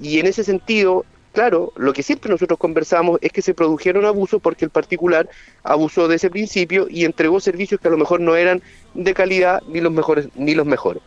Y 0.00 0.18
en 0.18 0.26
ese 0.26 0.44
sentido, 0.44 1.06
Claro, 1.36 1.74
lo 1.76 1.92
que 1.92 2.02
siempre 2.02 2.30
nosotros 2.30 2.58
conversamos 2.58 3.18
es 3.20 3.30
que 3.30 3.42
se 3.42 3.52
produjeron 3.52 4.06
abusos 4.06 4.40
porque 4.40 4.64
el 4.64 4.70
particular 4.70 5.28
abusó 5.64 6.08
de 6.08 6.16
ese 6.16 6.30
principio 6.30 6.86
y 6.88 7.04
entregó 7.04 7.40
servicios 7.40 7.78
que 7.78 7.88
a 7.88 7.90
lo 7.90 7.98
mejor 7.98 8.20
no 8.20 8.36
eran 8.36 8.62
de 8.94 9.12
calidad 9.12 9.62
ni 9.68 9.82
los 9.82 9.92
mejores 9.92 10.30
ni 10.34 10.54
los 10.54 10.64
mejores. 10.64 11.02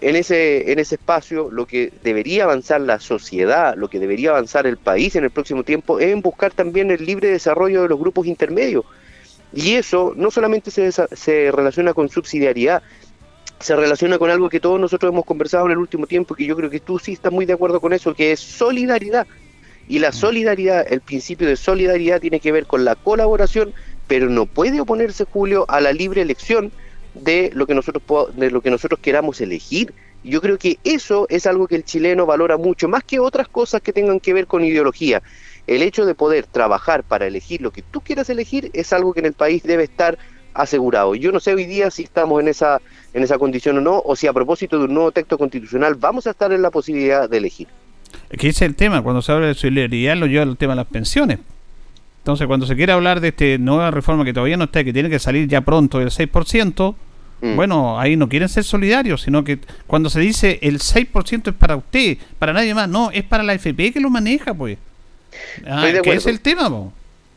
En 0.00 0.14
ese 0.14 0.70
en 0.70 0.78
ese 0.78 0.94
espacio 0.94 1.50
lo 1.50 1.66
que 1.66 1.92
debería 2.04 2.44
avanzar 2.44 2.80
la 2.80 3.00
sociedad, 3.00 3.74
lo 3.76 3.90
que 3.90 3.98
debería 3.98 4.30
avanzar 4.30 4.68
el 4.68 4.76
país 4.76 5.16
en 5.16 5.24
el 5.24 5.30
próximo 5.30 5.64
tiempo 5.64 5.98
es 5.98 6.12
en 6.12 6.22
buscar 6.22 6.52
también 6.52 6.92
el 6.92 7.04
libre 7.04 7.30
desarrollo 7.30 7.82
de 7.82 7.88
los 7.88 7.98
grupos 7.98 8.28
intermedios. 8.28 8.84
Y 9.52 9.74
eso 9.74 10.12
no 10.16 10.30
solamente 10.30 10.70
se, 10.70 10.90
se 10.92 11.50
relaciona 11.52 11.94
con 11.94 12.08
subsidiariedad, 12.08 12.82
se 13.60 13.76
relaciona 13.76 14.18
con 14.18 14.30
algo 14.30 14.48
que 14.48 14.60
todos 14.60 14.80
nosotros 14.80 15.12
hemos 15.12 15.24
conversado 15.24 15.66
en 15.66 15.72
el 15.72 15.78
último 15.78 16.06
tiempo, 16.06 16.34
que 16.34 16.46
yo 16.46 16.56
creo 16.56 16.70
que 16.70 16.80
tú 16.80 16.98
sí 16.98 17.12
estás 17.12 17.32
muy 17.32 17.46
de 17.46 17.54
acuerdo 17.54 17.80
con 17.80 17.92
eso, 17.92 18.14
que 18.14 18.32
es 18.32 18.40
solidaridad 18.40 19.26
Y 19.88 19.98
la 20.00 20.12
solidaridad, 20.12 20.86
el 20.90 21.02
principio 21.02 21.48
de 21.48 21.56
solidaridad 21.56 22.20
tiene 22.20 22.40
que 22.40 22.52
ver 22.52 22.66
con 22.66 22.84
la 22.84 22.96
colaboración, 22.96 23.74
pero 24.06 24.28
no 24.30 24.46
puede 24.46 24.80
oponerse, 24.80 25.24
Julio, 25.24 25.64
a 25.68 25.80
la 25.80 25.92
libre 25.92 26.22
elección 26.22 26.72
de 27.14 27.50
lo 27.54 27.66
que 27.66 27.74
nosotros 27.74 28.02
de 28.36 28.50
lo 28.50 28.62
que 28.62 28.70
nosotros 28.70 29.00
queramos 29.00 29.40
elegir. 29.40 29.94
Yo 30.24 30.40
creo 30.40 30.58
que 30.58 30.78
eso 30.84 31.26
es 31.30 31.46
algo 31.46 31.66
que 31.68 31.76
el 31.76 31.84
chileno 31.84 32.26
valora 32.26 32.56
mucho, 32.56 32.88
más 32.88 33.04
que 33.04 33.18
otras 33.20 33.48
cosas 33.48 33.82
que 33.82 33.92
tengan 33.92 34.20
que 34.20 34.34
ver 34.34 34.46
con 34.46 34.64
ideología. 34.64 35.22
El 35.66 35.82
hecho 35.82 36.04
de 36.04 36.14
poder 36.14 36.46
trabajar 36.46 37.04
para 37.04 37.26
elegir 37.26 37.62
lo 37.62 37.70
que 37.70 37.82
tú 37.82 38.00
quieras 38.00 38.28
elegir 38.30 38.70
es 38.72 38.92
algo 38.92 39.12
que 39.12 39.20
en 39.20 39.26
el 39.26 39.32
país 39.32 39.62
debe 39.62 39.84
estar 39.84 40.18
asegurado. 40.54 41.14
Yo 41.14 41.32
no 41.32 41.40
sé 41.40 41.54
hoy 41.54 41.64
día 41.64 41.90
si 41.90 42.02
estamos 42.02 42.40
en 42.40 42.48
esa 42.48 42.80
en 43.14 43.22
esa 43.22 43.38
condición 43.38 43.78
o 43.78 43.80
no, 43.80 44.02
o 44.04 44.16
si 44.16 44.26
a 44.26 44.32
propósito 44.32 44.78
de 44.78 44.84
un 44.86 44.94
nuevo 44.94 45.12
texto 45.12 45.36
constitucional 45.36 45.94
vamos 45.96 46.26
a 46.26 46.30
estar 46.30 46.52
en 46.52 46.62
la 46.62 46.70
posibilidad 46.70 47.28
de 47.28 47.36
elegir. 47.36 47.68
Es 48.30 48.38
que 48.38 48.48
ese 48.48 48.64
es 48.64 48.70
el 48.70 48.74
tema, 48.74 49.02
cuando 49.02 49.22
se 49.22 49.32
habla 49.32 49.48
de 49.48 49.54
solidaridad 49.54 50.16
lo 50.16 50.26
lleva 50.26 50.44
el 50.44 50.56
tema 50.56 50.72
de 50.72 50.76
las 50.76 50.86
pensiones. 50.86 51.38
Entonces, 52.18 52.46
cuando 52.46 52.66
se 52.66 52.76
quiere 52.76 52.92
hablar 52.92 53.20
de 53.20 53.28
esta 53.28 53.44
nueva 53.58 53.90
reforma 53.90 54.24
que 54.24 54.32
todavía 54.32 54.56
no 54.56 54.64
está, 54.64 54.84
que 54.84 54.92
tiene 54.92 55.10
que 55.10 55.18
salir 55.18 55.48
ya 55.48 55.60
pronto 55.62 55.98
del 55.98 56.10
6%, 56.10 56.94
mm. 57.40 57.56
bueno, 57.56 57.98
ahí 57.98 58.16
no 58.16 58.28
quieren 58.28 58.48
ser 58.48 58.62
solidarios, 58.62 59.22
sino 59.22 59.42
que 59.42 59.58
cuando 59.88 60.08
se 60.08 60.20
dice 60.20 60.58
el 60.62 60.78
6% 60.78 61.48
es 61.48 61.54
para 61.54 61.74
usted, 61.76 62.18
para 62.38 62.52
nadie 62.52 62.74
más, 62.74 62.88
no, 62.88 63.10
es 63.10 63.24
para 63.24 63.42
la 63.42 63.54
FP 63.54 63.92
que 63.92 64.00
lo 64.00 64.08
maneja, 64.08 64.54
pues. 64.54 64.78
Ah, 65.66 65.88
¿Qué 66.02 66.12
es 66.12 66.26
el 66.26 66.40
tema, 66.40 66.70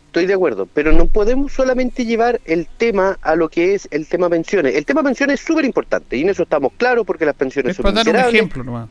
Estoy 0.07 0.27
de 0.27 0.33
acuerdo, 0.33 0.65
pero 0.73 0.93
no 0.93 1.07
podemos 1.07 1.51
solamente 1.51 2.05
llevar 2.05 2.39
el 2.45 2.67
tema 2.77 3.17
a 3.21 3.35
lo 3.35 3.49
que 3.49 3.73
es 3.73 3.89
el 3.91 4.07
tema 4.07 4.29
pensiones. 4.29 4.73
El 4.75 4.85
tema 4.85 5.03
pensiones 5.03 5.41
es 5.41 5.45
súper 5.45 5.65
importante 5.65 6.15
y 6.15 6.21
en 6.21 6.29
eso 6.29 6.43
estamos 6.43 6.71
claros 6.77 7.05
porque 7.05 7.25
las 7.25 7.35
pensiones 7.35 7.71
es 7.71 7.75
son 7.75 7.83
para 7.83 8.01
dar 8.01 8.07
un 8.07 8.15
ejemplo 8.15 8.63
nomás. 8.63 8.87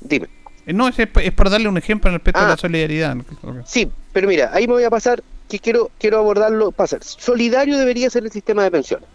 Dime. 0.00 0.28
Eh, 0.66 0.74
no, 0.74 0.86
es, 0.86 0.98
es 0.98 1.32
por 1.32 1.48
darle 1.48 1.70
un 1.70 1.78
ejemplo 1.78 2.10
respecto 2.10 2.40
a 2.40 2.48
la 2.48 2.52
ah. 2.52 2.56
solidaridad. 2.58 3.16
Sí, 3.64 3.90
pero 4.12 4.28
mira, 4.28 4.50
ahí 4.52 4.66
me 4.66 4.74
voy 4.74 4.84
a 4.84 4.90
pasar 4.90 5.22
que 5.48 5.58
quiero 5.58 5.90
quiero 5.98 6.18
abordarlo. 6.18 6.70
Pasar. 6.70 7.02
Solidario 7.02 7.78
debería 7.78 8.10
ser 8.10 8.24
el 8.24 8.30
sistema 8.30 8.62
de 8.62 8.70
pensiones. 8.70 9.08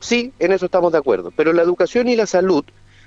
Sí, 0.00 0.34
en 0.38 0.52
eso 0.52 0.66
estamos 0.66 0.92
de 0.92 0.98
acuerdo. 0.98 1.32
Pero 1.34 1.54
la 1.54 1.62
educación 1.62 2.08
y 2.08 2.16
la 2.16 2.26
salud, 2.26 2.64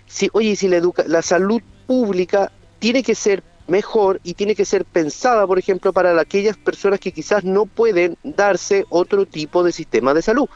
si, 0.08 0.30
oye, 0.34 0.56
si 0.56 0.68
la, 0.68 0.78
educa 0.78 1.04
la 1.06 1.22
salud 1.22 1.62
pública 1.86 2.52
tiene 2.80 3.04
que 3.04 3.14
ser 3.14 3.44
mejor 3.70 4.20
y 4.24 4.34
tiene 4.34 4.56
que 4.56 4.66
ser 4.66 4.86
pensada, 4.86 5.46
por 5.48 5.60
ejemplo, 5.60 5.94
para 5.94 6.20
aquellas 6.20 6.58
personas 6.58 7.00
que 7.00 7.12
quizás 7.12 7.44
no 7.44 7.66
pueden 7.66 8.18
darse 8.24 8.86
otro 8.90 9.26
tipo 9.26 9.64
de 9.64 9.72
sistema 9.72 10.14
de 10.14 10.22
salud. 10.22 10.50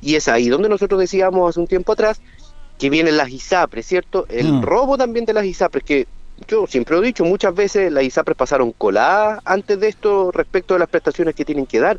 Y 0.00 0.14
es 0.14 0.28
ahí 0.28 0.48
donde 0.48 0.68
nosotros 0.68 1.00
decíamos 1.00 1.48
hace 1.48 1.60
un 1.60 1.66
tiempo 1.66 1.92
atrás 1.92 2.20
que 2.78 2.90
vienen 2.90 3.16
las 3.16 3.30
ISAPRES, 3.30 3.86
¿cierto? 3.86 4.26
El 4.28 4.52
mm. 4.52 4.62
robo 4.62 4.96
también 4.96 5.24
de 5.24 5.32
las 5.32 5.44
ISAPRES, 5.44 5.84
que 5.84 6.06
yo 6.46 6.66
siempre 6.66 6.94
lo 6.96 7.02
he 7.02 7.06
dicho, 7.06 7.24
muchas 7.24 7.54
veces 7.54 7.90
las 7.90 8.04
ISAPRES 8.04 8.36
pasaron 8.36 8.72
coladas 8.72 9.40
antes 9.44 9.80
de 9.80 9.88
esto 9.88 10.30
respecto 10.30 10.74
de 10.74 10.80
las 10.80 10.88
prestaciones 10.88 11.34
que 11.34 11.44
tienen 11.44 11.66
que 11.66 11.80
dar. 11.80 11.98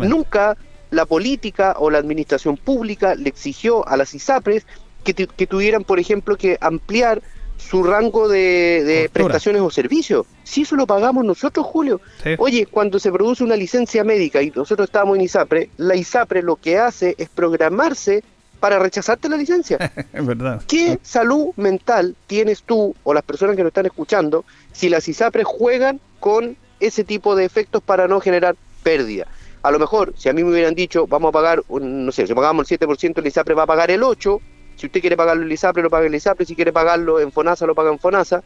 Nunca 0.00 0.56
la 0.90 1.06
política 1.06 1.74
o 1.78 1.90
la 1.90 1.98
administración 1.98 2.56
pública 2.56 3.14
le 3.14 3.28
exigió 3.28 3.86
a 3.88 3.96
las 3.96 4.14
ISAPRES 4.14 4.66
que, 5.02 5.14
que 5.14 5.46
tuvieran, 5.46 5.82
por 5.82 5.98
ejemplo, 5.98 6.36
que 6.36 6.58
ampliar 6.60 7.22
su 7.60 7.82
rango 7.82 8.28
de, 8.28 9.10
prestaciones 9.12 9.62
o 9.62 9.70
servicios. 9.70 10.26
Si 10.42 10.62
eso 10.62 10.76
lo 10.76 10.86
pagamos 10.86 11.24
nosotros, 11.24 11.66
Julio. 11.66 12.00
Oye, 12.38 12.66
cuando 12.66 12.98
se 12.98 13.12
produce 13.12 13.44
una 13.44 13.56
licencia 13.56 14.02
médica 14.02 14.42
y 14.42 14.50
nosotros 14.50 14.88
estamos 14.88 15.16
en 15.16 15.22
ISAPRE, 15.22 15.70
la 15.76 15.94
ISAPRE 15.94 16.42
lo 16.42 16.56
que 16.56 16.78
hace 16.78 17.14
es 17.18 17.28
programarse 17.28 18.24
para 18.58 18.78
rechazarte 18.78 19.28
la 19.28 19.36
licencia. 19.36 19.92
es 20.12 20.26
verdad. 20.26 20.62
¿Qué 20.66 20.98
salud 21.02 21.48
mental 21.56 22.16
tienes 22.26 22.62
tú 22.62 22.94
o 23.02 23.14
las 23.14 23.22
personas 23.22 23.56
que 23.56 23.62
nos 23.62 23.70
están 23.70 23.86
escuchando 23.86 24.44
si 24.72 24.88
las 24.88 25.08
ISAPRES 25.08 25.46
juegan 25.46 26.00
con 26.18 26.56
ese 26.78 27.04
tipo 27.04 27.36
de 27.36 27.44
efectos 27.44 27.82
para 27.82 28.08
no 28.08 28.20
generar 28.20 28.56
pérdida? 28.82 29.26
A 29.62 29.70
lo 29.70 29.78
mejor, 29.78 30.14
si 30.16 30.28
a 30.28 30.32
mí 30.32 30.42
me 30.42 30.50
hubieran 30.50 30.74
dicho, 30.74 31.06
vamos 31.06 31.28
a 31.28 31.32
pagar, 31.32 31.62
no 31.68 32.12
sé, 32.12 32.26
si 32.26 32.34
pagamos 32.34 32.70
el 32.70 32.78
7%, 32.78 33.20
la 33.20 33.28
ISAPRE 33.28 33.54
va 33.54 33.64
a 33.64 33.66
pagar 33.66 33.90
el 33.90 34.02
8%, 34.02 34.40
si 34.80 34.86
usted 34.86 35.00
quiere 35.00 35.16
pagarlo 35.16 35.44
en 35.44 35.52
ISAPRE, 35.52 35.82
lo 35.82 35.90
paga 35.90 36.06
en 36.06 36.14
ISAPRE, 36.14 36.46
si 36.46 36.56
quiere 36.56 36.72
pagarlo 36.72 37.20
en 37.20 37.30
FONASA, 37.30 37.66
lo 37.66 37.74
paga 37.74 37.92
en 37.92 37.98
FONASA, 37.98 38.42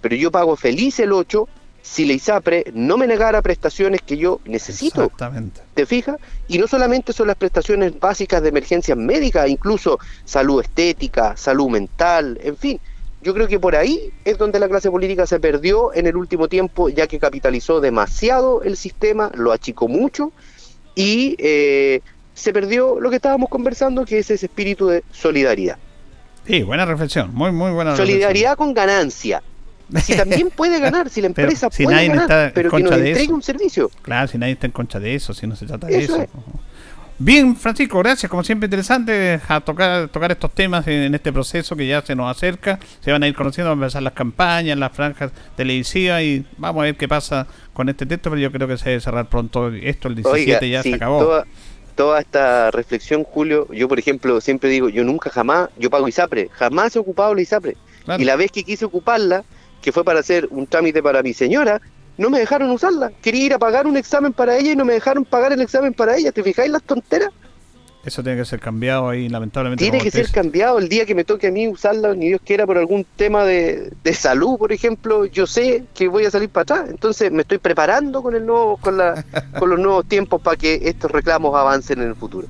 pero 0.00 0.16
yo 0.16 0.32
pago 0.32 0.56
feliz 0.56 0.98
el 0.98 1.12
8 1.12 1.48
si 1.80 2.04
la 2.04 2.14
ISAPRE 2.14 2.72
no 2.74 2.96
me 2.96 3.06
negara 3.06 3.40
prestaciones 3.40 4.02
que 4.02 4.16
yo 4.16 4.40
necesito. 4.44 5.04
Exactamente. 5.04 5.60
¿Te 5.74 5.86
fijas? 5.86 6.16
Y 6.48 6.58
no 6.58 6.66
solamente 6.66 7.12
son 7.12 7.28
las 7.28 7.36
prestaciones 7.36 7.98
básicas 7.98 8.42
de 8.42 8.48
emergencia 8.48 8.96
médica, 8.96 9.46
incluso 9.46 9.98
salud 10.24 10.60
estética, 10.62 11.36
salud 11.36 11.68
mental, 11.68 12.38
en 12.42 12.56
fin. 12.56 12.80
Yo 13.22 13.34
creo 13.34 13.46
que 13.48 13.58
por 13.58 13.76
ahí 13.76 14.12
es 14.24 14.36
donde 14.36 14.58
la 14.58 14.68
clase 14.68 14.90
política 14.90 15.26
se 15.26 15.40
perdió 15.40 15.94
en 15.94 16.06
el 16.06 16.16
último 16.16 16.48
tiempo, 16.48 16.88
ya 16.88 17.06
que 17.06 17.18
capitalizó 17.18 17.80
demasiado 17.80 18.62
el 18.62 18.76
sistema, 18.76 19.30
lo 19.34 19.52
achicó 19.52 19.88
mucho 19.88 20.32
y 20.94 21.36
eh, 21.38 22.00
se 22.38 22.52
perdió 22.52 23.00
lo 23.00 23.10
que 23.10 23.16
estábamos 23.16 23.48
conversando, 23.48 24.04
que 24.04 24.18
es 24.18 24.30
ese 24.30 24.46
espíritu 24.46 24.86
de 24.86 25.02
solidaridad. 25.12 25.76
Sí, 26.46 26.62
buena 26.62 26.86
reflexión, 26.86 27.34
muy, 27.34 27.52
muy 27.52 27.72
buena 27.72 27.94
Solidaridad 27.96 28.56
con 28.56 28.72
ganancia. 28.72 29.42
Si 30.02 30.16
también 30.16 30.50
puede 30.50 30.80
ganar, 30.80 31.10
si 31.10 31.20
la 31.20 31.26
empresa 31.26 31.68
puede 31.68 32.08
ganar, 32.08 32.52
pero 32.54 32.70
que 32.70 32.82
nos 32.82 32.92
entregue 32.92 33.32
un 33.32 33.42
servicio. 33.42 33.90
Claro, 34.02 34.28
si 34.28 34.38
nadie 34.38 34.54
está 34.54 34.66
en 34.66 34.72
contra 34.72 35.00
de 35.00 35.14
eso, 35.14 35.34
si 35.34 35.46
no 35.46 35.56
se 35.56 35.66
trata 35.66 35.86
de 35.86 36.04
eso. 36.04 36.26
Bien, 37.20 37.56
Francisco, 37.56 37.98
gracias. 37.98 38.30
Como 38.30 38.44
siempre, 38.44 38.66
interesante 38.66 39.40
a 39.48 39.60
tocar, 39.60 40.08
tocar 40.08 40.30
estos 40.30 40.54
temas 40.54 40.86
en, 40.86 41.12
este 41.12 41.32
proceso 41.32 41.74
que 41.74 41.86
ya 41.86 42.00
se 42.00 42.14
nos 42.14 42.30
acerca. 42.30 42.78
Se 43.00 43.10
van 43.10 43.24
a 43.24 43.28
ir 43.28 43.34
conociendo, 43.34 43.70
van 43.70 43.80
a 43.80 43.82
empezar 43.82 44.02
las 44.04 44.12
campañas, 44.12 44.78
las 44.78 44.92
franjas 44.92 45.32
televisivas 45.56 46.22
y 46.22 46.46
vamos 46.58 46.80
a 46.80 46.84
ver 46.84 46.96
qué 46.96 47.08
pasa 47.08 47.48
con 47.72 47.88
este 47.88 48.06
texto, 48.06 48.30
pero 48.30 48.40
yo 48.40 48.52
creo 48.52 48.68
que 48.68 48.78
se 48.78 48.90
debe 48.90 49.00
cerrar 49.00 49.28
pronto 49.28 49.68
esto. 49.68 50.06
El 50.06 50.14
17 50.14 50.70
ya 50.70 50.82
se 50.84 50.94
acabó 50.94 51.24
toda 51.24 51.46
esta 52.18 52.70
reflexión, 52.70 53.24
Julio, 53.24 53.66
yo 53.72 53.88
por 53.88 53.98
ejemplo 53.98 54.40
siempre 54.40 54.70
digo, 54.70 54.88
yo 54.88 55.04
nunca 55.04 55.30
jamás, 55.30 55.68
yo 55.78 55.90
pago 55.90 56.08
ISAPRE, 56.08 56.48
jamás 56.52 56.94
he 56.94 56.98
ocupado 56.98 57.34
la 57.34 57.42
ISAPRE. 57.42 57.76
Y 58.18 58.24
la 58.24 58.36
vez 58.36 58.50
que 58.50 58.64
quise 58.64 58.84
ocuparla, 58.84 59.44
que 59.82 59.92
fue 59.92 60.04
para 60.04 60.20
hacer 60.20 60.48
un 60.50 60.66
trámite 60.66 61.02
para 61.02 61.22
mi 61.22 61.34
señora, 61.34 61.80
no 62.16 62.30
me 62.30 62.38
dejaron 62.38 62.70
usarla. 62.70 63.12
Quería 63.22 63.44
ir 63.44 63.54
a 63.54 63.58
pagar 63.58 63.86
un 63.86 63.96
examen 63.96 64.32
para 64.32 64.56
ella 64.56 64.72
y 64.72 64.76
no 64.76 64.84
me 64.84 64.94
dejaron 64.94 65.24
pagar 65.24 65.52
el 65.52 65.60
examen 65.60 65.92
para 65.92 66.16
ella. 66.16 66.32
¿Te 66.32 66.42
fijáis 66.42 66.70
las 66.70 66.82
tonteras? 66.82 67.30
Eso 68.04 68.22
tiene 68.22 68.38
que 68.38 68.44
ser 68.44 68.60
cambiado 68.60 69.08
ahí, 69.08 69.28
lamentablemente. 69.28 69.82
Tiene 69.82 69.98
que 69.98 70.10
ser 70.10 70.30
cambiado 70.30 70.78
el 70.78 70.88
día 70.88 71.04
que 71.04 71.14
me 71.14 71.24
toque 71.24 71.48
a 71.48 71.50
mí 71.50 71.68
usarla, 71.68 72.14
ni 72.14 72.28
Dios 72.28 72.40
quiera, 72.44 72.64
por 72.64 72.78
algún 72.78 73.04
tema 73.16 73.44
de, 73.44 73.92
salud, 74.12 74.56
por 74.56 74.72
ejemplo. 74.72 75.26
Yo 75.26 75.46
sé 75.46 75.84
que 75.94 76.08
voy 76.08 76.24
a 76.24 76.30
salir 76.30 76.48
para 76.48 76.62
atrás. 76.62 76.90
Entonces 76.90 77.30
me 77.32 77.42
estoy 77.42 77.58
preparando 77.58 78.22
con, 78.22 78.34
el 78.34 78.46
nuevo, 78.46 78.76
con, 78.76 78.96
la, 78.96 79.24
con 79.58 79.68
los 79.70 79.78
nuevos 79.78 80.06
tiempos 80.06 80.40
para 80.40 80.56
que 80.56 80.80
estos 80.84 81.10
reclamos 81.10 81.54
avancen 81.54 82.00
en 82.00 82.08
el 82.08 82.14
futuro. 82.14 82.46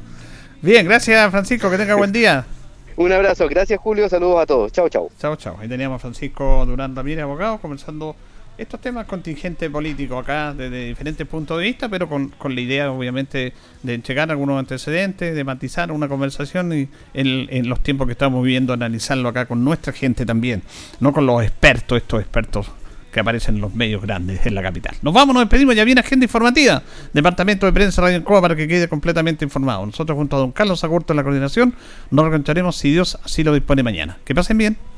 Bien, 0.61 0.84
gracias 0.86 1.30
Francisco, 1.30 1.70
que 1.70 1.78
tenga 1.78 1.94
buen 1.94 2.12
día. 2.12 2.44
Un 2.96 3.12
abrazo, 3.12 3.46
gracias 3.49 3.78
Julio, 3.80 4.09
saludos 4.09 4.42
a 4.42 4.46
todos. 4.46 4.72
Chao, 4.72 4.88
chao. 4.88 5.09
Chao, 5.18 5.36
chao. 5.36 5.57
Ahí 5.61 5.68
teníamos 5.68 5.96
a 5.96 5.99
Francisco 6.01 6.66
Durán 6.66 6.96
Ramírez, 6.96 7.22
abogado, 7.22 7.59
comenzando 7.59 8.16
estos 8.59 8.80
temas 8.80 9.06
contingente 9.06 9.70
político 9.70 10.18
acá 10.18 10.52
desde 10.52 10.86
diferentes 10.86 11.26
puntos 11.26 11.59
de 11.59 11.64
vista, 11.64 11.88
pero 11.88 12.09
con, 12.09 12.32
la 12.42 12.61
idea 12.61 12.90
obviamente 12.90 13.52
de 13.84 13.94
entregar 13.94 14.30
algunos 14.30 14.59
antecedentes, 14.59 15.34
de 15.34 15.44
matizar 15.44 15.92
una 15.92 16.09
conversación 16.09 16.72
y 16.72 16.88
en, 17.14 17.68
los 17.68 17.80
tiempos 17.82 18.06
que 18.09 18.12
estamos 18.12 18.42
viviendo 18.42 18.72
analizarlo 18.72 19.28
acá 19.28 19.46
con 19.46 19.62
nuestra 19.62 19.92
gente 19.92 20.26
también, 20.26 20.62
no 20.98 21.12
con 21.12 21.24
los 21.24 21.42
expertos, 21.42 21.98
estos 21.98 22.20
expertos 22.20 22.70
que 23.12 23.20
aparecen 23.20 23.54
en 23.54 23.61
los 23.61 23.74
medios 23.74 24.02
grandes 24.02 24.44
en 24.44 24.54
la 24.56 24.62
capital. 24.62 24.96
Nos 25.02 25.14
vamos, 25.14 25.34
nos 25.34 25.44
despedimos, 25.44 25.76
ya 25.76 25.84
viene 25.84 26.00
agenda 26.00 26.24
informativa, 26.24 26.82
Departamento 27.12 27.64
de 27.64 27.72
Prensa 27.72 28.02
Radio 28.02 28.16
Encoa 28.16 28.42
para 28.42 28.56
que 28.56 28.66
quede 28.66 28.88
completamente 28.88 29.44
informado. 29.44 29.86
Nosotros 29.86 30.16
junto 30.16 30.36
a 30.36 30.40
don 30.40 30.50
Carlos 30.50 30.82
Agurto 30.82 31.12
en 31.12 31.18
la 31.18 31.22
coordinación 31.22 31.74
nos 32.11 32.24
reencontraremos 32.24 32.76
si 32.76 32.90
Dios 32.90 33.18
así 33.22 33.44
lo 33.44 33.54
dispone 33.54 33.84
mañana. 33.84 34.18
Que 34.24 34.34
pasen 34.34 34.59
bien. 34.59 34.97